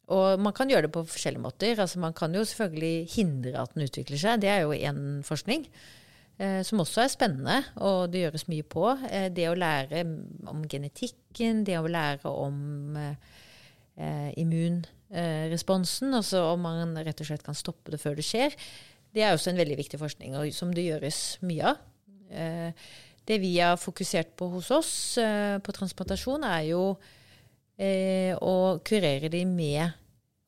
Og 0.09 0.41
man 0.41 0.55
kan 0.57 0.69
gjøre 0.71 0.87
det 0.87 0.93
på 0.95 1.05
forskjellige 1.05 1.43
måter. 1.43 1.79
Altså 1.79 1.99
Man 2.01 2.15
kan 2.17 2.33
jo 2.33 2.43
selvfølgelig 2.43 3.09
hindre 3.13 3.61
at 3.61 3.73
den 3.75 3.85
utvikler 3.85 4.17
seg. 4.17 4.41
Det 4.41 4.49
er 4.49 4.63
jo 4.63 4.73
én 4.73 5.21
forskning. 5.25 5.67
Eh, 6.39 6.61
som 6.63 6.79
også 6.79 7.03
er 7.03 7.11
spennende, 7.11 7.57
og 7.83 8.13
det 8.13 8.23
gjøres 8.23 8.47
mye 8.47 8.63
på. 8.63 8.85
Eh, 9.11 9.27
det 9.35 9.49
å 9.49 9.57
lære 9.59 10.05
om 10.47 10.63
genetikken, 10.71 11.65
det 11.67 11.75
å 11.77 11.89
lære 11.91 12.31
om 12.31 12.95
eh, 12.95 13.35
eh, 13.99 14.29
immunresponsen, 14.39 16.15
altså 16.15 16.45
om 16.53 16.63
man 16.63 16.95
rett 16.95 17.19
og 17.19 17.27
slett 17.27 17.43
kan 17.43 17.57
stoppe 17.59 17.91
det 17.91 17.99
før 17.99 18.15
det 18.15 18.25
skjer, 18.25 18.55
det 19.11 19.25
er 19.25 19.35
også 19.35 19.51
en 19.51 19.59
veldig 19.59 19.77
viktig 19.81 19.99
forskning, 19.99 20.37
og 20.39 20.53
som 20.55 20.71
det 20.71 20.87
gjøres 20.87 21.21
mye 21.43 21.73
av. 21.73 21.83
Eh, 22.31 22.89
det 23.29 23.41
vi 23.43 23.57
har 23.59 23.77
fokusert 23.77 24.31
på 24.39 24.47
hos 24.55 24.71
oss 24.73 24.93
eh, 25.21 25.57
på 25.61 25.75
transplantasjon, 25.75 26.45
er 26.47 26.69
jo 26.71 26.83
eh, 27.79 28.35
og 28.35 28.83
kurere 28.87 29.31
de 29.31 29.45
med 29.47 29.95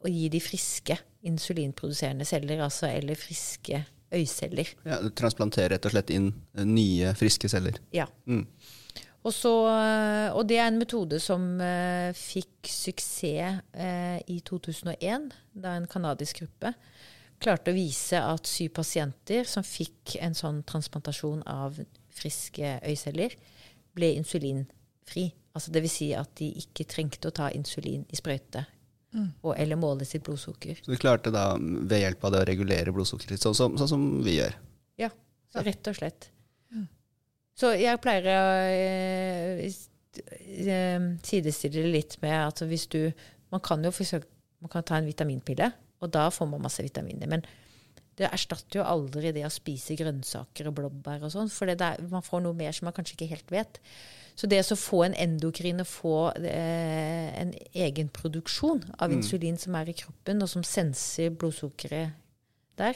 å 0.02 0.12
gi 0.12 0.28
de 0.34 0.42
friske 0.44 0.98
insulinproduserende 1.30 2.26
celler, 2.26 2.64
altså 2.66 2.90
eller 2.90 3.20
friske 3.20 3.84
øyceller. 4.12 4.74
Ja, 4.84 5.00
du 5.02 5.12
transplanterer 5.16 5.76
rett 5.76 5.88
og 5.88 5.96
slett 5.96 6.14
inn 6.14 6.32
eh, 6.58 6.68
nye, 6.68 7.16
friske 7.18 7.50
celler. 7.52 7.80
Ja. 7.96 8.10
Mm. 8.26 8.46
Og, 9.22 9.34
så, 9.36 9.54
eh, 9.70 10.34
og 10.34 10.48
det 10.50 10.58
er 10.58 10.72
en 10.72 10.82
metode 10.82 11.22
som 11.22 11.44
eh, 11.62 12.10
fikk 12.18 12.68
suksess 12.68 13.62
eh, 13.78 14.18
i 14.34 14.40
2001, 14.48 15.30
da 15.54 15.76
en 15.78 15.90
kanadisk 15.90 16.42
gruppe 16.42 16.74
klarte 17.42 17.74
å 17.74 17.78
vise 17.78 18.20
at 18.22 18.50
syv 18.50 18.76
pasienter 18.78 19.48
som 19.50 19.66
fikk 19.66 20.16
en 20.22 20.36
sånn 20.38 20.62
transplantasjon 20.68 21.42
av 21.50 21.80
friske 22.14 22.76
øyceller, 22.86 23.34
ble 23.98 24.12
insulinfri. 24.20 25.32
Altså 25.52 25.74
det 25.76 25.82
vil 25.84 25.92
si 25.92 26.12
at 26.16 26.32
de 26.40 26.48
ikke 26.62 26.88
trengte 26.88 27.28
å 27.28 27.36
ta 27.36 27.50
insulin 27.52 28.06
i 28.10 28.20
sprøyte 28.20 28.64
og, 29.12 29.56
eller 29.60 29.80
måle 29.80 30.06
sitt 30.08 30.24
blodsukker. 30.24 30.78
Så 30.80 30.94
du 30.94 31.00
klarte 31.00 31.34
da 31.34 31.52
mm, 31.60 31.82
ved 31.92 32.06
hjelp 32.06 32.22
av 32.28 32.36
det 32.36 32.44
å 32.44 32.48
regulere 32.48 32.94
blodsukkeret 32.96 33.36
litt, 33.36 33.44
sånn 33.44 33.58
som, 33.58 33.76
sånn 33.80 33.90
som 33.92 34.06
vi 34.24 34.38
gjør. 34.38 34.56
Ja, 35.02 35.10
rett 35.60 35.90
og 35.92 35.98
slett. 35.98 36.30
Så 37.62 37.74
jeg 37.76 38.00
pleier 38.02 38.28
å 38.32 38.44
eh, 38.72 39.66
eh, 40.66 41.08
sidestille 41.28 41.84
det 41.84 41.92
litt 41.92 42.16
med 42.24 42.38
at 42.40 42.64
hvis 42.68 42.88
du 42.92 43.02
Man 43.52 43.60
kan 43.60 43.84
jo 43.84 43.92
forsøke 43.92 44.30
Man 44.64 44.72
kan 44.72 44.86
ta 44.88 44.96
en 44.96 45.10
vitaminpille, 45.10 45.68
og 46.00 46.14
da 46.14 46.30
får 46.32 46.48
man 46.48 46.64
masse 46.64 46.84
vitaminer. 46.86 47.28
Men 47.28 47.44
det 48.20 48.30
erstatter 48.30 48.80
jo 48.80 48.86
aldri 48.86 49.32
det 49.34 49.44
å 49.48 49.52
spise 49.52 49.98
grønnsaker 49.98 50.70
og 50.70 50.76
blåbær 50.78 51.26
og 51.26 51.32
sånn, 51.34 51.50
for 51.50 51.66
det 51.66 51.90
man 52.12 52.22
får 52.22 52.44
noe 52.46 52.58
mer 52.58 52.76
som 52.78 52.86
man 52.86 52.94
kanskje 52.94 53.16
ikke 53.18 53.30
helt 53.32 53.54
vet. 53.54 53.80
Så 54.42 54.48
det 54.50 54.64
å 54.74 54.76
få 54.80 55.04
en 55.06 55.14
endokrin 55.14 55.84
og 55.84 55.86
få 55.86 56.16
eh, 56.42 57.30
en 57.38 57.52
egen 57.78 58.08
produksjon 58.10 58.82
av 58.98 59.12
Mm. 59.12 59.18
insulin 59.20 59.58
som 59.62 59.76
er 59.78 59.90
i 59.92 59.94
kroppen, 59.94 60.42
og 60.42 60.50
som 60.50 60.64
senser 60.66 61.30
blodsukkeret 61.30 62.16
der, 62.76 62.96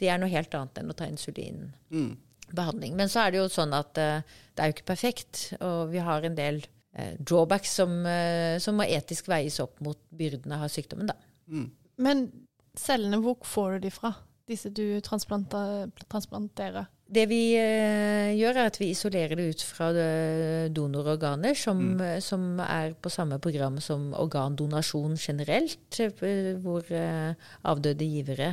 det 0.00 0.08
er 0.08 0.16
noe 0.16 0.32
helt 0.32 0.54
annet 0.54 0.78
enn 0.80 0.88
å 0.88 0.96
ta 0.96 1.04
insulinbehandling. 1.04 2.92
Mm. 2.92 2.96
Men 2.96 3.08
så 3.12 3.20
er 3.20 3.30
det 3.30 3.38
jo 3.42 3.48
sånn 3.52 3.74
at 3.76 3.98
eh, 4.00 4.22
det 4.54 4.62
er 4.62 4.66
jo 4.70 4.76
ikke 4.78 4.94
perfekt, 4.94 5.52
og 5.60 5.90
vi 5.92 5.98
har 5.98 6.24
en 6.24 6.38
del 6.38 6.62
eh, 6.94 7.18
drawbacks 7.20 7.76
som, 7.82 8.06
eh, 8.06 8.56
som 8.58 8.80
må 8.80 8.84
etisk 8.88 9.28
veies 9.28 9.60
opp 9.60 9.82
mot 9.84 9.98
byrdene 10.08 10.56
av 10.56 10.72
sykdommen, 10.72 11.12
da. 11.12 11.18
Mm. 11.52 11.70
Men 11.98 12.32
cellene, 12.78 13.20
hvor 13.20 13.36
får 13.44 13.72
du 13.76 13.78
de 13.88 13.90
fra? 13.92 14.14
Disse 14.48 14.72
du 14.72 15.00
transplanterer? 15.04 16.88
Det 17.08 17.24
vi 17.30 17.42
eh, 17.56 18.34
gjør, 18.36 18.58
er 18.60 18.66
at 18.68 18.76
vi 18.76 18.90
isolerer 18.92 19.38
det 19.38 19.46
ut 19.54 19.62
fra 19.64 19.86
eh, 19.96 20.66
donororganer, 20.68 21.56
som, 21.56 21.80
mm. 21.96 22.18
som 22.20 22.58
er 22.60 22.92
på 23.00 23.12
samme 23.12 23.38
program 23.40 23.78
som 23.80 24.10
organdonasjon 24.12 25.16
generelt, 25.16 26.00
eh, 26.04 26.50
hvor 26.60 26.84
eh, 26.92 27.32
avdøde 27.64 28.10
givere 28.12 28.50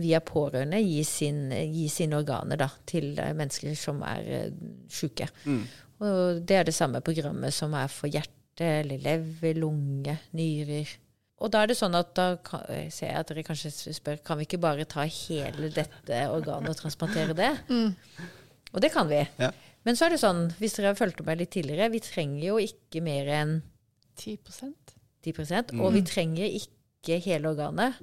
via 0.00 0.20
pårørende 0.24 0.80
gir, 0.82 1.04
sin, 1.06 1.48
gir 1.52 1.92
sine 1.92 2.18
organer 2.18 2.60
da, 2.60 2.70
til 2.88 3.12
eh, 3.18 3.34
mennesker 3.36 3.76
som 3.78 4.00
er 4.06 4.32
eh, 4.38 4.48
syke. 4.92 5.28
Mm. 5.44 5.62
Og 6.08 6.40
det 6.48 6.56
er 6.56 6.66
det 6.68 6.76
samme 6.76 7.02
programmet 7.04 7.54
som 7.54 7.76
er 7.76 7.90
for 7.92 8.10
hjerte, 8.10 8.70
lever, 8.88 9.54
lunge, 9.60 10.16
nyrer. 10.34 10.96
Og 11.38 11.52
da 11.54 11.62
er 11.62 11.70
det 11.70 11.76
sånn 11.78 11.94
at 11.94 12.10
da 12.18 12.32
kan, 12.42 12.64
ser 12.90 13.12
jeg 13.12 13.20
at 13.20 13.30
dere 13.30 13.44
kanskje 13.46 13.70
spør 13.94 14.18
kan 14.26 14.40
vi 14.40 14.46
ikke 14.48 14.60
bare 14.62 14.86
ta 14.90 15.04
hele 15.06 15.70
dette 15.74 16.22
organet 16.32 16.72
og 16.72 16.80
transplantere 16.80 17.36
det. 17.38 17.52
Og 18.72 18.82
det 18.82 18.90
kan 18.94 19.06
vi. 19.10 19.22
Ja. 19.38 19.52
Men 19.86 19.96
så 19.96 20.08
er 20.08 20.14
det 20.16 20.20
sånn, 20.24 20.48
hvis 20.58 20.74
dere 20.76 20.90
har 20.92 20.98
fulgt 20.98 21.22
med 21.26 21.38
litt 21.40 21.52
tidligere, 21.54 21.92
vi 21.94 22.02
trenger 22.02 22.42
jo 22.50 22.58
ikke 22.62 23.02
mer 23.06 23.30
enn 23.38 23.54
10% 24.18 24.96
10% 25.28 25.74
og 25.78 25.92
vi 25.94 26.02
trenger 26.06 26.46
ikke 26.58 27.18
hele 27.24 27.52
organet. 27.52 27.98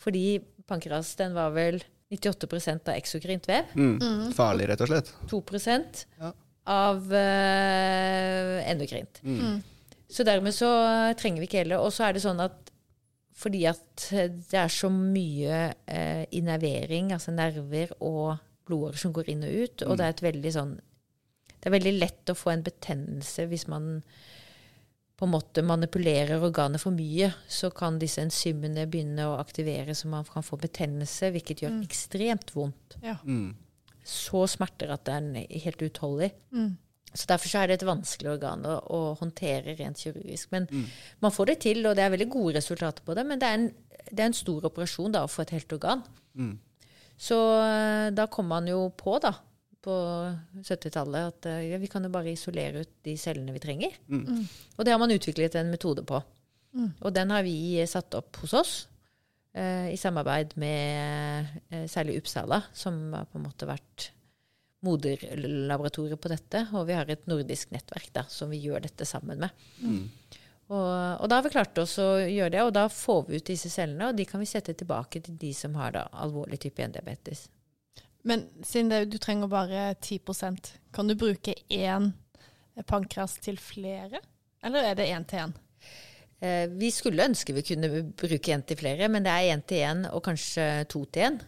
Fordi 0.00 0.38
pankras 0.68 1.14
den 1.16 1.34
var 1.36 1.52
vel 1.56 1.80
98 2.12 2.88
av 2.88 2.94
eksokrint 2.94 3.48
vev. 3.48 3.72
Mm. 3.74 4.32
Farlig, 4.36 4.68
rett 4.70 4.84
og 4.84 4.90
slett. 4.90 5.12
2 5.30 5.42
Ja. 6.20 6.32
av 6.66 7.00
uh, 7.12 8.70
endokrint. 8.70 9.20
Mm. 9.22 9.62
Så 10.08 10.24
dermed 10.24 10.54
så 10.54 10.68
trenger 11.18 11.40
vi 11.42 11.48
ikke 11.48 11.64
hele. 11.64 11.80
Og 11.80 11.92
så 11.92 12.06
er 12.08 12.14
det 12.14 12.22
sånn 12.24 12.40
at 12.40 12.70
fordi 13.34 13.64
at 13.66 14.08
det 14.14 14.58
er 14.60 14.70
så 14.70 14.90
mye 14.92 15.60
eh, 15.90 16.24
innervering, 16.38 17.12
altså 17.16 17.34
nerver 17.34 17.90
og 17.98 18.36
blodårer 18.64 19.00
som 19.00 19.12
går 19.14 19.32
inn 19.32 19.42
og 19.46 19.56
ut, 19.64 19.84
og 19.84 19.98
det 19.98 20.06
er 20.06 20.14
et 20.14 20.26
veldig 20.30 20.52
sånn 20.54 20.74
Det 21.58 21.68
er 21.68 21.74
veldig 21.74 21.92
lett 21.96 22.30
å 22.30 22.36
få 22.36 22.52
en 22.52 22.64
betennelse 22.64 23.46
hvis 23.50 23.66
man 23.72 23.98
på 25.14 25.26
en 25.26 25.32
måte 25.32 25.62
manipulerer 25.64 26.42
organet 26.42 26.82
for 26.82 26.94
mye, 26.94 27.30
så 27.46 27.70
kan 27.74 28.00
disse 28.02 28.22
enzymene 28.22 28.86
begynne 28.90 29.28
å 29.30 29.36
aktivere 29.38 29.94
så 29.94 30.10
man 30.10 30.26
kan 30.26 30.42
få 30.42 30.58
betennelse, 30.60 31.30
hvilket 31.34 31.62
gjør 31.62 31.76
ekstremt 31.84 32.50
vondt. 32.56 32.96
Ja. 33.04 33.14
Mm. 33.22 33.54
Så 34.04 34.42
smerter 34.50 34.90
at 34.92 35.06
det 35.06 35.14
er 35.14 35.62
helt 35.64 35.84
uutholdelig. 35.86 36.32
Mm. 36.50 36.72
Så 37.14 37.26
Derfor 37.30 37.48
så 37.48 37.58
er 37.62 37.68
det 37.70 37.76
et 37.82 37.86
vanskelig 37.86 38.30
organ 38.32 38.64
å, 38.66 38.74
å 38.90 39.00
håndtere 39.20 39.76
rent 39.78 40.00
kirurgisk. 40.02 40.50
Men 40.52 40.66
Mm. 40.70 40.84
man 41.22 41.30
får 41.30 41.46
det 41.46 41.58
til, 41.62 41.86
og 41.86 41.94
det 41.96 42.02
er 42.04 42.10
veldig 42.10 42.28
gode 42.32 42.56
resultater 42.58 43.02
på 43.06 43.14
det. 43.14 43.24
Men 43.26 43.38
det 43.38 43.46
er 43.48 43.54
en, 43.60 43.68
det 44.10 44.20
er 44.20 44.26
en 44.32 44.34
stor 44.34 44.64
operasjon 44.66 45.12
da, 45.14 45.22
å 45.24 45.30
få 45.30 45.42
et 45.42 45.50
helt 45.54 45.72
organ. 45.72 46.02
Mm. 46.34 46.58
Så 47.16 47.38
eh, 47.62 48.10
da 48.10 48.26
kom 48.26 48.48
man 48.50 48.66
jo 48.66 48.88
på, 48.98 49.18
da, 49.22 49.30
på 49.84 49.94
70-tallet, 50.64 51.28
at 51.30 51.46
eh, 51.50 51.60
ja, 51.72 51.78
vi 51.78 51.86
kan 51.92 52.02
jo 52.06 52.10
bare 52.14 52.32
isolere 52.34 52.82
ut 52.84 52.90
de 53.06 53.14
cellene 53.20 53.54
vi 53.54 53.62
trenger. 53.62 53.94
Mm. 54.08 54.42
Og 54.78 54.84
det 54.84 54.92
har 54.94 54.98
man 55.02 55.14
utviklet 55.14 55.54
en 55.60 55.70
metode 55.70 56.02
på. 56.08 56.18
Mm. 56.74 56.90
Og 57.00 57.14
den 57.14 57.30
har 57.30 57.44
vi 57.46 57.78
satt 57.86 58.14
opp 58.18 58.36
hos 58.42 58.54
oss. 58.58 58.74
eh, 59.54 59.92
I 59.94 59.96
samarbeid 60.00 60.56
med 60.58 61.46
eh, 61.70 61.86
særlig 61.86 62.18
Uppsala, 62.22 62.62
som 62.74 63.12
har 63.14 63.26
på 63.30 63.38
en 63.38 63.46
måte 63.46 63.68
vært 63.70 64.08
moderlaboratoriet 64.84 66.20
på 66.20 66.30
dette. 66.32 66.66
Og 66.74 66.86
vi 66.88 66.96
har 66.96 67.10
et 67.10 67.26
nordisk 67.30 67.72
nettverk 67.74 68.12
da, 68.14 68.26
som 68.30 68.52
vi 68.52 68.62
gjør 68.64 68.84
dette 68.86 69.08
sammen 69.08 69.42
med. 69.44 69.64
Mm. 69.80 70.04
Og, 70.72 71.20
og 71.20 71.26
da 71.28 71.38
har 71.38 71.44
vi 71.44 71.52
klart 71.52 71.78
oss 71.82 71.98
å 72.00 72.14
gjøre 72.20 72.52
det, 72.54 72.62
og 72.64 72.72
da 72.76 72.86
får 72.92 73.26
vi 73.28 73.40
ut 73.40 73.50
disse 73.50 73.68
cellene, 73.72 74.10
og 74.10 74.16
de 74.16 74.24
kan 74.28 74.40
vi 74.40 74.48
sette 74.48 74.72
tilbake 74.78 75.20
til 75.24 75.36
de 75.40 75.52
som 75.56 75.76
har 75.76 75.92
da 75.96 76.06
alvorlig 76.24 76.62
type 76.62 76.80
1-diabetes. 76.80 77.46
Men 78.24 78.46
siden 78.64 78.88
det, 78.88 79.02
du 79.12 79.18
trenger 79.20 79.50
bare 79.52 79.90
10% 80.00 80.70
kan 80.96 81.10
du 81.10 81.12
bruke 81.20 81.52
én 81.68 82.14
pankras 82.88 83.36
til 83.44 83.60
flere? 83.60 84.22
Eller 84.64 84.88
er 84.88 84.96
det 84.96 85.10
én 85.12 85.26
til 85.28 85.42
én? 85.42 85.52
Eh, 86.40 86.64
vi 86.72 86.88
skulle 86.90 87.26
ønske 87.28 87.52
vi 87.52 87.66
kunne 87.68 87.90
bruke 88.16 88.54
én 88.54 88.64
til 88.64 88.80
flere, 88.80 89.10
men 89.12 89.26
det 89.26 89.34
er 89.34 89.50
én 89.52 89.64
til 89.68 89.84
én 89.84 90.06
og 90.08 90.24
kanskje 90.24 90.86
to 90.88 91.04
til 91.04 91.28
én. 91.28 91.42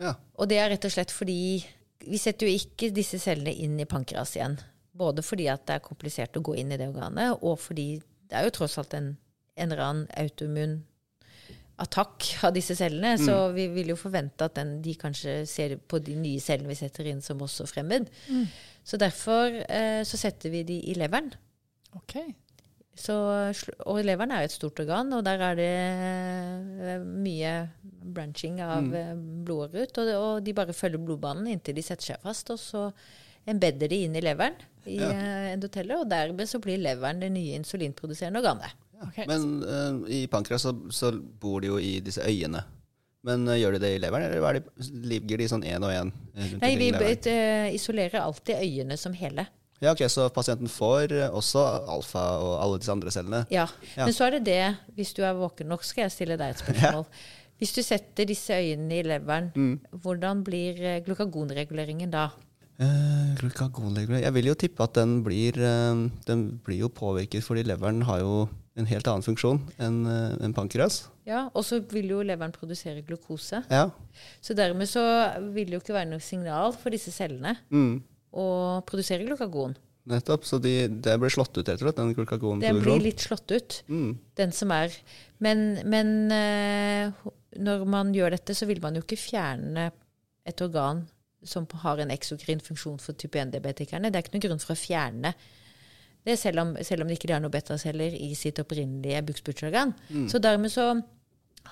Ja. 0.00 0.14
Og 0.38 0.48
det 0.48 0.62
er 0.62 0.70
rett 0.72 0.86
og 0.86 0.94
slett 0.94 1.12
fordi 1.12 1.58
vi 2.08 2.20
setter 2.20 2.48
jo 2.48 2.58
ikke 2.58 2.90
disse 2.94 3.20
cellene 3.22 3.54
inn 3.54 3.78
i 3.80 3.88
pankreas 3.88 4.34
igjen. 4.36 4.58
Både 4.98 5.22
fordi 5.22 5.46
at 5.52 5.66
det 5.68 5.78
er 5.78 5.84
komplisert 5.84 6.36
å 6.38 6.42
gå 6.44 6.56
inn 6.58 6.72
i 6.74 6.78
det 6.80 6.88
organet, 6.90 7.38
og 7.42 7.60
fordi 7.62 8.00
det 8.28 8.38
er 8.38 8.48
jo 8.48 8.54
tross 8.58 8.78
alt 8.80 8.96
en, 8.98 9.12
en 9.56 9.68
eller 9.68 9.84
annen 9.84 10.08
autoimmun 10.18 10.80
attakk 11.78 12.26
av 12.46 12.54
disse 12.56 12.74
cellene. 12.78 13.14
Så 13.20 13.36
vi 13.54 13.68
vil 13.72 13.92
jo 13.92 13.98
forvente 13.98 14.48
at 14.48 14.56
den, 14.58 14.78
de 14.82 14.96
kanskje 14.98 15.40
ser 15.48 15.76
på 15.78 16.00
de 16.02 16.16
nye 16.18 16.42
cellene 16.42 16.72
vi 16.72 16.78
setter 16.80 17.10
inn 17.10 17.22
som 17.24 17.40
også 17.44 17.68
fremmed. 17.70 18.10
Så 18.82 18.98
derfor 19.00 19.54
eh, 19.68 20.02
så 20.08 20.20
setter 20.20 20.52
vi 20.54 20.64
de 20.66 20.80
i 20.90 20.96
leveren. 20.98 21.30
OK. 21.98 22.18
Så, 22.98 23.14
og 23.86 24.00
leveren 24.06 24.32
er 24.34 24.42
jo 24.42 24.50
et 24.50 24.56
stort 24.56 24.80
organ, 24.82 25.12
og 25.14 25.22
der 25.26 25.44
er 25.50 25.58
det 25.58 25.68
eh, 25.68 27.04
mye 27.04 27.52
branching 28.14 28.58
av 28.64 28.88
mm. 28.88 29.22
blodårer 29.46 29.86
ut. 29.86 30.00
Og, 30.02 30.10
og 30.16 30.42
de 30.46 30.56
bare 30.56 30.76
følger 30.76 31.02
blodbanen 31.02 31.46
inntil 31.52 31.78
de 31.78 31.84
setter 31.86 32.12
seg 32.12 32.24
fast, 32.24 32.50
og 32.54 32.58
så 32.58 32.88
embedder 33.48 33.88
de 33.90 34.02
inn 34.04 34.18
i 34.18 34.24
leveren 34.24 34.58
i 34.88 34.98
Ja. 34.98 35.12
eh, 35.12 35.52
endotellet, 35.54 36.00
og 36.00 36.10
dermed 36.10 36.50
så 36.50 36.60
blir 36.64 36.80
leveren 36.80 37.22
det 37.22 37.30
nye 37.34 37.58
insulinproduserende 37.60 38.42
organet. 38.42 38.74
Okay. 39.08 39.28
Men 39.30 39.62
uh, 39.62 40.02
i 40.10 40.26
pankreas 40.26 40.64
så, 40.66 40.74
så 40.90 41.12
bor 41.14 41.62
de 41.62 41.70
jo 41.70 41.78
i 41.78 41.98
disse 42.02 42.24
øyene. 42.24 42.64
Men 43.26 43.46
uh, 43.46 43.54
gjør 43.58 43.76
de 43.76 43.82
det 43.84 43.92
i 43.94 44.00
leveren, 44.02 44.26
eller 44.26 44.48
er 44.48 44.58
de, 44.58 44.88
ligger 45.10 45.38
de 45.40 45.48
sånn 45.50 45.66
én 45.66 45.84
og 45.86 45.92
én? 45.94 46.10
eh, 46.34 46.56
Nei, 46.62 46.72
vi 46.80 46.90
eh, 46.90 47.68
isolerer 47.76 48.22
alltid 48.22 48.58
øyene 48.62 48.98
som 48.98 49.14
hele. 49.14 49.46
Ja, 49.80 49.92
ok, 49.94 50.02
Så 50.10 50.28
pasienten 50.34 50.68
får 50.68 51.12
eh, 51.12 51.28
også 51.30 51.62
alfa 51.88 52.22
og 52.42 52.54
alle 52.64 52.78
disse 52.82 52.92
andre 52.92 53.10
cellene? 53.14 53.44
Ja. 53.50 53.66
Ja. 53.96 54.04
Men 54.08 54.14
så 54.16 54.26
er 54.26 54.38
det 54.38 54.44
det, 54.48 54.76
hvis 54.96 55.12
du 55.14 55.22
er 55.22 55.34
våken 55.38 55.68
nok, 55.70 55.84
skal 55.86 56.06
jeg 56.08 56.12
stille 56.16 56.36
deg 56.40 56.50
et 56.56 56.62
spørsmål. 56.64 57.06
Hvis 57.58 57.72
du 57.74 57.80
setter 57.82 58.24
disse 58.26 58.54
øynene 58.54 58.98
i 59.00 59.02
leveren, 59.02 59.50
Mm. 59.54 59.80
hvordan 60.02 60.44
blir 60.46 60.76
eh, 60.82 61.00
glukagonreguleringen 61.06 62.10
da? 62.10 62.28
Eh, 62.78 63.34
glukagonregulering 63.40 64.22
Jeg 64.22 64.34
vil 64.34 64.46
jo 64.46 64.54
tippe 64.54 64.82
at 64.84 64.94
den 64.94 65.22
blir, 65.24 65.52
den 66.26 66.60
blir 66.64 66.78
jo 66.84 66.88
påvirket, 66.88 67.42
fordi 67.42 67.64
leveren 67.66 68.02
har 68.06 68.20
jo 68.20 68.48
en 68.78 68.86
helt 68.86 69.08
annen 69.10 69.24
funksjon 69.26 69.58
enn 69.82 69.96
en 70.06 70.36
enn 70.46 70.54
pankreas. 70.54 71.08
Ja, 71.26 71.48
Og 71.54 71.64
så 71.66 71.80
vil 71.90 72.06
jo 72.12 72.20
leveren 72.22 72.52
produsere 72.54 73.02
glukose. 73.02 73.64
Ja. 73.70 73.88
Så 74.40 74.54
dermed 74.54 74.86
så 74.88 75.02
vil 75.52 75.66
det 75.66 75.74
jo 75.74 75.80
ikke 75.82 75.96
være 75.98 76.10
noe 76.12 76.20
signal 76.22 76.72
for 76.78 76.90
disse 76.94 77.10
cellene 77.10 77.56
Mm. 77.70 78.02
Å 78.32 78.46
produsere 78.88 79.24
glukagon. 79.26 79.76
Nettopp. 80.08 80.46
Så 80.48 80.58
de, 80.64 80.88
det 80.88 81.18
blir 81.20 81.32
slått 81.32 81.56
ut, 81.58 81.68
rett 81.68 81.82
og 81.82 81.88
slett, 81.90 81.98
den 82.00 82.60
Den 82.62 82.80
blir 82.80 83.02
litt 83.04 83.20
slått 83.20 83.50
ut, 83.52 83.82
Mm. 83.88 84.18
den 84.36 84.52
som 84.52 84.70
er. 84.72 84.94
Men, 85.38 85.78
men 85.84 86.32
eh, 86.32 87.12
når 87.60 87.84
man 87.86 88.14
gjør 88.14 88.30
dette, 88.36 88.54
så 88.56 88.66
vil 88.66 88.80
man 88.80 88.96
jo 88.96 89.02
ikke 89.04 89.20
fjerne 89.20 89.90
et 90.48 90.60
organ 90.64 91.06
som 91.44 91.66
har 91.84 92.00
en 92.02 92.10
eksokrin 92.10 92.60
funksjon 92.64 92.98
for 92.98 93.12
type 93.14 93.38
1-diabetikerne. 93.38 94.10
Det 94.10 94.16
er 94.18 94.24
ikke 94.24 94.34
noen 94.38 94.46
grunn 94.48 94.62
for 94.64 94.74
å 94.74 94.80
fjerne 94.80 95.34
det, 96.26 96.34
selv 96.40 96.60
om, 96.64 96.72
selv 96.82 97.04
om 97.04 97.08
de 97.08 97.14
ikke 97.14 97.30
har 97.32 97.40
noen 97.44 97.52
betaceller 97.54 98.12
i 98.16 98.32
sitt 98.36 98.58
opprinnelige 98.60 99.22
bukspyttorgan. 99.28 99.92
Så 100.28 100.40
dermed 100.42 100.72
så 100.72 100.88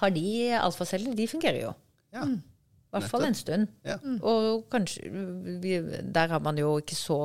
har 0.00 0.12
de 0.14 0.52
alfacellene, 0.61 1.16
de 1.16 1.26
fungerer 1.28 1.62
jo. 1.64 1.72
Ja. 2.14 2.28
I 2.87 3.01
hvert 3.01 3.11
fall 3.11 3.26
en 3.26 3.37
stund. 3.37 3.72
Ja. 3.87 3.97
Og 4.26 4.66
kanskje 4.72 5.11
vi, 5.62 5.80
Der 6.14 6.30
har 6.32 6.41
man 6.41 6.59
jo 6.61 6.76
ikke 6.82 6.99
så 6.99 7.18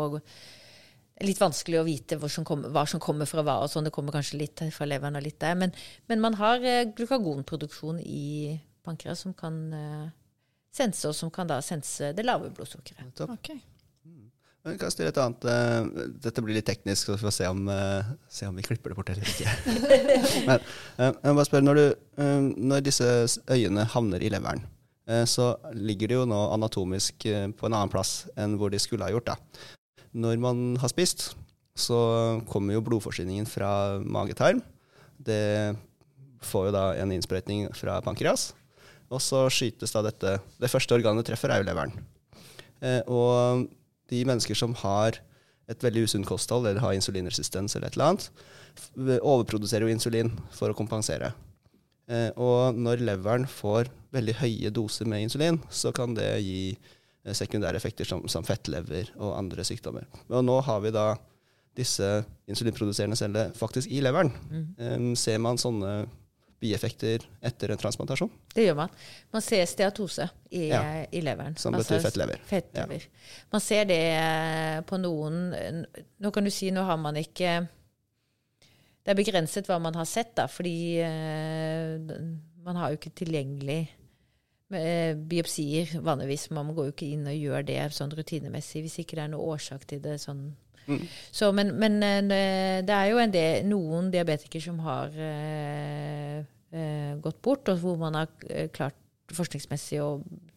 Litt 1.21 1.37
vanskelig 1.37 1.77
å 1.77 1.85
vite 1.85 2.17
hvor 2.17 2.31
som 2.33 2.45
kom, 2.47 2.63
hva 2.73 2.81
som 2.89 3.01
kommer 3.03 3.27
fra 3.29 3.43
hva. 3.45 3.59
og 3.61 3.69
sånn, 3.69 3.85
Det 3.85 3.93
kommer 3.93 4.15
kanskje 4.15 4.39
litt 4.39 4.63
fra 4.73 4.87
leveren 4.89 5.19
og 5.19 5.21
litt 5.21 5.37
der. 5.43 5.53
Men, 5.53 5.73
men 6.09 6.23
man 6.23 6.33
har 6.39 6.63
eh, 6.65 6.87
glukagonproduksjon 6.97 7.99
i 8.01 8.55
pankeret 8.81 9.19
som 9.19 9.35
kan 9.37 9.59
eh, 9.77 10.07
sense, 10.73 11.05
og 11.05 11.13
som 11.13 11.29
kan 11.29 11.51
da 11.51 11.59
sense 11.61 12.09
det 12.17 12.25
lave 12.25 12.49
blodsukkeret. 12.49 13.03
Nettopp. 13.05 13.35
Ok. 13.37 13.51
Men 14.65 14.81
kan 14.81 14.89
jeg 14.89 14.95
stille 14.95 15.13
et 15.13 15.21
annet 15.21 15.45
eh, 15.51 16.09
Dette 16.25 16.41
blir 16.41 16.57
litt 16.57 16.69
teknisk, 16.71 17.05
så 17.05 17.13
vi 17.13 17.21
får 17.21 17.37
se 17.37 17.53
om, 17.53 17.69
se 18.25 18.49
om 18.49 18.57
vi 18.57 18.65
klipper 18.65 18.89
det 18.89 18.97
bort 18.97 19.13
eller 19.13 19.21
ikke. 19.21 19.53
Men 20.49 20.57
jeg 20.57 21.21
må 21.21 21.37
bare 21.37 21.49
spørre, 21.51 21.67
når, 21.69 21.83
du, 21.83 22.19
når 22.71 22.87
disse 22.89 23.13
øyene 23.45 23.85
havner 23.93 24.25
i 24.25 24.33
leveren, 24.33 24.65
så 25.27 25.53
ligger 25.75 26.11
de 26.11 26.19
jo 26.19 26.27
nå 26.29 26.39
anatomisk 26.55 27.25
eh, 27.29 27.47
på 27.51 27.67
en 27.67 27.75
annen 27.75 27.91
plass 27.91 28.25
enn 28.39 28.57
hvor 28.59 28.71
de 28.71 28.79
skulle 28.81 29.07
ha 29.07 29.13
gjort. 29.13 29.31
da. 29.31 29.37
Når 30.11 30.41
man 30.43 30.63
har 30.81 30.91
spist, 30.91 31.31
så 31.75 31.99
kommer 32.51 32.75
jo 32.75 32.83
blodforsyningen 32.85 33.47
fra 33.49 33.99
magetarm. 34.03 34.61
Det 35.17 35.75
får 36.43 36.69
jo 36.69 36.75
da 36.75 36.85
en 36.99 37.13
innsprøytning 37.15 37.69
fra 37.77 37.99
pankreas. 38.03 38.51
Og 39.11 39.19
så 39.23 39.43
skytes 39.51 39.91
da 39.91 40.03
dette 40.05 40.37
Det 40.59 40.69
første 40.71 40.95
organet 40.95 41.27
treffer, 41.27 41.51
er 41.51 41.61
jo 41.61 41.67
leveren. 41.67 41.93
Eh, 42.81 43.01
og 43.07 43.67
de 44.11 44.23
mennesker 44.27 44.57
som 44.57 44.75
har 44.81 45.19
et 45.71 45.83
veldig 45.85 46.03
usunt 46.07 46.27
kosthold 46.27 46.67
eller 46.67 46.83
har 46.83 46.95
insulinresistens 46.97 47.75
eller 47.75 47.87
et 47.87 47.95
eller 47.95 48.11
annet, 48.11 48.27
overproduserer 49.21 49.87
jo 49.87 49.93
insulin 49.93 50.31
for 50.55 50.71
å 50.71 50.75
kompensere. 50.75 51.31
Eh, 52.11 52.29
og 52.35 52.75
når 52.75 53.03
leveren 53.07 53.45
får 53.47 53.87
veldig 54.11 54.33
høye 54.41 54.71
doser 54.75 55.07
med 55.07 55.23
insulin, 55.25 55.61
så 55.71 55.93
kan 55.95 56.13
det 56.17 56.27
gi 56.43 56.63
eh, 56.75 57.33
sekundære 57.37 57.79
effekter 57.79 58.07
som, 58.09 58.25
som 58.31 58.43
fettlever 58.47 59.13
og 59.17 59.37
andre 59.39 59.63
sykdommer. 59.67 60.09
Og 60.29 60.43
nå 60.43 60.57
har 60.67 60.81
vi 60.83 60.91
da 60.95 61.09
disse 61.77 62.07
insulinproduserende 62.51 63.15
cellene 63.15 63.53
faktisk 63.55 63.87
i 63.95 64.01
leveren. 64.03 64.33
Eh, 64.77 64.97
ser 65.15 65.39
man 65.39 65.59
sånne 65.61 66.01
bieffekter 66.61 67.23
etter 67.41 67.71
en 67.73 67.79
transplantasjon? 67.81 68.29
Det 68.53 68.67
gjør 68.67 68.75
man. 68.83 68.91
Man 69.33 69.41
ser 69.41 69.63
steatose 69.65 70.27
i, 70.51 70.67
Ja. 70.69 70.81
i 71.09 71.21
leveren. 71.25 71.55
Som 71.57 71.73
betyr 71.73 72.03
fettlever. 72.03 72.41
fettlever. 72.45 73.07
Man 73.55 73.63
ser 73.65 73.87
det 73.89 74.01
eh, 74.19 74.81
på 74.85 74.99
noen 75.01 75.39
Nå 76.21 76.31
kan 76.35 76.45
du 76.45 76.51
si 76.53 76.69
nå 76.75 76.83
har 76.85 76.99
man 77.01 77.17
ikke 77.17 77.55
Det 79.01 79.13
er 79.13 79.17
begrenset 79.17 79.65
hva 79.69 79.79
man 79.81 79.97
har 79.97 80.05
sett, 80.05 80.35
da, 80.37 80.45
fordi 80.51 81.01
eh, 81.01 81.97
man 82.61 82.77
har 82.77 82.91
jo 82.91 82.99
ikke 82.99 83.13
tilgjengelig 83.23 83.79
eh, 84.77 85.15
biopsier 85.15 85.95
vanligvis. 86.05 86.49
Man 86.53 86.73
går 86.77 86.89
jo 86.89 86.95
ikke 86.95 87.09
inn 87.15 87.29
og 87.29 87.37
gjør 87.37 87.65
det 87.65 87.79
sånn 87.97 88.13
rutinemessig 88.17 88.85
hvis 88.85 88.99
ikke 89.01 89.17
det 89.17 89.25
er 89.25 89.33
noe 89.33 89.55
årsak 89.55 89.87
til 89.89 90.03
det. 90.05 90.19
sånn. 90.21 90.51
Mm. 90.85 91.01
Så, 91.33 91.51
men, 91.55 91.73
men 91.81 91.97
eh, 92.03 92.79
det 92.85 92.95
er 92.95 93.11
jo 93.11 93.21
en 93.21 93.33
del, 93.33 93.65
noen 93.69 94.11
diabetikere 94.13 94.65
som 94.69 94.81
har 94.85 95.17
eh, 95.17 96.41
eh, 96.71 97.13
gått 97.21 97.41
bort, 97.41 97.73
og 97.73 97.81
hvor 97.81 97.99
man 98.01 98.21
har 98.21 98.31
eh, 98.49 98.69
klart 98.73 99.00
forskningsmessig 99.35 99.99
å 100.03 100.09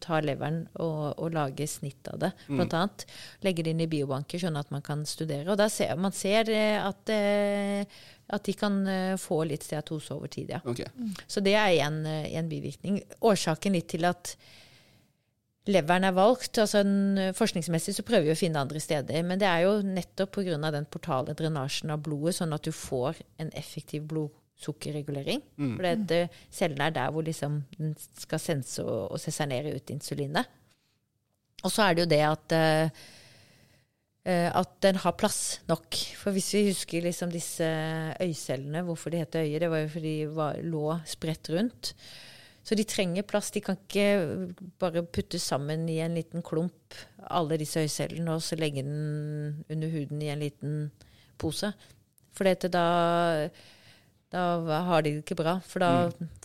ta 0.02 0.20
leveren 0.24 0.64
og, 0.82 1.14
og 1.20 1.34
lage 1.34 1.66
snitt 1.70 2.08
av 2.12 2.20
det, 2.22 2.32
blant 2.48 2.74
annet. 2.76 3.06
Legge 3.44 3.64
det 3.64 3.74
inn 3.74 3.84
i 3.84 3.90
biobanker, 3.90 4.40
sånn 4.42 4.58
at 4.60 4.72
man 4.74 4.84
kan 4.84 5.04
studere. 5.08 5.48
Og 5.52 5.60
da 5.60 5.68
ser 5.72 5.94
man 6.00 6.14
ser 6.16 6.50
eh, 6.52 6.76
at, 6.80 7.12
eh, 7.12 8.02
at 8.34 8.44
de 8.48 8.56
kan 8.58 8.82
eh, 8.90 9.14
få 9.20 9.42
litt 9.48 9.66
steatose 9.66 10.14
over 10.16 10.32
tid, 10.32 10.52
ja. 10.56 10.60
Ok. 10.64 10.84
Så 11.26 11.44
det 11.44 11.56
er 11.60 11.78
en, 11.86 12.04
en 12.06 12.50
bivirkning. 12.50 13.00
Årsaken 13.24 13.76
litt 13.78 13.90
til 13.94 14.08
at 14.08 14.36
leveren 15.70 16.04
er 16.04 16.16
valgt 16.16 16.60
altså 16.60 16.82
en, 16.84 17.32
Forskningsmessig 17.36 17.94
så 17.96 18.04
prøver 18.06 18.28
vi 18.28 18.34
å 18.34 18.38
finne 18.38 18.60
andre 18.60 18.82
steder, 18.82 19.22
men 19.26 19.40
det 19.40 19.48
er 19.48 19.64
jo 19.64 19.78
nettopp 19.86 20.36
pga. 20.36 20.58
den 20.74 20.88
portale 20.90 21.36
drenasjen 21.36 21.92
av 21.94 22.02
blodet, 22.04 22.36
sånn 22.40 22.52
at 22.56 22.66
du 22.66 22.72
får 22.72 23.22
en 23.40 23.52
effektiv 23.56 24.04
blodsukkerregulering. 24.64 25.42
For 25.76 25.82
det, 25.82 26.28
cellen 26.50 26.76
cellene 26.76 26.86
er 26.88 26.94
der 26.96 27.10
hvor 27.12 27.22
liksom 27.22 27.62
den 27.76 27.94
skal 27.98 28.40
sense 28.40 28.82
og, 28.82 29.12
og 29.12 29.20
sesernere 29.20 29.74
ut 29.74 29.90
insulinet. 29.90 30.46
Og 31.64 31.72
så 31.72 31.82
er 31.82 31.94
det 31.94 32.04
jo 32.04 32.10
det 32.10 32.22
at 32.26 32.52
eh, 32.52 32.90
eh, 34.24 34.50
at 34.54 34.70
den 34.82 34.96
har 34.96 35.16
plass 35.16 35.60
nok. 35.68 35.94
For 36.16 36.32
hvis 36.32 36.52
vi 36.54 36.68
husker 36.68 37.02
liksom 37.02 37.30
disse 37.32 37.64
øyecellene, 38.20 38.82
hvorfor 38.82 39.10
de 39.10 39.22
heter 39.22 39.44
øyer, 39.44 39.58
det 39.60 39.70
var 39.70 39.78
jo 39.78 39.88
fordi 39.88 40.20
de 40.20 40.36
var, 40.36 40.60
lå 40.62 40.98
spredt 41.06 41.50
rundt. 41.50 41.94
Så 42.64 42.74
de 42.74 42.84
trenger 42.84 43.22
plass. 43.22 43.50
De 43.50 43.60
kan 43.60 43.76
ikke 43.76 44.52
bare 44.80 45.04
putte 45.04 45.38
sammen 45.38 45.88
i 45.88 46.00
en 46.00 46.14
liten 46.14 46.42
klump 46.42 46.96
alle 47.30 47.58
disse 47.60 47.80
øyecellene 47.80 48.32
og 48.32 48.42
så 48.42 48.56
legge 48.56 48.82
den 48.82 49.64
under 49.70 49.88
huden 49.88 50.22
i 50.22 50.30
en 50.32 50.38
liten 50.38 50.90
pose. 51.38 51.72
For 52.34 52.44
da 52.68 53.48
da 54.34 54.80
har 54.88 55.04
de 55.04 55.14
det 55.14 55.22
ikke 55.22 55.38
bra, 55.38 55.56
for 55.62 55.84
da 55.84 55.90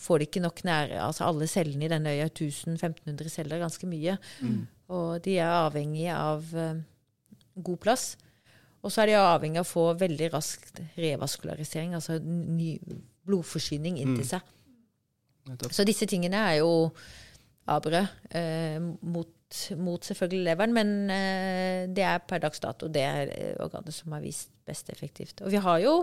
får 0.00 0.20
de 0.20 0.28
ikke 0.28 0.42
nok 0.44 0.62
nære 0.66 1.00
Altså 1.02 1.26
alle 1.26 1.48
cellene 1.50 1.86
i 1.86 1.90
denne 1.90 2.14
øya, 2.14 2.28
1000-1500 2.30 3.32
celler, 3.32 3.62
ganske 3.62 3.90
mye. 3.90 4.16
Og 4.90 5.20
de 5.24 5.36
er 5.38 5.50
avhengige 5.50 6.14
av 6.14 6.46
uh, 6.54 6.80
god 7.54 7.80
plass. 7.82 8.12
Og 8.80 8.92
så 8.92 9.02
er 9.02 9.10
de 9.10 9.18
avhengig 9.20 9.60
av 9.60 9.66
å 9.66 9.70
få 9.70 9.84
veldig 10.00 10.30
raskt 10.32 10.80
revaskularisering, 10.96 11.94
altså 11.98 12.16
ny 12.22 12.78
blodforsyning 13.28 13.98
inn 14.00 14.14
til 14.16 14.26
seg. 14.32 14.54
Nettopp. 15.50 15.74
Så 15.74 15.84
disse 15.88 16.08
tingene 16.08 16.40
er 16.50 16.60
jo 16.60 16.70
avbrød 17.70 18.06
eh, 18.36 18.80
mot, 18.80 19.60
mot 19.78 20.04
selvfølgelig 20.04 20.46
leveren, 20.48 20.74
men 20.74 21.12
eh, 21.12 21.84
det 21.92 22.06
er 22.06 22.24
per 22.24 22.42
dags 22.42 22.62
dato 22.62 22.88
det 22.92 23.04
er 23.04 23.34
eh, 23.34 23.54
organet 23.62 23.94
som 23.94 24.16
har 24.16 24.24
vist 24.24 24.50
best 24.66 24.90
effektivt. 24.92 25.44
Og 25.44 25.52
vi 25.52 25.60
har 25.60 25.80
jo 25.84 25.94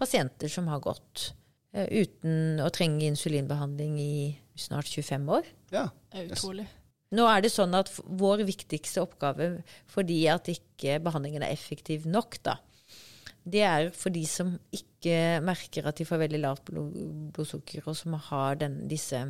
pasienter 0.00 0.50
som 0.52 0.68
har 0.72 0.82
gått 0.84 1.30
eh, 1.76 1.86
uten 2.02 2.60
å 2.64 2.70
trenge 2.74 3.06
insulinbehandling 3.10 3.98
i 4.00 4.14
snart 4.58 4.90
25 4.90 5.28
år. 5.36 5.48
Ja. 5.74 5.88
Det 6.10 6.24
er 6.24 6.32
utrolig. 6.34 6.66
Nå 7.14 7.26
er 7.26 7.42
det 7.42 7.50
sånn 7.50 7.74
at 7.74 7.90
vår 8.06 8.44
viktigste 8.46 9.02
oppgave 9.02 9.52
fordi 9.90 10.22
at 10.30 10.50
ikke 10.52 11.00
behandlingen 11.02 11.42
er 11.42 11.54
effektiv 11.54 12.06
nok, 12.06 12.38
da, 12.46 12.60
det 13.48 13.62
er 13.64 13.90
for 13.96 14.12
de 14.12 14.22
som 14.28 14.52
ikke 14.74 15.40
merker 15.44 15.86
at 15.88 16.00
de 16.00 16.06
får 16.06 16.20
veldig 16.24 16.40
lavt 16.42 16.70
blodsukker, 16.70 17.86
og 17.88 17.96
som 17.96 18.16
har 18.28 18.60
den, 18.60 18.82
disse 18.90 19.22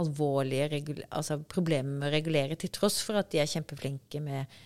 alvorlige 0.00 0.80
altså 1.10 1.40
problemer 1.50 1.98
med 1.98 2.08
å 2.08 2.14
regulere, 2.14 2.58
til 2.58 2.72
tross 2.72 3.00
for 3.04 3.18
at 3.20 3.30
de 3.32 3.42
er 3.42 3.50
kjempeflinke 3.50 4.22
med, 4.24 4.60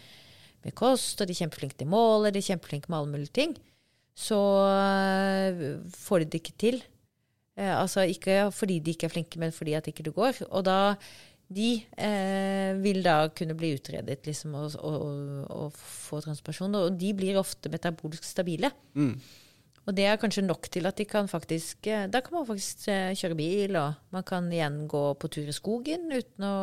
med 0.66 0.76
kost, 0.76 1.20
og 1.20 1.28
de 1.28 1.34
er 1.34 1.42
kjempeflinke 1.44 1.80
til 1.80 1.90
mål, 1.90 2.28
og 2.28 2.34
de 2.34 2.42
er 2.42 2.50
kjempeflinke 2.52 2.92
med 2.92 3.00
alle 3.00 3.14
mulige 3.16 3.34
ting, 3.40 3.56
så 4.14 4.40
øh, 4.70 5.62
får 5.90 6.22
de 6.22 6.30
det 6.32 6.40
ikke 6.42 6.58
til. 6.58 6.80
Eh, 7.58 7.70
altså 7.74 8.06
ikke 8.06 8.50
fordi 8.54 8.78
de 8.78 8.94
ikke 8.94 9.08
er 9.08 9.14
flinke, 9.14 9.38
men 9.42 9.52
fordi 9.52 9.74
at 9.78 9.86
ikke 9.90 10.06
det 10.06 10.14
går. 10.14 10.42
Og 10.50 10.64
da 10.66 10.94
de 11.54 11.70
eh, 12.00 12.72
vil 12.80 13.02
da 13.04 13.28
kunne 13.36 13.56
bli 13.58 13.74
utredet 13.76 14.24
liksom, 14.26 14.54
og, 14.56 14.76
og, 14.80 15.46
og, 15.52 15.72
få 15.76 16.20
transpasjon. 16.24 16.74
Og 16.78 16.98
de 16.98 17.12
blir 17.16 17.38
ofte 17.40 17.70
metabolisk 17.72 18.24
stabile. 18.24 18.70
Mm. 18.94 19.14
Og 19.84 19.96
det 19.96 20.06
er 20.08 20.20
kanskje 20.20 20.46
nok 20.46 20.70
til 20.72 20.88
at 20.88 20.96
de 20.96 21.04
kan 21.04 21.28
faktisk 21.28 21.86
eh, 21.92 22.06
Da 22.08 22.22
kan 22.24 22.38
man 22.38 22.46
faktisk 22.48 22.88
eh, 22.88 23.12
kjøre 23.18 23.38
bil, 23.38 23.76
og 23.76 23.98
man 24.14 24.24
kan 24.26 24.48
igjen 24.52 24.84
gå 24.88 25.04
på 25.20 25.28
tur 25.28 25.50
i 25.50 25.56
skogen 25.56 26.08
uten 26.12 26.46
å 26.48 26.54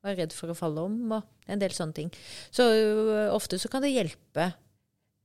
være 0.00 0.24
redd 0.24 0.34
for 0.34 0.50
å 0.50 0.56
falle 0.56 0.82
om, 0.88 0.96
og 1.18 1.50
en 1.50 1.60
del 1.60 1.74
sånne 1.76 1.96
ting. 1.96 2.10
Så 2.54 2.64
ø, 2.64 3.26
ofte 3.34 3.58
så 3.60 3.68
kan 3.68 3.84
det 3.84 3.92
hjelpe. 3.92 4.46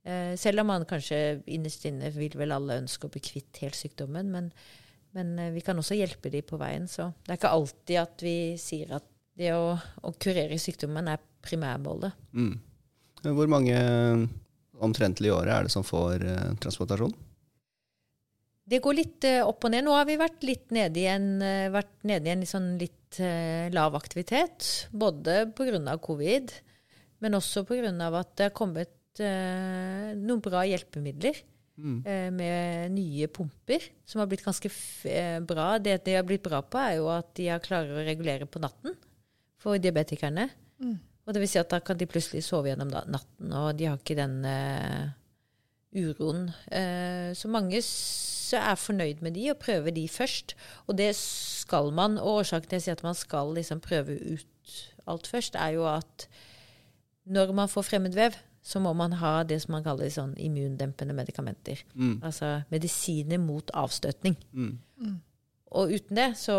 Eh, 0.06 0.36
selv 0.38 0.62
om 0.62 0.70
man 0.70 0.86
kanskje 0.86 1.40
innerst 1.50 1.88
inne 1.88 2.12
vil 2.14 2.36
vel 2.38 2.54
alle 2.54 2.78
ønske 2.82 3.08
å 3.08 3.12
bli 3.12 3.22
kvitt 3.24 3.58
helt 3.64 3.74
sykdommen, 3.74 4.30
men, 4.30 4.52
men 5.16 5.34
eh, 5.42 5.52
vi 5.56 5.64
kan 5.66 5.78
også 5.80 5.98
hjelpe 5.98 6.30
de 6.30 6.44
på 6.46 6.58
veien. 6.60 6.86
Så 6.86 7.08
det 7.24 7.34
er 7.34 7.40
ikke 7.40 7.54
alltid 7.56 8.00
at 8.04 8.22
vi 8.22 8.38
sier 8.60 8.94
at 9.00 9.08
det 9.36 9.50
å, 9.56 9.74
å 9.74 10.12
kurere 10.22 10.58
sykdommen 10.62 11.10
er 11.10 11.22
primærmålet. 11.44 12.14
Mm. 12.38 12.54
Hvor 13.26 13.50
mange 13.50 13.74
eh, 13.74 14.26
omtrentlig 14.86 15.32
i 15.32 15.34
året 15.34 15.54
er 15.54 15.66
det 15.66 15.74
som 15.74 15.86
får 15.86 16.22
eh, 16.22 16.52
transplantasjon? 16.62 17.14
Det 18.66 18.80
går 18.82 18.98
litt 18.98 19.26
eh, 19.26 19.42
opp 19.46 19.66
og 19.66 19.72
ned. 19.74 19.86
Nå 19.86 19.94
har 19.96 20.06
vi 20.08 20.18
vært 20.20 20.46
litt 20.46 20.70
nede 20.74 21.02
i 21.02 21.08
en, 21.10 21.32
vært 21.74 22.06
nede 22.06 22.30
i 22.30 22.34
en 22.36 22.46
sånn 22.46 22.76
litt 22.80 23.18
eh, 23.22 23.66
lav 23.74 23.98
aktivitet. 23.98 24.88
Både 24.90 25.48
pga. 25.56 25.98
covid, 26.02 26.54
men 27.26 27.38
også 27.38 27.66
pga. 27.66 27.90
at 27.90 28.36
det 28.38 28.48
har 28.50 28.54
kommet 28.54 28.94
noen 29.24 30.40
bra 30.44 30.64
hjelpemidler. 30.68 31.42
Mm. 31.76 31.96
eh, 32.08 32.30
med 32.32 32.92
nye 32.94 33.26
pumper, 33.28 33.82
som 34.08 34.22
har 34.22 34.26
blitt 34.30 34.40
ganske 34.46 34.64
f 34.72 35.04
eh, 35.12 35.40
bra. 35.44 35.74
Det 35.78 35.98
de 36.06 36.14
har 36.16 36.24
blitt 36.24 36.40
bra 36.42 36.62
på, 36.64 36.78
er 36.80 36.94
jo 36.96 37.10
at 37.12 37.34
de 37.36 37.50
har 37.52 37.60
klarer 37.60 37.92
å 37.98 38.04
regulere 38.06 38.46
på 38.48 38.62
natten 38.64 38.94
for 39.60 39.76
diabetikerne. 39.76 40.46
Og 41.26 41.34
det 41.34 41.42
vil 41.42 41.50
si 41.52 41.58
at 41.60 41.68
da 41.68 41.80
kan 41.84 41.98
de 42.00 42.06
plutselig 42.08 42.40
sove 42.46 42.70
gjennom 42.70 42.88
natten, 42.88 43.52
og 43.52 43.76
de 43.76 43.90
har 43.90 43.98
ikke 44.00 44.16
den 44.16 44.38
uh, 44.48 45.12
uroen. 45.92 46.46
Uh, 46.72 47.36
så 47.36 47.48
mange 47.52 47.76
s- 47.82 48.54
er 48.56 48.76
fornøyd 48.80 49.20
med 49.26 49.34
de 49.36 49.50
og 49.50 49.58
prøver 49.60 49.92
de 49.92 50.06
først. 50.08 50.54
Og 50.88 50.96
det 50.96 51.10
skal 51.18 51.92
man. 51.92 52.16
Og 52.16 52.40
årsaken 52.40 52.70
til 52.72 52.78
å 52.80 52.84
si 52.86 52.92
at 52.94 53.02
man 53.04 53.14
skal 53.18 53.52
liksom 53.52 53.84
prøve 53.84 54.16
ut 54.16 54.76
alt 55.10 55.26
først, 55.28 55.60
er 55.60 55.76
jo 55.76 55.84
at 55.90 56.28
når 57.26 57.52
man 57.52 57.68
får 57.68 57.84
fremmedvev, 57.90 58.36
så 58.66 58.80
må 58.82 58.90
man 58.98 59.14
ha 59.20 59.44
det 59.46 59.60
som 59.62 59.76
man 59.76 59.84
kaller 59.86 60.10
sånn 60.10 60.32
immundempende 60.42 61.14
medikamenter. 61.14 61.84
Mm. 61.94 62.16
Altså 62.26 62.48
medisiner 62.72 63.38
mot 63.38 63.70
avstøtning. 63.78 64.34
Mm. 64.50 65.14
Og 65.78 65.94
uten 65.94 66.18
det 66.18 66.32
så, 66.40 66.58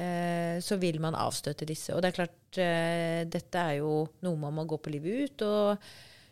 eh, 0.00 0.56
så 0.64 0.78
vil 0.80 1.00
man 1.04 1.18
avstøte 1.18 1.68
disse. 1.68 1.92
Og 1.92 2.00
det 2.00 2.10
er 2.10 2.16
klart, 2.22 2.60
eh, 2.64 3.24
dette 3.28 3.60
er 3.60 3.82
jo 3.82 4.06
noe 4.24 4.40
man 4.40 4.56
må 4.56 4.64
gå 4.64 4.80
på 4.80 4.94
livet 4.94 5.26
ut, 5.26 5.42
og 5.42 5.76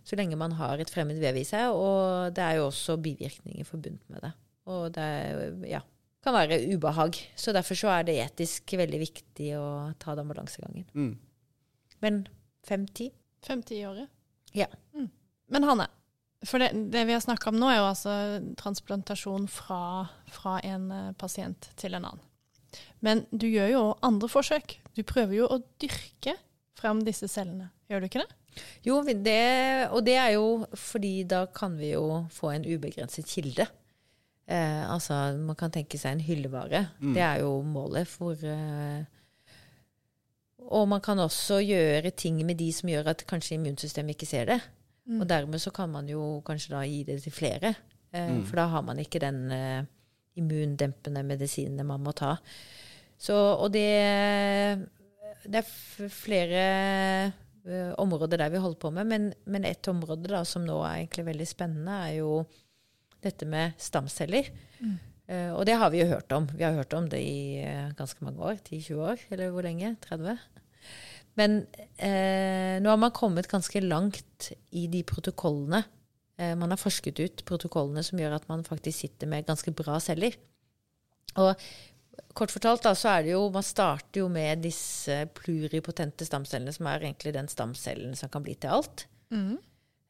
så 0.05 0.17
lenge 0.17 0.41
man 0.41 0.57
har 0.57 0.81
et 0.81 0.93
fremmed 0.93 1.21
vev 1.21 1.37
i 1.37 1.45
seg. 1.45 1.69
Og 1.69 2.33
det 2.33 2.45
er 2.45 2.57
jo 2.57 2.71
også 2.71 2.97
bivirkninger 2.97 3.69
forbundet 3.69 4.09
med 4.09 4.25
det. 4.25 4.33
Og 4.65 4.89
det 4.97 5.05
er, 5.05 5.55
ja, 5.69 5.85
kan 6.25 6.41
være 6.41 6.63
ubehag. 6.73 7.21
Så 7.37 7.53
derfor 7.53 7.77
så 7.77 7.93
er 7.99 8.09
det 8.09 8.17
etisk 8.23 8.79
veldig 8.81 9.05
viktig 9.11 9.53
å 9.61 9.93
ta 10.01 10.17
den 10.17 10.33
balansegangen. 10.33 10.89
Mm. 10.97 11.15
Men 12.01 12.27
fem-ti? 12.65 13.13
Fem-ti 13.45 13.83
i 13.83 13.89
året. 13.93 14.09
Ja. 14.55 14.69
Men 15.53 15.67
Hanne, 15.69 15.89
for 16.47 16.63
det, 16.63 16.71
det 16.93 17.05
vi 17.09 17.15
har 17.17 17.23
snakka 17.25 17.51
om 17.51 17.59
nå, 17.61 17.69
er 17.71 17.81
jo 17.81 17.89
altså 17.89 18.15
transplantasjon 18.61 19.49
fra, 19.51 20.07
fra 20.33 20.59
en 20.67 20.89
eh, 20.93 21.11
pasient 21.21 21.71
til 21.81 21.97
en 21.97 22.09
annen. 22.11 22.25
Men 23.05 23.23
du 23.31 23.47
gjør 23.47 23.71
jo 23.71 23.83
andre 24.07 24.31
forsøk. 24.31 24.79
Du 24.97 25.05
prøver 25.07 25.37
jo 25.43 25.51
å 25.53 25.61
dyrke 25.83 26.37
frem 26.79 27.05
disse 27.07 27.29
cellene. 27.31 27.71
Gjør 27.91 28.03
du 28.03 28.09
ikke 28.09 28.25
det? 28.25 28.41
Jo, 28.87 29.01
det, 29.05 29.41
og 29.91 30.05
det 30.07 30.15
er 30.21 30.35
jo 30.37 30.65
fordi 30.79 31.25
da 31.29 31.45
kan 31.51 31.75
vi 31.79 31.93
jo 31.93 32.25
få 32.33 32.53
en 32.55 32.67
ubegrenset 32.67 33.27
kilde. 33.29 33.67
Eh, 34.47 34.83
altså, 34.91 35.17
man 35.41 35.59
kan 35.59 35.73
tenke 35.75 35.99
seg 36.01 36.17
en 36.17 36.25
hyllevare. 36.25 36.87
Det 37.01 37.23
er 37.25 37.43
jo 37.43 37.57
målet 37.67 38.09
for 38.11 38.39
eh, 38.49 39.05
Og 40.73 40.89
man 40.89 41.01
kan 41.05 41.19
også 41.19 41.59
gjøre 41.61 42.11
ting 42.17 42.39
med 42.47 42.57
de 42.57 42.71
som 42.73 42.89
gjør 42.89 43.11
at 43.13 43.27
kanskje 43.29 43.59
immunsystemet 43.59 44.17
ikke 44.17 44.27
ser 44.27 44.47
det. 44.49 44.61
Og 45.21 45.29
dermed 45.29 45.61
så 45.61 45.71
kan 45.71 45.91
man 45.93 46.09
jo 46.09 46.41
kanskje 46.47 46.73
da 46.73 46.85
gi 46.89 47.03
det 47.05 47.19
til 47.23 47.33
flere. 47.33 47.75
Eh, 48.13 48.41
For 48.49 48.57
da 48.57 48.67
har 48.73 48.83
man 48.83 48.99
ikke 48.99 49.21
den 49.21 49.51
eh, 49.53 49.85
immundempende 50.41 51.23
medisinen 51.23 51.87
man 51.87 52.01
må 52.01 52.13
ta. 52.17 52.37
Så, 53.19 53.35
og 53.35 53.73
det, 53.73 53.85
det 55.45 55.61
er 55.61 56.09
flere 56.11 56.63
eh, 57.67 57.93
områder 58.01 58.41
der 58.41 58.49
vi 58.51 58.63
holder 58.65 58.81
på 58.81 58.91
med, 58.91 59.05
men, 59.07 59.33
men 59.47 59.65
et 59.65 59.89
område 59.89 60.29
da 60.33 60.43
som 60.45 60.65
nå 60.65 60.81
er 60.83 61.03
egentlig 61.03 61.27
veldig 61.27 61.47
spennende, 61.49 61.99
er 62.09 62.19
jo 62.23 62.45
dette 63.25 63.47
med 63.49 63.77
stamceller. 63.81 64.49
Eh, 64.81 64.97
og 65.27 65.63
det 65.65 65.79
har 65.81 65.89
vi 65.93 66.03
jo 66.03 66.11
hørt 66.11 66.33
om. 66.37 66.47
Vi 66.53 66.65
har 66.67 66.75
hørt 66.77 66.93
om 66.93 67.07
det 67.09 67.21
i 67.25 67.63
eh, 67.65 67.95
ganske 67.97 68.25
mange 68.27 68.43
år. 68.45 68.59
10-20 68.61 68.99
år, 69.01 69.23
eller 69.33 69.55
hvor 69.55 69.65
lenge? 69.65 69.95
30? 70.05 70.37
Men 71.39 71.59
eh, 71.97 72.77
nå 72.83 72.91
har 72.93 73.01
man 73.01 73.15
kommet 73.15 73.49
ganske 73.51 73.83
langt 73.83 74.53
i 74.77 74.87
de 74.91 75.03
protokollene. 75.07 75.83
Eh, 76.39 76.55
man 76.59 76.75
har 76.75 76.81
forsket 76.81 77.21
ut 77.23 77.45
protokollene 77.47 78.05
som 78.07 78.21
gjør 78.21 78.37
at 78.39 78.47
man 78.51 78.67
faktisk 78.67 79.05
sitter 79.05 79.31
med 79.31 79.47
ganske 79.49 79.75
bra 79.75 79.99
celler. 80.03 80.37
Og 81.41 81.55
kort 82.37 82.55
fortalt 82.55 82.85
da, 82.87 82.93
så 82.95 83.17
er 83.17 83.25
det 83.27 83.33
jo 83.33 83.49
Man 83.51 83.67
starter 83.67 84.21
jo 84.23 84.29
med 84.31 84.63
disse 84.63 85.25
pluripotente 85.35 86.27
stamcellene, 86.27 86.75
som 86.75 86.91
er 86.91 87.03
egentlig 87.03 87.35
den 87.35 87.51
stamcellen 87.51 88.15
som 88.19 88.31
kan 88.31 88.45
bli 88.47 88.55
til 88.55 88.77
alt. 88.79 89.07
Mm. 89.35 89.57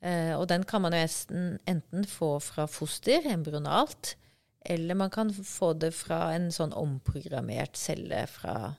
Eh, 0.04 0.34
og 0.36 0.48
den 0.50 0.66
kan 0.68 0.84
man 0.84 0.92
jo 0.92 1.00
enten, 1.00 1.56
enten 1.70 2.04
få 2.08 2.36
fra 2.44 2.68
foster, 2.68 3.24
embryonalt, 3.32 4.16
eller 4.64 4.96
man 4.96 5.10
kan 5.12 5.30
få 5.34 5.72
det 5.76 5.90
fra 5.94 6.32
en 6.34 6.50
sånn 6.54 6.72
omprogrammert 6.72 7.76
celle 7.76 8.22
fra 8.32 8.74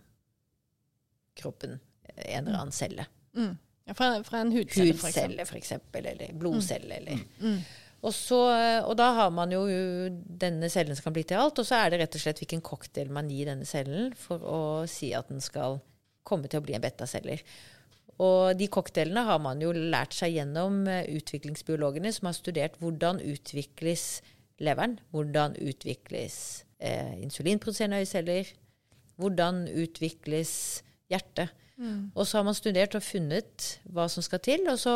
kroppen. 1.38 1.80
En 2.16 2.48
eller 2.48 2.60
annen 2.60 2.72
celle. 2.76 3.06
Mm. 3.36 3.58
Ja, 3.86 3.94
fra, 3.94 4.24
fra 4.26 4.40
en 4.42 4.52
hudcelle, 4.56 4.94
for 4.98 5.10
eksempel. 5.12 5.32
Hudcelle, 5.36 5.46
for 5.50 5.60
eksempel, 5.60 6.06
eller 6.14 6.32
blodcelle, 6.40 6.96
eller 7.02 7.20
Mm. 7.40 7.60
og, 8.02 8.14
så, 8.14 8.40
og 8.86 8.96
da 8.98 9.12
har 9.20 9.30
man 9.34 9.52
jo 9.54 9.62
denne 10.46 10.70
cellen 10.74 10.96
som 10.96 11.04
kan 11.10 11.14
bli 11.14 11.24
til 11.28 11.38
alt, 11.42 11.60
og 11.62 11.66
så 11.68 11.84
er 11.84 11.90
det 11.94 12.00
rett 12.02 12.18
og 12.18 12.22
slett 12.24 12.42
hvilken 12.42 12.64
cocktail 12.66 13.12
man 13.14 13.30
gir 13.30 13.46
denne 13.52 13.66
cellen 13.70 14.14
for 14.18 14.42
å 14.42 14.60
si 14.90 15.12
at 15.14 15.30
den 15.30 15.42
skal 15.42 15.80
komme 16.26 16.50
til 16.50 16.62
å 16.62 16.66
bli 16.66 16.74
en 16.78 16.82
betaceller. 16.86 17.44
Og 18.26 18.56
de 18.58 18.70
cocktailene 18.72 19.26
har 19.28 19.42
man 19.44 19.60
jo 19.62 19.74
lært 19.76 20.16
seg 20.16 20.38
gjennom 20.38 20.86
eh, 20.88 21.04
utviklingsbiologene 21.20 22.14
som 22.16 22.30
har 22.30 22.38
studert 22.38 22.78
hvordan 22.80 23.20
utvikles 23.20 24.22
leveren, 24.64 25.00
hvordan 25.12 25.58
utvikles 25.62 26.66
eh, 26.80 27.16
insulinproduserende 27.24 28.02
øyeceller, 28.04 28.52
hvordan 29.20 29.66
utvikles 29.84 30.84
hjertet. 31.10 31.52
Mm. 31.78 32.12
Og 32.16 32.28
så 32.28 32.38
har 32.38 32.46
man 32.48 32.56
studert 32.56 32.96
og 32.96 33.04
funnet 33.04 33.68
hva 33.92 34.08
som 34.12 34.24
skal 34.24 34.40
til, 34.44 34.64
og 34.72 34.80
så 34.80 34.96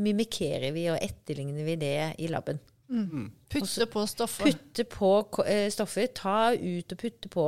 mimikerer 0.00 0.72
vi 0.72 0.86
og 0.92 1.00
etterligner 1.04 1.66
vi 1.66 1.76
det 1.80 1.98
i 2.24 2.30
laben. 2.32 2.60
Mm. 2.88 3.32
Putte 3.50 3.86
på 3.90 4.04
stoffer. 4.06 4.46
Putte 4.46 4.84
på 4.88 5.10
eh, 5.44 5.66
stoffer, 5.74 6.06
ta 6.14 6.52
ut 6.54 6.92
og 6.92 7.00
putte 7.00 7.30
på. 7.32 7.46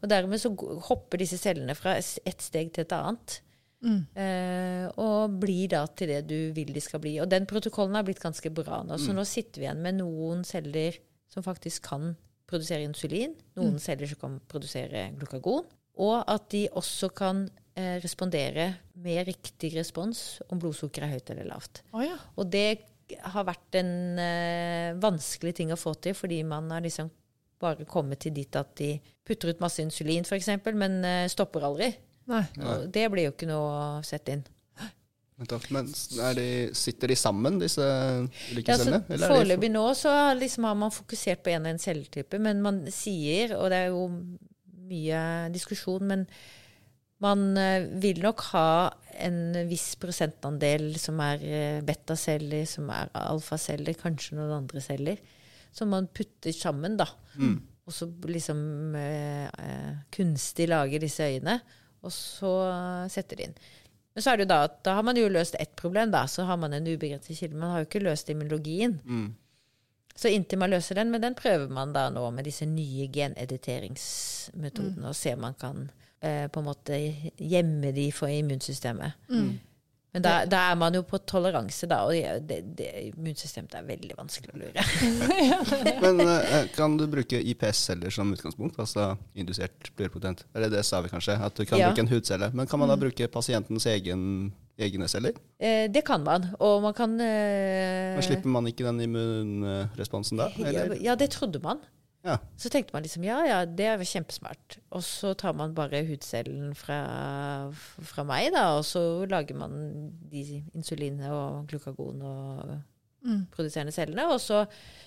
Og 0.00 0.10
dermed 0.10 0.42
så 0.42 0.50
hopper 0.88 1.22
disse 1.22 1.38
cellene 1.40 1.76
fra 1.78 1.96
et 2.00 2.42
steg 2.42 2.74
til 2.74 2.84
et 2.84 2.96
annet. 2.96 3.40
Mm. 3.80 4.00
Eh, 4.12 4.86
og 5.00 5.36
blir 5.40 5.70
da 5.72 5.84
til 5.96 6.12
det 6.12 6.22
du 6.28 6.52
vil 6.56 6.72
de 6.74 6.82
skal 6.84 7.02
bli. 7.02 7.14
Og 7.22 7.30
den 7.30 7.46
protokollen 7.48 7.96
har 7.96 8.06
blitt 8.06 8.22
ganske 8.22 8.52
bra 8.54 8.82
nå. 8.86 8.98
Så 9.00 9.14
nå 9.16 9.24
sitter 9.28 9.62
vi 9.62 9.68
igjen 9.68 9.84
med 9.84 10.00
noen 10.02 10.44
celler 10.48 10.98
som 11.30 11.46
faktisk 11.46 11.86
kan 11.88 12.12
produsere 12.50 12.84
insulin, 12.84 13.36
noen 13.58 13.78
celler 13.82 14.10
som 14.10 14.18
kan 14.18 14.38
produsere 14.50 15.06
glukagon, 15.14 15.68
og 16.02 16.16
at 16.30 16.48
de 16.50 16.64
også 16.76 17.10
kan 17.14 17.44
eh, 17.78 17.98
respondere 18.02 18.72
med 19.00 19.28
riktig 19.28 19.72
respons 19.76 20.40
om 20.50 20.60
blodsukkeret 20.60 21.06
er 21.06 21.14
høyt 21.14 21.32
eller 21.34 21.50
lavt. 21.52 21.82
Oh, 21.94 22.02
ja. 22.02 22.16
Og 22.40 22.50
det 22.50 22.82
har 23.34 23.46
vært 23.46 23.78
en 23.78 24.18
eh, 24.22 24.98
vanskelig 25.02 25.54
ting 25.60 25.72
å 25.74 25.78
få 25.78 25.94
til, 26.02 26.16
fordi 26.18 26.42
man 26.46 26.70
har 26.74 26.82
liksom 26.84 27.10
bare 27.60 27.84
kommet 27.88 28.22
til 28.24 28.34
dit 28.34 28.56
at 28.56 28.72
de 28.80 28.94
putter 29.26 29.52
ut 29.52 29.62
masse 29.62 29.82
insulin, 29.84 30.24
f.eks., 30.24 30.50
men 30.72 31.02
eh, 31.06 31.26
stopper 31.30 31.66
aldri. 31.68 31.92
Nei. 32.30 32.44
Nei. 32.60 32.78
det 32.94 33.06
blir 33.12 33.28
jo 33.28 33.34
ikke 33.34 33.50
noe 33.50 33.68
å 33.68 33.84
sette 34.06 34.38
inn. 34.38 34.46
Men 35.40 35.88
er 36.20 36.34
de, 36.36 36.48
sitter 36.76 37.08
de 37.08 37.16
sammen, 37.16 37.56
disse 37.62 37.80
ulike 38.50 38.74
Ja, 38.74 38.76
så 38.76 38.84
cellene? 38.84 39.20
Foreløpig 39.24 39.70
nå 39.72 39.86
så 39.96 40.12
liksom 40.36 40.66
har 40.68 40.76
man 40.76 40.92
fokusert 40.92 41.40
på 41.40 41.54
en 41.54 41.64
og 41.64 41.72
én 41.72 41.80
celletype, 41.80 42.40
men 42.44 42.60
man 42.60 42.82
sier, 42.92 43.54
og 43.56 43.70
det 43.72 43.78
er 43.86 43.94
jo 43.94 44.02
mye 44.90 45.22
diskusjon, 45.54 46.04
men 46.10 46.26
man 47.24 47.56
eh, 47.60 47.88
vil 48.02 48.20
nok 48.24 48.44
ha 48.52 48.68
en 49.20 49.40
viss 49.68 49.94
prosentandel 50.00 50.92
som 51.00 51.20
er 51.24 51.42
eh, 51.44 51.80
betaceller, 51.88 52.68
som 52.68 52.92
er 52.92 53.08
alfaceller, 53.22 53.96
kanskje 53.96 54.36
noen 54.36 54.58
andre 54.60 54.84
celler, 54.84 55.20
som 55.72 55.92
man 55.92 56.08
putter 56.12 56.52
sammen, 56.56 57.00
da. 57.00 57.08
Mm. 57.40 57.58
Og 57.88 57.96
så 57.96 58.10
liksom 58.28 58.96
eh, 58.98 59.48
eh, 59.48 59.92
kunstig 60.12 60.68
lager 60.68 61.00
disse 61.02 61.24
øyene, 61.26 61.60
og 62.00 62.12
så 62.14 62.54
setter 63.12 63.36
de 63.36 63.48
inn. 63.48 63.60
Men 64.14 64.24
så 64.24 64.32
er 64.32 64.40
det 64.40 64.46
jo 64.46 64.52
da 64.52 64.62
at 64.66 64.80
da 64.86 64.96
har 64.98 65.06
man 65.06 65.18
jo 65.18 65.28
løst 65.30 65.56
ett 65.60 65.76
problem, 65.78 66.10
da. 66.10 66.24
Så 66.26 66.44
har 66.48 66.58
man 66.58 66.74
en 66.74 66.88
ubegrenset 66.88 67.38
kilde. 67.38 67.56
Man 67.56 67.70
har 67.70 67.82
jo 67.82 67.88
ikke 67.88 68.02
løst 68.02 68.30
immunologien. 68.32 68.98
Mm. 69.04 69.28
Så 70.16 70.28
inntil 70.28 70.58
man 70.60 70.72
løser 70.74 70.98
den, 70.98 71.12
men 71.14 71.22
den 71.22 71.36
prøver 71.38 71.70
man 71.72 71.94
da 71.94 72.08
nå 72.12 72.26
med 72.34 72.44
disse 72.44 72.66
nye 72.68 73.06
genediteringsmetodene, 73.12 75.08
og 75.08 75.16
ser 75.16 75.38
om 75.38 75.46
man 75.46 75.56
kan 75.60 75.86
eh, 76.20 76.46
på 76.52 76.60
en 76.60 76.66
måte 76.66 76.98
gjemme 77.38 77.92
de 77.96 78.10
for 78.12 78.28
immunsystemet. 78.28 79.16
Mm. 79.30 79.54
Men 80.12 80.24
da, 80.24 80.32
da 80.50 80.60
er 80.72 80.78
man 80.78 80.94
jo 80.96 81.04
på 81.06 81.20
toleranse, 81.22 81.86
da, 81.90 82.00
og 82.02 82.46
det, 82.48 82.56
det, 82.78 82.88
immunsystemet 83.12 83.76
er 83.78 83.84
veldig 83.86 84.16
vanskelig 84.18 84.56
å 84.56 84.58
lure. 84.58 84.82
Men 86.04 86.22
eh, 86.24 86.64
kan 86.74 86.96
du 86.98 87.04
bruke 87.10 87.38
IPS-celler 87.52 88.10
som 88.14 88.32
utgangspunkt? 88.34 88.80
Altså 88.82 89.12
indusert 89.38 89.92
pluripotent? 89.94 90.42
Eller 90.54 90.72
det 90.72 90.82
sa 90.88 90.98
vi 91.04 91.12
kanskje, 91.12 91.38
at 91.38 91.54
du 91.54 91.62
kan 91.62 91.78
Ja. 91.78 91.92
bruke 91.92 92.02
en 92.02 92.10
hudcelle. 92.10 92.50
Men 92.50 92.66
kan 92.66 92.82
man 92.82 92.90
da 92.90 92.98
bruke 92.98 93.28
pasientens 93.30 93.86
egen, 93.86 94.50
egne 94.82 95.06
celler? 95.12 95.38
Eh, 95.62 95.86
det 95.94 96.02
kan 96.08 96.26
man, 96.26 96.48
og 96.58 96.82
man 96.88 96.96
kan 96.98 97.14
eh, 97.22 98.18
Men 98.18 98.26
slipper 98.26 98.50
man 98.50 98.66
ikke 98.66 98.88
den 98.90 99.00
immunresponsen 99.06 100.42
da? 100.42 100.50
Eller? 100.58 100.96
ja, 100.98 101.14
det 101.14 101.30
trodde 101.38 101.62
man. 101.62 101.78
Ja. 102.26 102.36
Så 102.60 102.68
tenkte 102.68 102.92
man 102.92 103.02
liksom 103.06 103.24
ja, 103.24 103.38
ja, 103.48 103.58
det 103.64 103.86
er 103.88 104.02
kjempesmart. 104.04 104.78
Og 104.92 105.02
så 105.06 105.32
tar 105.38 105.54
man 105.56 105.72
bare 105.76 106.02
hudcellen 106.04 106.74
fra, 106.76 107.00
fra 107.72 108.24
meg, 108.28 108.50
da, 108.52 108.66
og 108.76 108.84
så 108.84 109.24
lager 109.30 109.56
man 109.56 110.10
de 110.30 110.62
insulinene 110.76 111.32
og 111.32 111.66
glukagon 111.70 112.22
og 112.22 112.78
Mm. 113.20 113.42
produserende 113.52 113.92
cellene, 113.92 114.24
og 114.32 114.38
så 114.40 114.62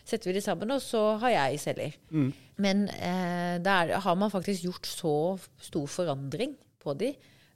setter 0.05 0.29
vi 0.29 0.35
de 0.37 0.41
sammen, 0.45 0.69
og 0.69 0.81
så 0.85 0.99
har 1.17 1.31
jeg 1.33 1.59
celler. 1.63 1.95
Mm. 2.13 2.27
Men 2.61 2.83
eh, 2.89 3.55
der 3.65 3.95
har 4.05 4.15
man 4.15 4.29
faktisk 4.29 4.67
gjort 4.67 4.85
så 4.85 5.13
stor 5.57 5.87
forandring 5.89 6.53
på 6.83 6.93
de 6.99 7.15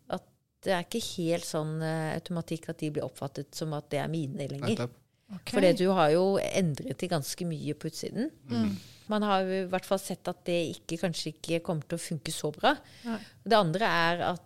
at 0.09 0.23
det 0.65 0.73
er 0.73 0.81
ikke 0.87 1.03
helt 1.13 1.45
sånn 1.45 1.75
eh, 1.85 2.15
automatikk 2.15 2.71
at 2.73 2.81
de 2.81 2.89
blir 2.89 3.05
oppfattet 3.05 3.53
som 3.53 3.75
at 3.77 3.85
det 3.93 4.01
er 4.01 4.09
mine 4.09 4.49
lenger. 4.49 4.87
Okay. 5.35 5.53
For 5.53 5.77
du 5.77 5.87
har 5.93 6.09
jo 6.15 6.25
endret 6.41 6.97
de 7.03 7.11
ganske 7.11 7.45
mye 7.45 7.77
på 7.77 7.91
utsiden. 7.91 8.31
Mm. 8.49 8.71
Man 9.11 9.25
har 9.25 9.47
i 9.47 9.63
hvert 9.71 9.87
fall 9.87 10.01
sett 10.01 10.27
at 10.29 10.43
det 10.47 10.57
ikke, 10.73 10.99
kanskje 11.05 11.33
ikke 11.33 11.61
kommer 11.65 11.87
til 11.87 11.99
å 11.99 12.03
funke 12.03 12.33
så 12.35 12.51
bra. 12.55 12.73
Nei. 13.07 13.19
Det 13.47 13.57
andre 13.57 13.91
er 14.07 14.23
at 14.33 14.43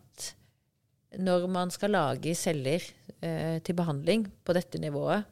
når 1.20 1.48
man 1.52 1.72
skal 1.74 1.96
lage 1.96 2.36
celler 2.40 2.84
eh, 3.20 3.58
til 3.64 3.76
behandling 3.76 4.28
på 4.46 4.56
dette 4.56 4.80
nivået, 4.80 5.26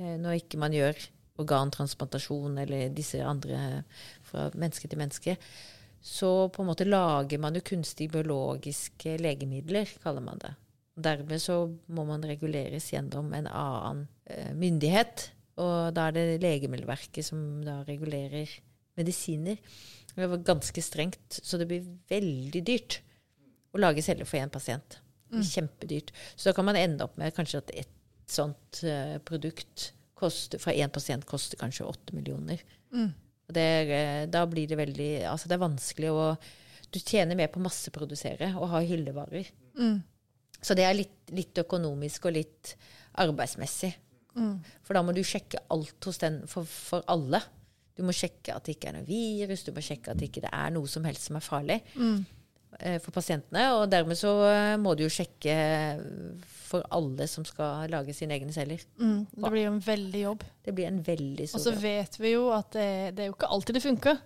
eh, 0.00 0.16
når 0.20 0.40
ikke 0.40 0.60
man 0.62 0.76
gjør 0.76 0.96
organtransplantasjon 1.40 2.58
eller 2.62 2.94
disse 2.94 3.20
andre 3.24 3.82
fra 4.26 4.48
menneske 4.54 4.88
til 4.88 5.00
menneske, 5.00 5.36
så 6.00 6.48
på 6.48 6.62
en 6.62 6.70
måte 6.70 6.88
lager 6.88 7.40
man 7.40 7.56
jo 7.56 7.64
kunstige 7.64 8.12
biologiske 8.14 9.18
legemidler, 9.20 9.88
kaller 10.02 10.24
man 10.24 10.40
det. 10.40 10.54
Dermed 11.00 11.40
så 11.42 11.62
må 11.92 12.06
man 12.08 12.24
reguleres 12.26 12.88
gjennom 12.92 13.32
en 13.36 13.48
annen 13.48 14.06
eh, 14.24 14.52
myndighet. 14.56 15.28
Og 15.60 15.92
da 15.96 16.08
er 16.08 16.16
det 16.16 16.42
Legemiddelverket 16.44 17.26
som 17.26 17.40
da 17.66 17.80
regulerer 17.88 18.50
medisiner. 18.98 19.58
Det 20.14 20.28
var 20.30 20.42
ganske 20.46 20.82
strengt, 20.82 21.40
så 21.42 21.58
det 21.60 21.68
blir 21.70 21.86
veldig 22.10 22.62
dyrt 22.66 23.00
å 23.74 23.80
lage 23.80 24.02
celler 24.04 24.28
for 24.28 24.40
én 24.40 24.52
pasient. 24.52 24.98
Blir 25.30 25.46
Kjempedyrt. 25.46 26.10
Så 26.34 26.50
da 26.50 26.54
kan 26.56 26.66
man 26.66 26.78
ende 26.78 27.06
opp 27.06 27.16
med 27.20 27.34
kanskje 27.36 27.62
at 27.62 27.72
et 27.84 27.96
sånt 28.30 28.82
uh, 28.82 29.18
produkt 29.26 29.92
koster, 30.18 30.60
fra 30.62 30.74
én 30.74 30.90
pasient 30.92 31.26
koster 31.28 31.60
kanskje 31.60 31.86
åtte 31.86 32.16
millioner. 32.16 32.62
Mm. 32.92 33.12
Det 33.50 33.68
eh, 33.94 34.24
da 34.30 34.44
blir 34.46 34.68
det 34.70 34.76
veldig 34.78 35.24
Altså 35.26 35.48
det 35.50 35.56
er 35.56 35.62
vanskelig 35.64 36.10
å 36.14 36.26
Du 36.90 37.00
tjener 37.00 37.34
mer 37.34 37.48
på 37.50 37.62
masseprodusere 37.62 38.52
og 38.58 38.70
ha 38.70 38.80
hyllevarer. 38.82 39.48
Mm. 39.78 40.00
Så 40.60 40.74
det 40.78 40.84
er 40.86 40.96
litt, 40.98 41.18
litt 41.34 41.58
økonomisk 41.62 42.26
og 42.28 42.34
litt 42.36 42.74
arbeidsmessig. 43.22 43.92
Mm. 44.34 44.58
For 44.86 44.94
da 44.94 45.02
må 45.02 45.14
du 45.16 45.22
sjekke 45.26 45.58
alt 45.74 46.04
hos 46.06 46.18
den 46.22 46.42
for, 46.50 46.64
for 46.68 47.02
alle. 47.10 47.40
Du 47.98 48.04
må 48.06 48.12
sjekke 48.16 48.54
at 48.54 48.64
det 48.64 48.76
ikke 48.78 48.88
er 48.92 48.98
noe 49.00 49.08
virus, 49.08 49.64
du 49.66 49.72
må 49.76 49.82
sjekke 49.84 50.12
at 50.12 50.20
det 50.20 50.30
ikke 50.30 50.46
er 50.48 50.70
noe 50.72 50.88
som 50.88 51.04
helst 51.04 51.26
som 51.28 51.36
er 51.36 51.44
farlig 51.44 51.80
Mm. 51.98 52.20
eh, 52.78 52.98
for 53.02 53.10
pasientene. 53.12 53.64
Og 53.76 53.90
dermed 53.92 54.16
så 54.16 54.30
eh, 54.48 54.76
må 54.80 54.94
du 54.96 55.02
jo 55.04 55.10
sjekke 55.12 55.56
for 56.70 56.86
alle 56.94 57.26
som 57.28 57.44
skal 57.44 57.90
lage 57.90 58.14
sine 58.14 58.36
egne 58.38 58.54
celler. 58.54 58.80
Mm. 59.00 59.26
Det 59.34 59.50
blir 59.52 59.64
jo 59.66 59.72
en 59.74 59.82
veldig 59.84 60.20
jobb. 60.22 60.44
Det 60.64 60.74
blir 60.78 60.86
en 60.88 61.02
veldig 61.04 61.48
stor 61.50 61.58
jobb. 61.58 61.66
Og 61.66 61.72
så 61.74 61.82
vet 61.82 62.20
vi 62.22 62.34
jo 62.36 62.44
at 62.54 62.70
det, 62.78 62.88
det 63.16 63.24
er 63.24 63.32
jo 63.32 63.36
ikke 63.36 63.50
alltid 63.56 63.74
det 63.80 63.82
funker 63.84 64.20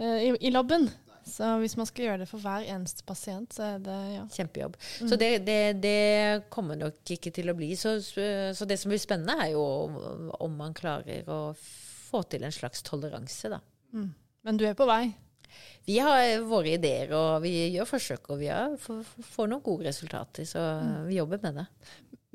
eh, 0.00 0.18
i, 0.30 0.30
i 0.48 0.54
laben. 0.54 0.88
Så 1.26 1.48
hvis 1.58 1.74
man 1.78 1.88
skal 1.88 2.04
gjøre 2.06 2.20
det 2.22 2.28
for 2.30 2.42
hver 2.42 2.68
eneste 2.70 3.02
pasient, 3.06 3.56
så 3.56 3.64
er 3.72 3.80
det 3.82 3.96
ja. 4.14 4.24
Kjempejobb. 4.36 4.76
Mm. 4.78 5.08
Så 5.10 5.18
det, 5.18 5.30
det, 5.46 5.60
det 5.82 5.98
kommer 6.54 6.78
nok 6.78 7.14
ikke 7.16 7.32
til 7.34 7.50
å 7.50 7.56
bli. 7.58 7.72
Så, 7.78 7.96
så 8.06 8.68
det 8.68 8.78
som 8.78 8.92
blir 8.92 9.02
spennende, 9.02 9.34
er 9.42 9.56
jo 9.56 9.64
om 10.38 10.54
man 10.58 10.76
klarer 10.76 11.26
å 11.26 11.40
få 11.58 12.22
til 12.30 12.46
en 12.46 12.54
slags 12.54 12.84
toleranse, 12.86 13.50
da. 13.50 13.60
Mm. 13.92 14.12
Men 14.46 14.60
du 14.60 14.66
er 14.68 14.78
på 14.78 14.86
vei. 14.86 15.08
Vi 15.86 15.98
har 16.02 16.40
våre 16.46 16.74
ideer, 16.76 17.12
og 17.14 17.42
vi 17.44 17.52
gjør 17.74 17.88
forsøk, 17.90 18.30
og 18.34 18.40
vi 18.42 18.50
har, 18.50 18.74
får, 18.78 19.50
noen 19.50 19.62
gode 19.64 19.86
resultater. 19.88 20.46
Så 20.48 20.62
vi 21.06 21.18
jobber 21.18 21.42
med 21.42 21.62
det. 21.62 21.66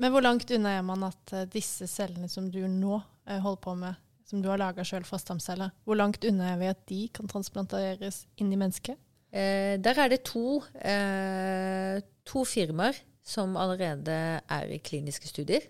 Men 0.02 0.12
hvor 0.14 0.24
langt 0.24 0.50
unna 0.50 0.76
er 0.78 0.86
man 0.86 1.04
at 1.06 1.34
eh, 1.36 1.48
disse 1.52 1.86
cellene 1.90 2.28
som 2.32 2.48
du 2.50 2.62
nå 2.66 2.96
eh, 3.28 3.38
holder 3.38 3.62
på 3.62 3.74
med, 3.78 4.01
som 4.32 4.40
du 4.40 4.48
har 4.48 4.60
laga 4.60 4.84
sjøl 4.86 5.04
fra 5.04 5.20
stamceller, 5.20 5.74
hvor 5.84 5.98
langt 6.00 6.24
unna 6.24 6.54
er 6.54 6.60
vi 6.60 6.70
at 6.72 6.84
de 6.88 7.02
kan 7.12 7.28
transplanteres 7.28 8.22
inn 8.40 8.52
i 8.54 8.56
mennesket? 8.56 8.96
Eh, 9.28 9.76
der 9.80 10.00
er 10.00 10.08
det 10.08 10.22
to, 10.24 10.62
eh, 10.80 12.00
to 12.24 12.44
firmaer 12.48 12.96
som 13.22 13.58
allerede 13.60 14.16
er 14.40 14.72
i 14.72 14.80
kliniske 14.80 15.28
studier. 15.28 15.68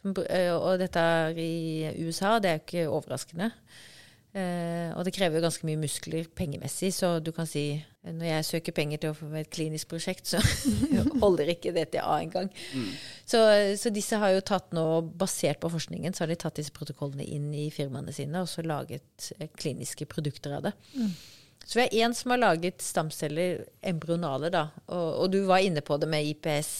Som, 0.00 0.14
eh, 0.30 0.52
og 0.54 0.78
dette 0.78 1.02
er 1.02 1.34
i 1.36 1.90
USA, 2.06 2.38
det 2.38 2.50
er 2.50 2.58
jo 2.58 2.62
ikke 2.62 2.88
overraskende. 2.90 3.50
Eh, 4.34 4.94
og 4.96 5.04
det 5.04 5.12
krever 5.12 5.38
jo 5.38 5.44
ganske 5.44 5.66
mye 5.66 5.82
muskler 5.82 6.30
pengemessig, 6.30 6.94
så 6.94 7.18
du 7.20 7.32
kan 7.32 7.46
si 7.46 7.84
når 8.02 8.26
jeg 8.26 8.46
søker 8.48 8.74
penger 8.74 8.98
til 8.98 9.12
å 9.12 9.14
få 9.14 9.28
et 9.38 9.50
klinisk 9.54 9.92
prosjekt, 9.92 10.26
så 10.26 10.40
holder 11.22 11.52
ikke 11.54 11.74
DTA 11.76 12.16
engang. 12.16 12.48
Så, 13.24 13.42
så 13.78 13.92
disse 13.94 14.18
har 14.18 14.34
jo 14.34 14.40
tatt 14.46 14.72
nå, 14.74 14.86
basert 15.20 15.60
på 15.62 15.70
forskningen, 15.70 16.14
så 16.14 16.24
har 16.24 16.32
de 16.32 16.38
tatt 16.42 16.58
disse 16.58 16.74
protokollene 16.74 17.26
inn 17.26 17.52
i 17.54 17.68
firmaene 17.74 18.14
sine 18.14 18.42
og 18.42 18.50
så 18.50 18.64
laget 18.66 19.30
eh, 19.38 19.46
kliniske 19.54 20.08
produkter 20.10 20.58
av 20.58 20.66
det. 20.66 20.74
Så 21.62 21.78
vi 21.78 21.84
har 21.84 22.08
én 22.08 22.16
som 22.18 22.34
har 22.34 22.42
laget 22.42 22.82
stamceller 22.82 23.62
embryonale, 23.86 24.50
da. 24.50 24.64
Og, 24.90 25.08
og 25.22 25.30
du 25.30 25.44
var 25.46 25.62
inne 25.62 25.84
på 25.86 25.94
det 26.02 26.08
med 26.10 26.26
IPS. 26.32 26.72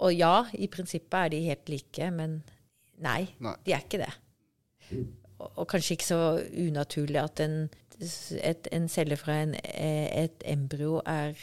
Og 0.00 0.14
ja, 0.14 0.44
i 0.54 0.70
prinsippet 0.70 1.18
er 1.18 1.32
de 1.34 1.42
helt 1.48 1.72
like, 1.74 2.10
men 2.14 2.38
nei, 3.02 3.24
Nei. 3.42 3.56
de 3.66 3.74
er 3.74 3.82
ikke 3.82 4.00
det. 4.00 4.12
Og, 5.40 5.48
og 5.50 5.66
kanskje 5.68 5.96
ikke 5.98 6.06
så 6.06 6.20
unaturlig 6.54 7.18
at 7.20 7.42
en, 7.44 7.64
et, 8.00 8.68
en 8.72 8.88
celle 8.88 9.16
fra 9.20 9.40
en, 9.44 9.54
eh, 9.60 10.24
et 10.24 10.46
embryo 10.48 11.00
er 11.06 11.34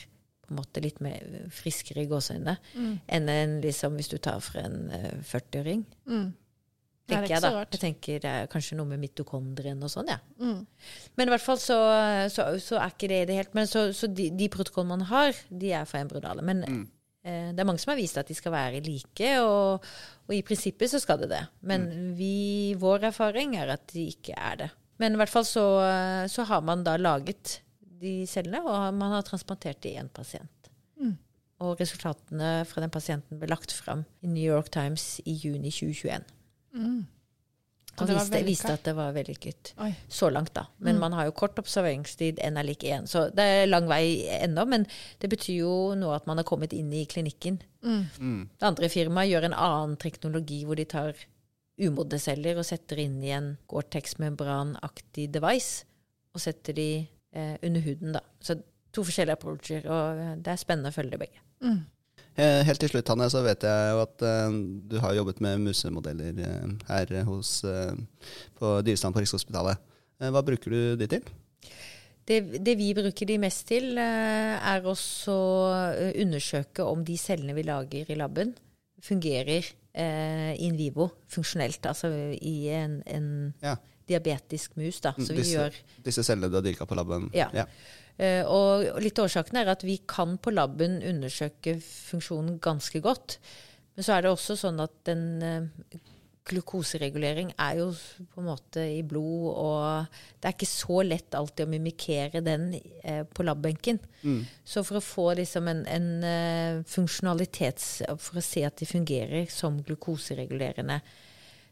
på 0.47 0.53
en 0.53 0.59
måte 0.61 0.81
litt 0.83 0.99
mer 1.03 1.23
friskere 1.51 2.05
i 2.05 2.09
gåseøynene 2.09 2.55
enn 3.11 3.31
en, 3.31 3.55
liksom, 3.63 3.97
hvis 3.99 4.11
du 4.13 4.17
tar 4.23 4.39
fra 4.43 4.63
en 4.63 4.91
eh, 4.95 5.15
40-åring. 5.27 5.83
Mm. 6.07 6.27
Nei, 7.07 7.07
det 7.07 7.15
er 7.15 7.21
Tenker 7.21 7.23
ikke 7.27 7.33
jeg 7.33 7.43
da. 7.43 7.49
så 7.49 7.55
rart. 7.55 7.75
Jeg 7.75 7.81
tenker 7.83 8.23
det 8.23 8.31
er 8.31 8.49
kanskje 8.51 8.77
noe 8.79 8.89
med 8.89 8.99
mitokondrien 8.99 9.83
og 9.83 9.91
sånn, 9.91 10.09
ja. 10.11 10.17
Mm. 10.43 10.61
Men 11.19 11.29
i 11.29 11.33
hvert 11.33 11.43
fall 11.43 11.59
så, 11.61 11.77
så, 12.31 12.49
så 12.63 12.79
er 12.81 12.91
ikke 12.91 13.11
det 13.11 13.21
i 13.23 13.27
det 13.29 13.37
helt 13.37 13.55
Men 13.55 13.69
så, 13.69 13.85
så 13.95 14.09
de, 14.11 14.27
de 14.35 14.49
protokollene 14.51 14.97
man 14.97 15.07
har, 15.11 15.35
de 15.47 15.71
er 15.75 15.87
fra 15.87 16.01
embryonale. 16.03 16.43
Men 16.47 16.65
eh, 16.67 17.53
det 17.55 17.63
er 17.63 17.67
mange 17.69 17.83
som 17.83 17.93
har 17.93 17.99
vist 17.99 18.19
at 18.19 18.27
de 18.27 18.35
skal 18.35 18.55
være 18.55 18.83
like, 18.87 19.31
og, 19.43 19.87
og 20.27 20.35
i 20.35 20.43
prinsippet 20.47 20.91
så 20.91 20.99
skal 21.03 21.23
det 21.23 21.31
det. 21.31 21.45
Men 21.67 21.87
vi, 22.19 22.75
vår 22.79 23.07
erfaring 23.13 23.55
er 23.59 23.75
at 23.77 23.87
de 23.93 24.09
ikke 24.11 24.35
er 24.35 24.63
det. 24.65 24.69
Men 24.97 25.13
i 25.13 25.19
hvert 25.21 25.29
fall 25.33 25.45
så, 25.45 25.65
så 26.29 26.45
har 26.49 26.61
man 26.65 26.83
da 26.83 26.95
laget 26.97 27.59
de 28.01 28.19
cellene, 28.29 28.61
og 28.65 28.93
man 28.97 29.11
har 29.15 29.25
transplantert 29.25 29.81
det 29.81 29.95
i 29.95 29.99
én 30.01 30.09
pasient. 30.13 30.49
Og 31.65 31.79
resultatene 31.81 32.65
fra 32.69 32.81
den 32.83 32.91
pasienten 32.93 33.39
ble 33.41 33.47
lagt 33.49 33.71
fram 33.73 34.03
i 34.21 34.27
New 34.29 34.45
York 34.45 34.69
Times 34.69 35.19
i 35.25 35.33
juni 35.41 35.71
2021. 35.73 36.25
Og 37.97 38.03
Og 38.03 38.07
det 38.11 38.13
viste, 38.19 38.41
viste 38.45 38.73
at 38.73 38.83
det 38.85 38.93
var 38.93 39.15
vellykket. 39.15 39.71
Så 40.13 40.29
langt, 40.29 40.51
da. 40.53 40.67
Men 40.77 40.99
man 41.01 41.13
har 41.17 41.25
jo 41.25 41.31
kort 41.33 41.57
observeringstid, 41.57 42.37
n 42.45 42.57
er 42.61 42.67
lik 42.67 42.83
1. 42.85 43.07
Så 43.09 43.23
det 43.33 43.41
er 43.41 43.65
lang 43.71 43.87
vei 43.89 44.27
ennå, 44.37 44.67
men 44.69 44.85
det 45.19 45.31
betyr 45.33 45.63
jo 45.63 45.71
nå 45.97 46.11
at 46.13 46.27
man 46.29 46.37
har 46.37 46.45
kommet 46.45 46.73
inn 46.77 46.93
i 46.93 47.05
klinikken. 47.09 47.57
Det 48.59 48.67
andre 48.69 48.89
firmaet 48.93 49.31
gjør 49.31 49.49
en 49.49 49.57
annen 49.57 49.97
teknologi 49.97 50.63
hvor 50.65 50.77
de 50.77 50.85
tar 50.85 51.15
umodne 51.77 52.19
celler 52.21 52.57
og 52.57 52.65
setter 52.67 53.03
inn 53.03 53.19
i 53.23 53.33
en 53.35 53.51
Gore-Tex-membranaktig 53.69 55.27
device, 55.33 55.85
og 56.33 56.41
setter 56.41 56.77
de 56.77 56.89
eh, 57.33 57.53
under 57.65 57.85
huden, 57.85 58.15
da. 58.17 58.23
Så 58.41 58.57
to 58.93 59.03
forskjellige 59.05 59.37
approacher, 59.37 59.85
og 59.85 60.23
eh, 60.23 60.33
det 60.41 60.53
er 60.53 60.61
spennende 60.61 60.93
å 60.93 60.97
følge 60.97 61.15
de 61.15 61.21
begge. 61.25 61.43
Mm. 61.65 61.85
Helt 62.37 62.77
til 62.77 62.91
slutt, 62.91 63.09
Hanne, 63.09 63.25
så 63.33 63.39
vet 63.41 63.63
jeg 63.65 63.93
jo 63.93 64.01
at 64.03 64.23
eh, 64.25 64.57
du 64.91 64.99
har 65.01 65.15
jobbet 65.17 65.39
med 65.41 65.63
musemodeller 65.65 66.37
eh, 66.45 66.73
her 66.89 67.13
hos, 67.25 67.59
eh, 67.65 67.95
på 68.59 68.75
Dyrestand 68.85 69.15
på 69.15 69.23
Rikshospitalet. 69.23 69.81
Eh, 70.21 70.29
hva 70.33 70.43
bruker 70.45 70.73
du 70.73 70.81
de 71.01 71.07
til? 71.09 71.25
Det, 72.27 72.41
det 72.61 72.75
vi 72.77 72.91
bruker 72.93 73.29
de 73.29 73.39
mest 73.41 73.65
til, 73.69 73.93
eh, 73.97 74.53
er 74.59 74.85
også 74.85 75.33
å 75.33 75.57
eh, 75.93 76.13
undersøke 76.21 76.85
om 76.85 77.01
de 77.07 77.17
cellene 77.17 77.55
vi 77.57 77.65
lager 77.65 78.09
i 78.11 78.19
laben, 78.19 78.53
fungerer 79.01 79.65
eh, 79.97 80.53
in 80.63 80.77
vivo, 80.77 81.09
funksjonelt. 81.33 81.85
Altså 81.89 82.11
i 82.37 82.55
en, 82.77 82.99
en 83.05 83.29
Ja. 83.63 83.75
diabetisk 84.07 84.77
mus, 84.79 85.01
da. 85.03 85.11
Så 85.17 85.33
vi 85.33 85.41
disse, 85.41 85.57
gjør 85.57 85.79
disse 86.05 86.23
cellene 86.23 86.51
du 86.53 86.59
har 86.59 86.65
dyrka 86.65 86.85
på 86.87 86.95
laben? 86.99 87.29
Ja. 87.35 87.49
Eh, 88.17 88.43
og 88.45 88.85
og 88.95 89.01
litt 89.03 89.19
av 89.19 89.27
årsaken 89.27 89.57
er 89.61 89.69
at 89.73 89.83
vi 89.85 89.99
kan 90.09 90.37
på 90.41 90.53
laben 90.53 91.01
undersøke 91.05 91.75
funksjonen 91.83 92.59
ganske 92.63 93.01
godt. 93.01 93.37
Men 93.97 94.05
så 94.05 94.13
er 94.17 94.21
det 94.25 94.31
også 94.31 94.55
sånn 94.57 94.79
at 94.81 94.93
den 95.09 95.25
eh, 95.41 95.99
glukoseregulering 96.47 97.51
er 97.59 97.79
jo 97.81 97.89
på 98.31 98.41
en 98.41 98.47
måte 98.47 98.83
i 98.89 99.01
blod, 99.05 99.47
og 99.53 100.17
det 100.39 100.49
er 100.49 100.55
ikke 100.55 100.69
så 100.69 101.01
lett 101.05 101.37
alltid 101.37 101.67
å 101.67 101.71
mimikere 101.71 102.41
den 102.45 102.69
eh, 102.77 103.23
på 103.27 103.45
labbenken. 103.45 103.99
Så 104.67 104.83
for 104.87 104.99
å 104.99 105.03
få 105.03 105.27
liksom 105.39 105.69
en, 105.71 105.83
en 105.87 106.07
uh, 106.25 106.83
funksjonalitets 106.89 107.85
For 108.19 108.39
å 108.39 108.43
se 108.43 108.63
at 108.67 108.79
de 108.81 108.87
fungerer 108.89 109.45
som 109.51 109.77
glukoseregulerende 109.85 110.97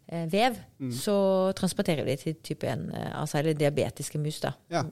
eh, 0.07 0.27
vev, 0.31 0.59
så 0.93 1.17
transporterer 1.57 2.05
vi 2.07 2.17
til 2.21 2.37
type 2.45 2.69
1, 2.69 2.85
eh, 2.93 3.09
altså 3.19 3.41
eller 3.41 3.57
diabetiske 3.57 4.21
mus, 4.21 4.39
da. 4.43 4.53
Ja. 4.71 4.85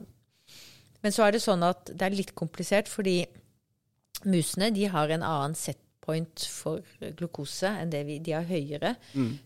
Men 1.04 1.12
så 1.12 1.26
er 1.26 1.34
det 1.34 1.44
sånn 1.44 1.64
at 1.66 1.90
det 1.92 2.06
er 2.06 2.16
litt 2.16 2.34
komplisert, 2.36 2.88
fordi 2.88 3.22
musene 4.24 4.70
de 4.72 4.86
har 4.88 5.12
en 5.12 5.24
annen 5.26 5.56
setpoint 6.04 6.44
for 6.52 6.82
glukose 7.16 7.70
enn 7.80 7.90
det 7.90 8.04
vi 8.06 8.18
De 8.20 8.32
har 8.32 8.44
høyere. 8.44 8.96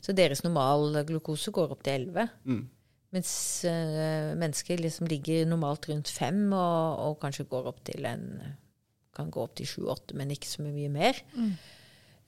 Så 0.02 0.12
deres 0.12 0.42
normal 0.44 1.04
glukose 1.06 1.50
går 1.50 1.70
opp 1.72 1.82
til 1.82 2.08
11. 2.08 2.28
Mm. 2.44 2.68
Mens 3.10 3.64
eh, 3.64 4.34
mennesker 4.36 4.78
liksom 4.78 5.06
ligger 5.08 5.46
normalt 5.46 5.88
rundt 5.88 6.08
5, 6.08 6.52
og, 6.52 6.98
og 7.06 7.20
kanskje 7.22 7.48
går 7.48 7.66
opp 7.66 7.84
til 7.84 8.04
en 8.04 8.56
Kan 9.18 9.30
gå 9.30 9.42
opp 9.42 9.56
til 9.56 9.66
7-8, 9.66 10.14
men 10.14 10.30
ikke 10.30 10.46
så 10.46 10.62
mye 10.62 10.88
mer. 10.88 11.16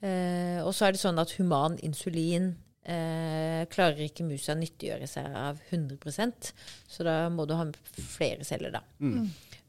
Eh, 0.02 0.58
og 0.64 0.72
så 0.74 0.86
er 0.86 0.92
det 0.92 1.00
sånn 1.02 1.20
at 1.20 1.30
human 1.36 1.76
insulin 1.84 2.56
eh, 2.82 3.68
klarer 3.70 4.00
ikke 4.08 4.24
musa 4.26 4.56
nyttiggjøre 4.56 5.06
seg 5.06 5.28
av 5.36 5.60
100% 5.70 6.50
så 6.88 7.06
da 7.06 7.28
må 7.30 7.44
du 7.46 7.54
ha 7.54 7.68
flere 7.94 8.42
celler, 8.48 8.72
da. 8.74 8.82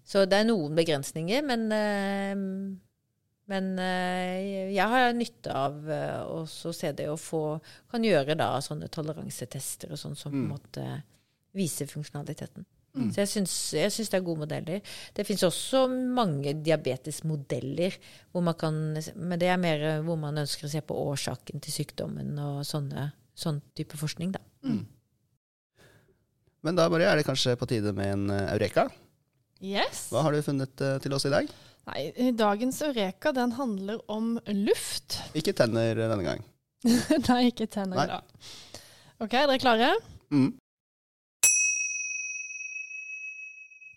Så 0.07 0.23
det 0.25 0.39
er 0.39 0.47
noen 0.47 0.73
begrensninger, 0.75 1.43
men, 1.45 1.67
eh, 1.75 2.33
men 3.51 3.71
eh, 3.83 4.71
jeg 4.71 4.87
har 4.93 5.15
nytte 5.17 5.55
av 5.55 5.89
eh, 5.91 6.19
også 6.39 6.71
å 6.71 6.75
se 6.75 6.91
det 6.95 7.09
og 7.11 7.19
få 7.19 7.41
Kan 7.91 8.05
gjøre 8.07 8.37
da 8.39 8.53
sånne 8.63 8.87
toleransetester 8.91 9.91
og 9.91 9.99
sånn 9.99 10.15
som 10.15 10.31
på 10.33 10.39
en 10.39 10.53
måte 10.53 10.85
viser 11.57 11.89
funksjonaliteten. 11.91 12.67
Så 12.91 13.21
jeg 13.21 13.29
syns, 13.31 13.53
jeg 13.71 13.91
syns 13.95 14.09
det 14.11 14.17
er 14.17 14.23
gode 14.23 14.43
modeller. 14.43 14.95
Det 15.15 15.23
fins 15.23 15.45
også 15.47 15.85
mange 15.87 16.51
diabetesmodeller, 16.59 17.95
hvor 18.35 18.43
man 18.43 18.57
kan, 18.59 18.79
men 19.15 19.39
det 19.39 19.47
er 19.47 19.59
mer 19.59 19.85
hvor 20.03 20.19
man 20.19 20.41
ønsker 20.41 20.67
å 20.67 20.71
se 20.73 20.81
på 20.83 20.97
årsaken 21.13 21.63
til 21.63 21.75
sykdommen 21.75 22.35
og 22.43 22.65
sånne, 22.67 23.05
sånn 23.31 23.61
type 23.79 23.99
forskning, 23.99 24.33
da. 24.35 24.43
Men 26.67 26.77
da 26.77 26.89
bare 26.91 27.07
er 27.09 27.19
det 27.19 27.25
kanskje 27.25 27.55
på 27.57 27.67
tide 27.69 27.93
med 27.97 28.11
en 28.13 28.33
eh, 28.33 28.51
eureka. 28.53 28.89
Yes. 29.61 30.07
Hva 30.11 30.25
har 30.25 30.35
du 30.35 30.43
funnet 30.45 30.83
eh, 30.83 30.97
til 31.01 31.15
oss 31.15 31.25
i 31.29 31.33
dag? 31.33 31.49
Nei, 31.89 32.31
dagens 32.37 32.81
Eureka 32.85 33.31
den 33.31 33.51
handler 33.57 34.01
om 34.11 34.35
luft. 34.45 35.19
Ikke 35.37 35.53
tenner 35.57 35.95
denne 35.97 36.23
gang. 36.25 36.43
Nei, 37.29 37.43
ikke 37.51 37.67
tenner 37.69 37.99
Nei. 37.99 38.07
da. 38.09 38.21
OK, 39.21 39.33
dere 39.35 39.53
er 39.53 39.61
klare? 39.61 39.89
Mm. 40.33 40.47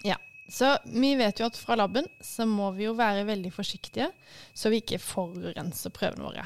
Ja. 0.04 0.18
Så 0.52 0.74
vi 0.92 1.14
vet 1.16 1.40
jo 1.40 1.48
at 1.48 1.56
fra 1.56 1.78
laben 1.80 2.04
så 2.20 2.44
må 2.48 2.68
vi 2.76 2.84
jo 2.84 2.92
være 2.98 3.24
veldig 3.24 3.52
forsiktige, 3.54 4.10
så 4.52 4.68
vi 4.72 4.82
ikke 4.82 5.00
forurenser 5.00 5.94
prøvene 5.96 6.28
våre. 6.28 6.44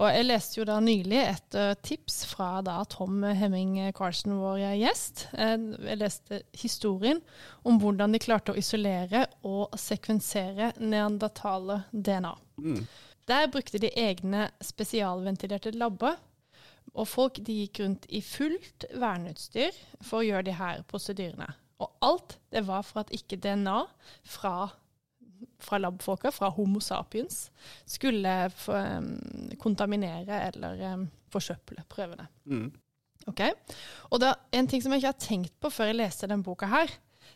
Og 0.00 0.08
jeg 0.08 0.24
leste 0.24 0.56
jo 0.56 0.64
da 0.68 0.78
nylig 0.80 1.18
et 1.20 1.56
uh, 1.58 1.74
tips 1.84 2.22
fra 2.30 2.62
da 2.64 2.78
Tom 2.88 3.22
Hemming 3.22 3.76
Carlsen, 3.96 4.38
vår 4.40 4.62
gjest. 4.80 5.26
Eh, 5.36 5.56
Jeg 5.84 6.00
leste 6.00 6.40
historien 6.56 7.20
om 7.68 7.76
hvordan 7.82 8.14
de 8.16 8.22
klarte 8.22 8.54
å 8.54 8.58
isolere 8.58 9.26
og 9.44 9.76
sekvensere 9.78 10.72
neandertale 10.80 11.82
DNA. 11.92 12.32
Mm. 12.56 12.84
Der 13.28 13.50
brukte 13.52 13.78
de 13.82 13.92
egne 14.00 14.48
spesialventilerte 14.64 15.74
labber. 15.76 16.16
Og 16.98 17.06
folk 17.08 17.38
de 17.44 17.54
gikk 17.62 17.78
rundt 17.80 18.08
i 18.12 18.20
fullt 18.24 18.88
verneutstyr 18.98 19.76
for 20.02 20.20
å 20.20 20.26
gjøre 20.26 20.48
de 20.48 20.56
her 20.58 20.82
prosedyrene. 20.90 21.46
Og 21.80 21.92
alt 22.04 22.36
det 22.52 22.64
var 22.66 22.82
for 22.86 23.02
at 23.04 23.12
ikke 23.14 23.38
DNA 23.40 23.78
fra, 24.28 24.72
fra 25.62 25.78
labfolka, 25.78 26.32
fra 26.34 26.50
Homo 26.52 26.80
sapiens, 26.80 27.46
skulle 27.88 28.32
em, 28.50 29.10
kontaminere 29.60 30.40
eller 30.48 30.82
em, 30.92 31.04
forsøple 31.32 31.84
prøvene. 31.90 32.28
Mm. 32.44 32.68
Ok? 33.30 33.44
Og 34.10 34.20
da, 34.22 34.34
en 34.54 34.68
ting 34.68 34.82
som 34.82 34.94
jeg 34.94 35.02
ikke 35.02 35.12
har 35.12 35.26
tenkt 35.26 35.54
på 35.62 35.70
før 35.72 35.92
jeg 35.92 36.00
leste 36.00 36.28
denne 36.28 36.46
boka 36.46 36.68
her, 36.70 36.90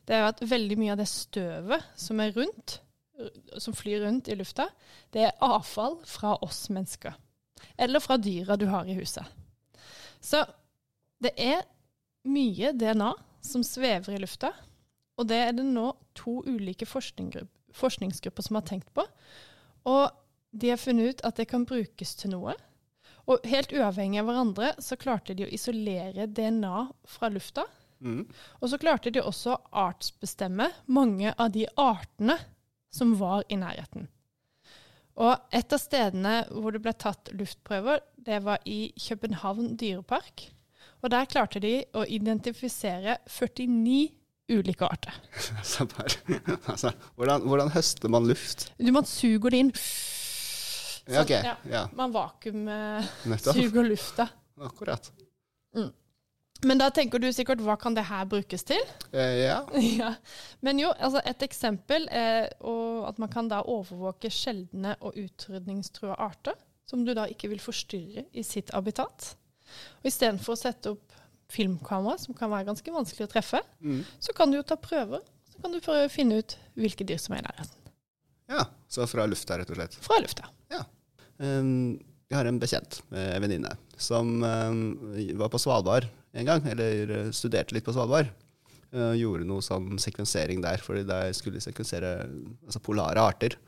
det 0.06 0.16
er 0.16 0.28
at 0.28 0.42
veldig 0.42 0.78
mye 0.78 0.94
av 0.94 1.00
det 1.00 1.08
støvet 1.10 1.86
som 1.98 2.20
er 2.22 2.34
rundt, 2.36 2.80
som 3.62 3.74
flyr 3.74 4.04
rundt 4.04 4.28
i 4.28 4.36
lufta, 4.36 4.68
det 5.14 5.28
er 5.28 5.38
avfall 5.44 5.98
fra 6.06 6.36
oss 6.44 6.66
mennesker. 6.70 7.14
Eller 7.78 8.02
fra 8.04 8.18
dyra 8.20 8.58
du 8.60 8.66
har 8.70 8.88
i 8.88 8.96
huset. 8.98 9.24
Så 10.20 10.42
det 11.22 11.32
er 11.40 11.64
mye 12.28 12.72
DNA 12.76 13.12
som 13.46 13.62
svever 13.64 14.16
i 14.16 14.20
lufta, 14.20 14.52
og 15.16 15.28
det 15.30 15.38
er 15.46 15.54
det 15.56 15.64
nå 15.64 15.90
to 16.18 16.42
ulike 16.44 16.88
forskningsgrupper 16.88 17.52
som 17.76 18.58
har 18.58 18.66
tenkt 18.66 18.92
på. 18.94 19.04
Og 19.86 20.08
de 20.50 20.72
har 20.72 20.80
funnet 20.80 21.10
ut 21.10 21.24
at 21.28 21.36
det 21.36 21.48
kan 21.50 21.66
brukes 21.68 22.14
til 22.16 22.32
noe. 22.34 22.56
Og 23.26 23.42
helt 23.48 23.72
uavhengig 23.74 24.20
av 24.22 24.28
hverandre 24.28 24.72
så 24.82 24.98
klarte 24.98 25.34
de 25.34 25.46
å 25.46 25.52
isolere 25.52 26.28
DNA 26.30 26.86
fra 27.10 27.30
lufta. 27.32 27.66
Mm. 27.98 28.26
Og 28.60 28.70
så 28.70 28.78
klarte 28.78 29.10
de 29.10 29.22
også 29.24 29.54
å 29.54 29.62
artsbestemme 29.86 30.68
mange 30.86 31.32
av 31.32 31.50
de 31.54 31.66
artene 31.80 32.38
som 32.92 33.16
var 33.18 33.44
i 33.48 33.58
nærheten. 33.58 34.06
Og 35.16 35.32
et 35.56 35.72
av 35.72 35.80
stedene 35.80 36.42
hvor 36.52 36.74
det 36.76 36.82
ble 36.84 36.92
tatt 36.92 37.30
luftprøver, 37.32 38.02
det 38.16 38.42
var 38.44 38.60
i 38.68 38.92
København 39.00 39.74
dyrepark. 39.80 40.50
Og 41.02 41.10
der 41.12 41.28
klarte 41.30 41.60
de 41.62 41.80
å 41.96 42.04
identifisere 42.04 43.18
49 43.26 44.10
ulike 44.48 44.86
arter. 44.86 45.14
Altså, 46.70 46.92
hvordan, 47.16 47.42
hvordan 47.46 47.70
høster 47.74 48.08
man 48.12 48.26
luft? 48.28 48.68
Du, 48.78 48.90
man 48.92 49.04
suger 49.08 49.50
det 49.50 49.58
inn. 49.64 49.72
Ja, 51.06 51.22
okay, 51.22 51.42
ja. 51.44 51.54
Ja, 51.70 51.84
Man 51.94 52.12
vakuumsuger 52.14 53.30
nettopp. 53.30 53.76
lufta. 53.86 54.28
Akkurat. 54.60 55.12
Men 56.64 56.78
da 56.80 56.86
tenker 56.90 57.20
du 57.20 57.26
sikkert 57.36 57.60
hva 57.60 57.74
kan 57.78 57.94
det 57.94 58.06
her 58.08 58.24
brukes 58.26 58.64
til? 58.64 58.80
Eh, 59.12 59.42
ja. 59.44 59.58
Ja. 60.00 60.14
Men 60.64 60.80
jo, 60.80 60.88
altså 60.96 61.20
et 61.28 61.42
eksempel 61.44 62.08
er 62.10 62.48
å- 62.64 63.04
at 63.08 63.18
man 63.22 63.28
kan 63.30 63.48
da 63.52 63.60
overvåke 63.62 64.30
sjeldne 64.32 64.94
og 65.04 65.18
utrydningstrua 65.20 66.16
arter, 66.18 66.56
som 66.88 67.04
du 67.04 67.12
da 67.14 67.26
ikke 67.28 67.50
vil 67.52 67.60
forstyrre 67.60 68.24
i 68.32 68.42
sitt 68.46 68.72
habitat. 68.74 69.34
Og 70.00 70.08
istedenfor 70.08 70.54
å 70.56 70.60
sette 70.60 70.94
opp 70.96 71.12
filmkamera, 71.52 72.18
som 72.18 72.34
kan 72.34 72.50
være 72.50 72.66
ganske 72.70 72.92
vanskelig 72.92 73.28
å 73.28 73.32
treffe, 73.32 73.60
Mm. 73.82 74.04
så 74.20 74.34
kan 74.34 74.50
du 74.50 74.56
jo 74.58 74.62
ta 74.66 74.76
prøver. 74.76 75.20
Så 75.52 75.62
kan 75.62 75.72
du 75.72 75.80
prøve 75.80 76.06
å 76.06 76.10
finne 76.12 76.38
ut 76.42 76.56
hvilke 76.76 77.06
dyr 77.06 77.18
som 77.18 77.34
er 77.36 77.44
i 77.44 77.46
nærheten. 77.48 77.76
ja. 78.48 78.64
Så 78.88 79.02
fra 79.10 79.26
lufta, 79.26 79.56
rett 79.58 79.70
og 79.70 79.76
slett. 79.76 79.94
Fra 80.00 80.20
lufta. 80.22 80.46
Um, 81.38 81.98
jeg 82.30 82.36
har 82.38 82.46
en 82.48 82.58
bekjent, 82.58 83.02
eh, 83.12 83.34
en 83.36 83.42
venninne, 83.44 83.76
som 84.00 84.42
um, 84.42 84.78
var 85.36 85.50
på 85.52 85.58
Svalbard 85.60 86.06
en 86.32 86.46
gang, 86.48 86.62
eller 86.66 87.10
eh, 87.12 87.30
studerte 87.30 87.74
litt 87.76 87.84
på 87.84 87.92
Svalbard. 87.92 88.30
Uh, 88.94 89.12
gjorde 89.18 89.44
noe 89.44 89.60
sånn 89.60 89.98
sekvensering 90.00 90.62
der, 90.64 90.78
fordi 90.80 91.02
de 91.04 91.18
skulle 91.36 91.60
sekvensere 91.60 92.14
altså 92.64 92.80
polare 92.80 93.20
arter. 93.20 93.58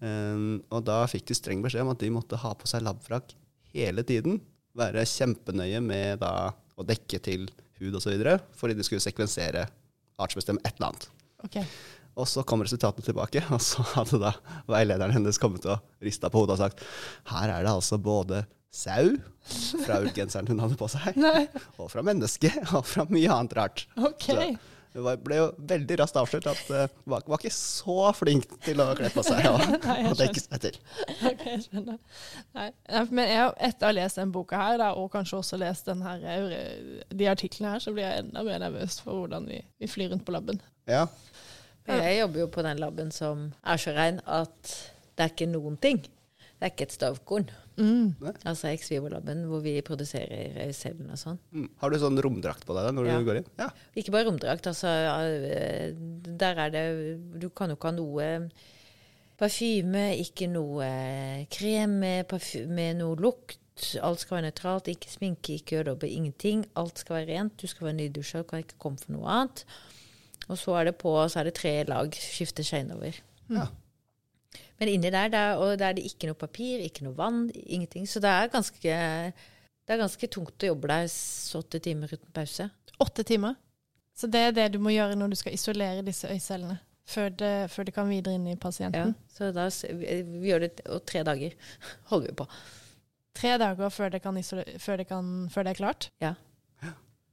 Um, 0.00 0.62
og 0.72 0.86
da 0.86 1.02
fikk 1.10 1.26
de 1.28 1.36
streng 1.36 1.60
beskjed 1.62 1.84
om 1.84 1.92
at 1.92 2.00
de 2.00 2.08
måtte 2.14 2.38
ha 2.40 2.54
på 2.56 2.70
seg 2.70 2.80
labfrakk 2.86 3.34
hele 3.74 4.02
tiden. 4.08 4.40
Være 4.78 5.04
kjempenøye 5.04 5.82
med 5.84 6.22
da, 6.24 6.52
å 6.76 6.86
dekke 6.86 7.20
til 7.22 7.48
hud 7.80 7.98
osv., 7.98 8.14
fordi 8.58 8.76
de 8.78 8.86
skulle 8.86 9.04
sekvensere 9.04 9.66
artsbestemme 10.22 10.62
et 10.64 10.76
eller 10.76 10.92
annet. 10.92 11.08
Okay. 11.46 11.66
Og 12.20 12.28
så 12.28 12.44
kom 12.46 12.62
resultatene 12.64 13.04
tilbake, 13.06 13.44
og 13.54 13.62
så 13.64 13.84
hadde 13.94 14.20
da 14.22 14.34
veilederen 14.70 15.14
hennes 15.16 15.40
kommet 15.42 15.66
og 15.68 15.82
rista 16.04 16.30
på 16.32 16.42
hodet 16.42 16.58
og 16.58 16.64
sagt 16.66 16.84
her 17.32 17.52
er 17.52 17.64
det 17.64 17.72
altså 17.72 17.98
både 18.02 18.44
sau 18.72 19.14
fra 19.84 19.98
ullgenseren 20.02 20.48
hun 20.48 20.62
hadde 20.64 20.78
på 20.80 20.88
seg, 20.92 21.16
Nei, 21.20 21.46
og 21.76 21.90
fra 21.92 22.04
menneske, 22.06 22.52
og 22.72 22.86
fra 22.88 23.06
mye 23.10 23.32
annet 23.32 23.58
rart. 23.58 23.86
OK. 24.00 24.28
Så 24.30 24.38
det 24.92 25.14
ble 25.24 25.38
jo 25.38 25.44
veldig 25.70 25.96
raskt 26.02 26.18
avslørt 26.20 26.48
at 26.50 26.62
uh, 26.68 26.82
var, 27.08 27.22
var 27.24 27.40
ikke 27.40 27.54
så 27.54 28.10
flink 28.16 28.50
til 28.64 28.82
å 28.84 28.90
kle 28.98 29.08
på 29.14 29.24
seg 29.24 29.46
og, 29.48 29.62
Nei, 29.88 29.98
og 30.10 30.18
dekke 30.20 30.42
seg 30.42 30.64
til. 30.66 30.76
Ok, 31.30 31.44
jeg 31.48 31.62
skjønner. 31.64 31.98
Nei, 32.58 32.68
men 33.08 33.30
jeg, 33.30 33.46
etter 33.70 33.88
å 33.88 33.90
ha 33.90 33.96
lest 33.96 34.20
denne 34.20 34.36
boka 34.36 34.60
her, 34.60 34.76
da, 34.82 34.90
og 35.00 35.08
kanskje 35.14 35.38
også 35.40 35.60
lest 35.62 35.88
den 35.88 36.04
her, 36.04 36.26
eh, 36.28 37.00
de 37.08 37.30
artiklene 37.32 37.72
her, 37.72 37.84
så 37.84 37.94
blir 37.96 38.04
jeg 38.04 38.26
enda 38.26 38.44
mer 38.44 38.60
nervøs 38.66 38.98
for 39.00 39.22
hvordan 39.22 39.48
vi, 39.48 39.62
vi 39.80 39.88
flyr 39.88 40.12
rundt 40.12 40.26
på 40.28 40.36
labben. 40.36 40.60
Ja. 40.90 41.06
Jeg 41.88 42.18
jobber 42.20 42.44
jo 42.44 42.50
på 42.52 42.62
den 42.62 42.78
laben 42.78 43.08
som 43.14 43.48
er 43.64 43.80
så 43.80 43.94
rein 43.96 44.20
at 44.30 44.74
det 45.16 45.24
er 45.24 45.32
ikke 45.32 45.50
noen 45.50 45.80
ting. 45.82 46.04
Det 46.04 46.68
er 46.68 46.74
ikke 46.74 46.86
et 46.90 46.94
stavkorn. 46.94 47.48
Mm. 47.76 48.14
Altså 48.44 48.68
Ex-Vivo-laben 48.68 49.46
hvor 49.48 49.62
vi 49.64 49.78
produserer 49.80 50.58
øyecellen 50.66 51.08
og 51.10 51.16
sånn. 51.20 51.38
Mm. 51.52 51.68
Har 51.80 51.90
du 51.90 51.96
sånn 52.02 52.18
romdrakt 52.20 52.66
på 52.68 52.74
deg 52.76 52.84
da, 52.84 52.92
når 52.92 53.06
Ja. 53.08 53.18
du 53.18 53.24
går 53.30 53.36
inn? 53.40 53.46
Ja. 53.58 53.70
Ikke 53.96 54.12
bare 54.12 54.26
romdrakt. 54.28 54.66
Altså, 54.66 54.88
eh, 54.88 55.92
der 56.36 56.54
er 56.66 56.70
det 56.70 57.40
Du 57.40 57.48
kan 57.50 57.70
jo 57.70 57.76
ikke 57.76 57.88
ha 57.88 57.96
noe 57.96 58.50
parfyme, 59.40 60.04
ikke 60.22 60.48
noe 60.52 61.46
krem 61.50 61.98
med, 62.02 62.28
parfyme, 62.28 62.68
med 62.76 62.96
noe 63.00 63.16
lukt. 63.16 63.58
Alt 64.04 64.20
skal 64.20 64.36
være 64.38 64.50
nøytralt. 64.50 64.88
Ikke 64.92 65.08
sminke, 65.10 65.56
ikke 65.58 65.80
øredobber, 65.82 66.06
ingenting. 66.12 66.66
Alt 66.76 66.98
skal 67.02 67.16
være 67.16 67.32
rent. 67.38 67.56
Du 67.58 67.66
skal 67.66 67.88
være 67.88 67.96
nydusja, 68.02 68.44
kan 68.46 68.62
ikke 68.62 68.78
komme 68.78 68.98
for 69.00 69.12
noe 69.16 69.26
annet. 69.26 69.64
Og 70.50 70.58
så 70.58 70.76
er 70.78 70.84
det 70.90 70.98
på, 71.00 71.14
så 71.30 71.40
er 71.40 71.44
det 71.48 71.54
tre 71.58 71.72
lag. 71.88 72.12
Skifter 72.12 72.62
seg 72.66 72.84
innover. 72.84 73.16
Ja. 73.48 73.66
Men 74.80 74.90
inni 74.90 75.10
der, 75.12 75.32
der, 75.32 75.56
og 75.60 75.74
der 75.78 75.92
er 75.92 75.98
det 75.98 76.06
ikke 76.08 76.30
noe 76.30 76.38
papir, 76.38 76.80
ikke 76.82 77.04
noe 77.06 77.16
vann, 77.18 77.44
ingenting. 77.54 78.06
Så 78.08 78.22
det 78.22 78.30
er 78.30 78.52
ganske, 78.52 78.94
det 79.32 79.94
er 79.94 80.00
ganske 80.00 80.30
tungt 80.32 80.64
å 80.64 80.72
jobbe 80.72 80.90
der 80.90 81.10
åtte 81.60 81.82
timer 81.82 82.12
uten 82.12 82.32
pause. 82.34 82.68
Åtte 83.02 83.26
timer. 83.26 83.58
Så 84.16 84.28
det 84.30 84.42
er 84.48 84.56
det 84.56 84.72
du 84.74 84.80
må 84.82 84.92
gjøre 84.92 85.16
når 85.18 85.32
du 85.32 85.38
skal 85.40 85.56
isolere 85.56 86.04
disse 86.06 86.28
øycellene? 86.28 86.78
Før 87.08 87.32
det, 87.34 87.54
før 87.72 87.88
det 87.88 87.94
kan 87.96 88.10
videre 88.10 88.36
inn 88.38 88.46
i 88.46 88.58
pasienten? 88.60 89.14
Ja, 89.16 89.34
så 89.34 89.50
da, 89.54 89.66
vi, 89.98 90.20
gjør 90.46 90.66
det, 90.66 90.70
og 90.86 91.02
tre 91.08 91.24
dager 91.26 91.56
holder 92.12 92.30
vi 92.30 92.38
på. 92.38 92.46
Tre 93.38 93.56
dager 93.58 93.92
før 93.92 94.12
det, 94.12 94.22
kan 94.22 94.38
før, 94.44 95.00
det 95.00 95.08
kan, 95.08 95.30
før 95.50 95.66
det 95.66 95.72
er 95.72 95.80
klart. 95.80 96.08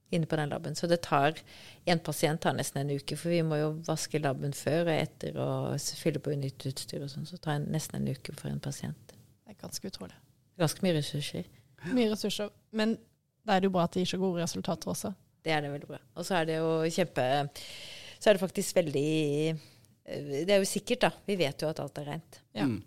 Inne 0.09 0.25
på 0.25 0.39
den 0.39 0.49
laben. 0.49 0.75
Så 0.75 0.87
det 0.89 1.03
tar 1.05 1.37
En 1.85 1.99
pasient 1.99 2.41
tar 2.41 2.55
nesten 2.57 2.81
en 2.81 2.95
uke, 2.97 3.17
for 3.17 3.29
vi 3.29 3.43
må 3.45 3.57
jo 3.59 3.69
vaske 3.85 4.21
laben 4.21 4.53
før 4.53 4.87
og 4.87 4.95
etter 4.95 5.37
og 5.41 5.77
fylle 5.97 6.21
på 6.21 6.33
nytt 6.37 6.65
utstyr 6.69 7.03
og 7.05 7.11
sånn. 7.11 7.27
Så 7.29 7.37
det 7.37 7.45
tar 7.45 7.61
nesten 7.61 8.01
en 8.01 8.11
uke 8.13 8.33
for 8.37 8.49
en 8.51 8.61
pasient. 8.61 9.13
Det 9.13 9.55
er 9.55 9.61
ganske 9.61 9.89
utrolig. 9.89 10.17
Ganske 10.59 10.85
mye 10.85 10.97
ressurser. 10.97 11.47
Mye 11.95 12.11
ressurser. 12.11 12.51
Men 12.75 12.97
da 13.45 13.55
er 13.55 13.63
det 13.63 13.69
jo 13.69 13.75
bra 13.77 13.87
at 13.87 13.95
det 13.95 14.03
gir 14.03 14.11
så 14.13 14.21
gode 14.21 14.43
resultater 14.43 14.91
også. 14.91 15.13
Det 15.45 15.53
er 15.55 15.63
det 15.63 15.71
veldig 15.73 15.89
bra. 15.89 15.99
Og 16.19 16.27
så 16.27 16.39
er 16.39 16.49
det 16.49 16.59
jo 16.59 16.71
kjempe 16.91 17.25
Så 18.19 18.29
er 18.29 18.35
det 18.35 18.41
faktisk 18.41 18.75
veldig 18.75 19.09
eh, 19.49 20.45
Det 20.45 20.51
er 20.51 20.59
jo 20.59 20.67
sikkert, 20.67 21.05
da. 21.07 21.11
Vi 21.25 21.37
vet 21.39 21.63
jo 21.63 21.69
at 21.71 21.79
alt 21.79 22.01
er 22.01 22.09
rent. 22.13 22.41
Ja. 22.53 22.67
Mm. 22.67 22.81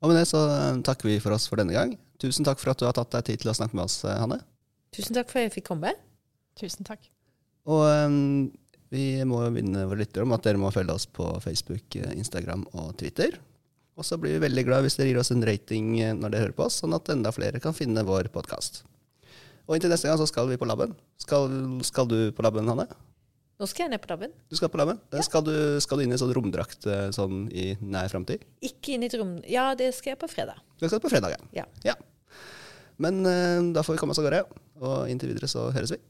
Og 0.00 0.08
med 0.08 0.16
det 0.16 0.28
så 0.30 0.40
eh, 0.48 0.80
takker 0.86 1.10
vi 1.10 1.18
for 1.20 1.36
oss 1.36 1.48
for 1.50 1.60
denne 1.60 1.76
gang. 1.76 1.98
Tusen 2.20 2.46
takk 2.46 2.60
for 2.60 2.72
at 2.72 2.80
du 2.80 2.86
har 2.88 2.96
tatt 2.96 3.12
deg 3.12 3.28
tid 3.28 3.44
til 3.44 3.52
å 3.52 3.56
snakke 3.56 3.76
med 3.76 3.84
oss, 3.84 4.00
eh, 4.08 4.16
Hanne. 4.16 4.40
Tusen 4.94 5.14
takk 5.14 5.30
for 5.30 5.40
at 5.40 5.48
jeg 5.48 5.60
fikk 5.60 5.68
komme. 5.70 5.92
Tusen 6.58 6.86
takk. 6.86 7.04
Og 7.70 7.84
um, 7.86 8.48
vi 8.90 9.22
må 9.28 9.42
minne 9.54 9.84
våre 9.86 10.02
lyttere 10.02 10.26
om 10.26 10.34
at 10.34 10.46
dere 10.46 10.58
må 10.58 10.72
følge 10.74 10.96
oss 10.96 11.06
på 11.06 11.28
Facebook, 11.44 11.94
eh, 11.94 12.16
Instagram 12.18 12.64
og 12.72 12.96
Twitter. 12.98 13.36
Og 14.00 14.06
så 14.06 14.16
blir 14.18 14.34
vi 14.34 14.46
veldig 14.46 14.64
glad 14.66 14.86
hvis 14.86 14.96
dere 14.98 15.12
gir 15.12 15.20
oss 15.20 15.30
en 15.30 15.44
rating 15.46 15.92
eh, 16.00 16.16
når 16.16 16.32
dere 16.32 16.46
hører 16.48 16.56
på 16.58 16.66
oss, 16.66 16.80
sånn 16.82 16.96
at 16.96 17.12
enda 17.12 17.30
flere 17.34 17.62
kan 17.62 17.76
finne 17.76 18.02
vår 18.06 18.32
podkast. 18.34 18.82
Og 19.68 19.76
inntil 19.76 19.92
neste 19.92 20.10
gang 20.10 20.18
så 20.18 20.26
skal 20.26 20.50
vi 20.50 20.58
på 20.58 20.66
laben. 20.66 20.96
Skal, 21.22 21.46
skal 21.86 22.10
du 22.10 22.18
på 22.34 22.42
laben, 22.42 22.66
Hanne? 22.72 22.88
Nå 23.60 23.68
skal 23.68 23.84
jeg 23.84 23.92
ned 23.92 24.02
på 24.02 24.10
laben. 24.10 24.32
Du 24.50 24.56
skal 24.56 24.70
på 24.72 24.80
laben? 24.80 24.98
Ja. 25.12 25.22
Skal, 25.22 25.44
du, 25.46 25.54
skal 25.84 26.00
du 26.00 26.06
inn 26.06 26.16
i 26.16 26.18
sånn 26.18 26.32
romdrakt 26.34 26.88
eh, 26.90 27.10
sånn 27.14 27.44
i 27.52 27.74
nær 27.78 28.10
framtid? 28.10 28.42
Ikke 28.66 28.96
inn 28.96 29.04
i 29.04 29.10
et 29.12 29.14
rom 29.20 29.36
Ja, 29.46 29.70
det 29.78 29.92
skal 29.94 30.16
jeg 30.16 30.22
på 30.24 30.30
fredag. 30.32 30.58
Du 30.80 30.88
skal 30.88 31.02
på 31.04 31.12
fredag, 31.12 31.36
Ja. 31.54 31.68
ja. 31.86 31.94
Men 33.00 33.22
uh, 33.24 33.70
da 33.72 33.84
får 33.84 33.94
vi 33.94 34.00
komme 34.02 34.12
oss 34.12 34.20
av 34.20 34.26
gårde. 34.26 34.42
Og 34.80 35.10
inntil 35.12 35.32
videre 35.32 35.48
så 35.50 35.68
høres 35.74 35.92
vi. 35.92 36.00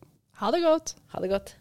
Ha 0.40 0.50
det 0.54 0.62
godt. 0.64 0.94
Ha 1.12 1.20
det 1.22 1.30
godt. 1.32 1.56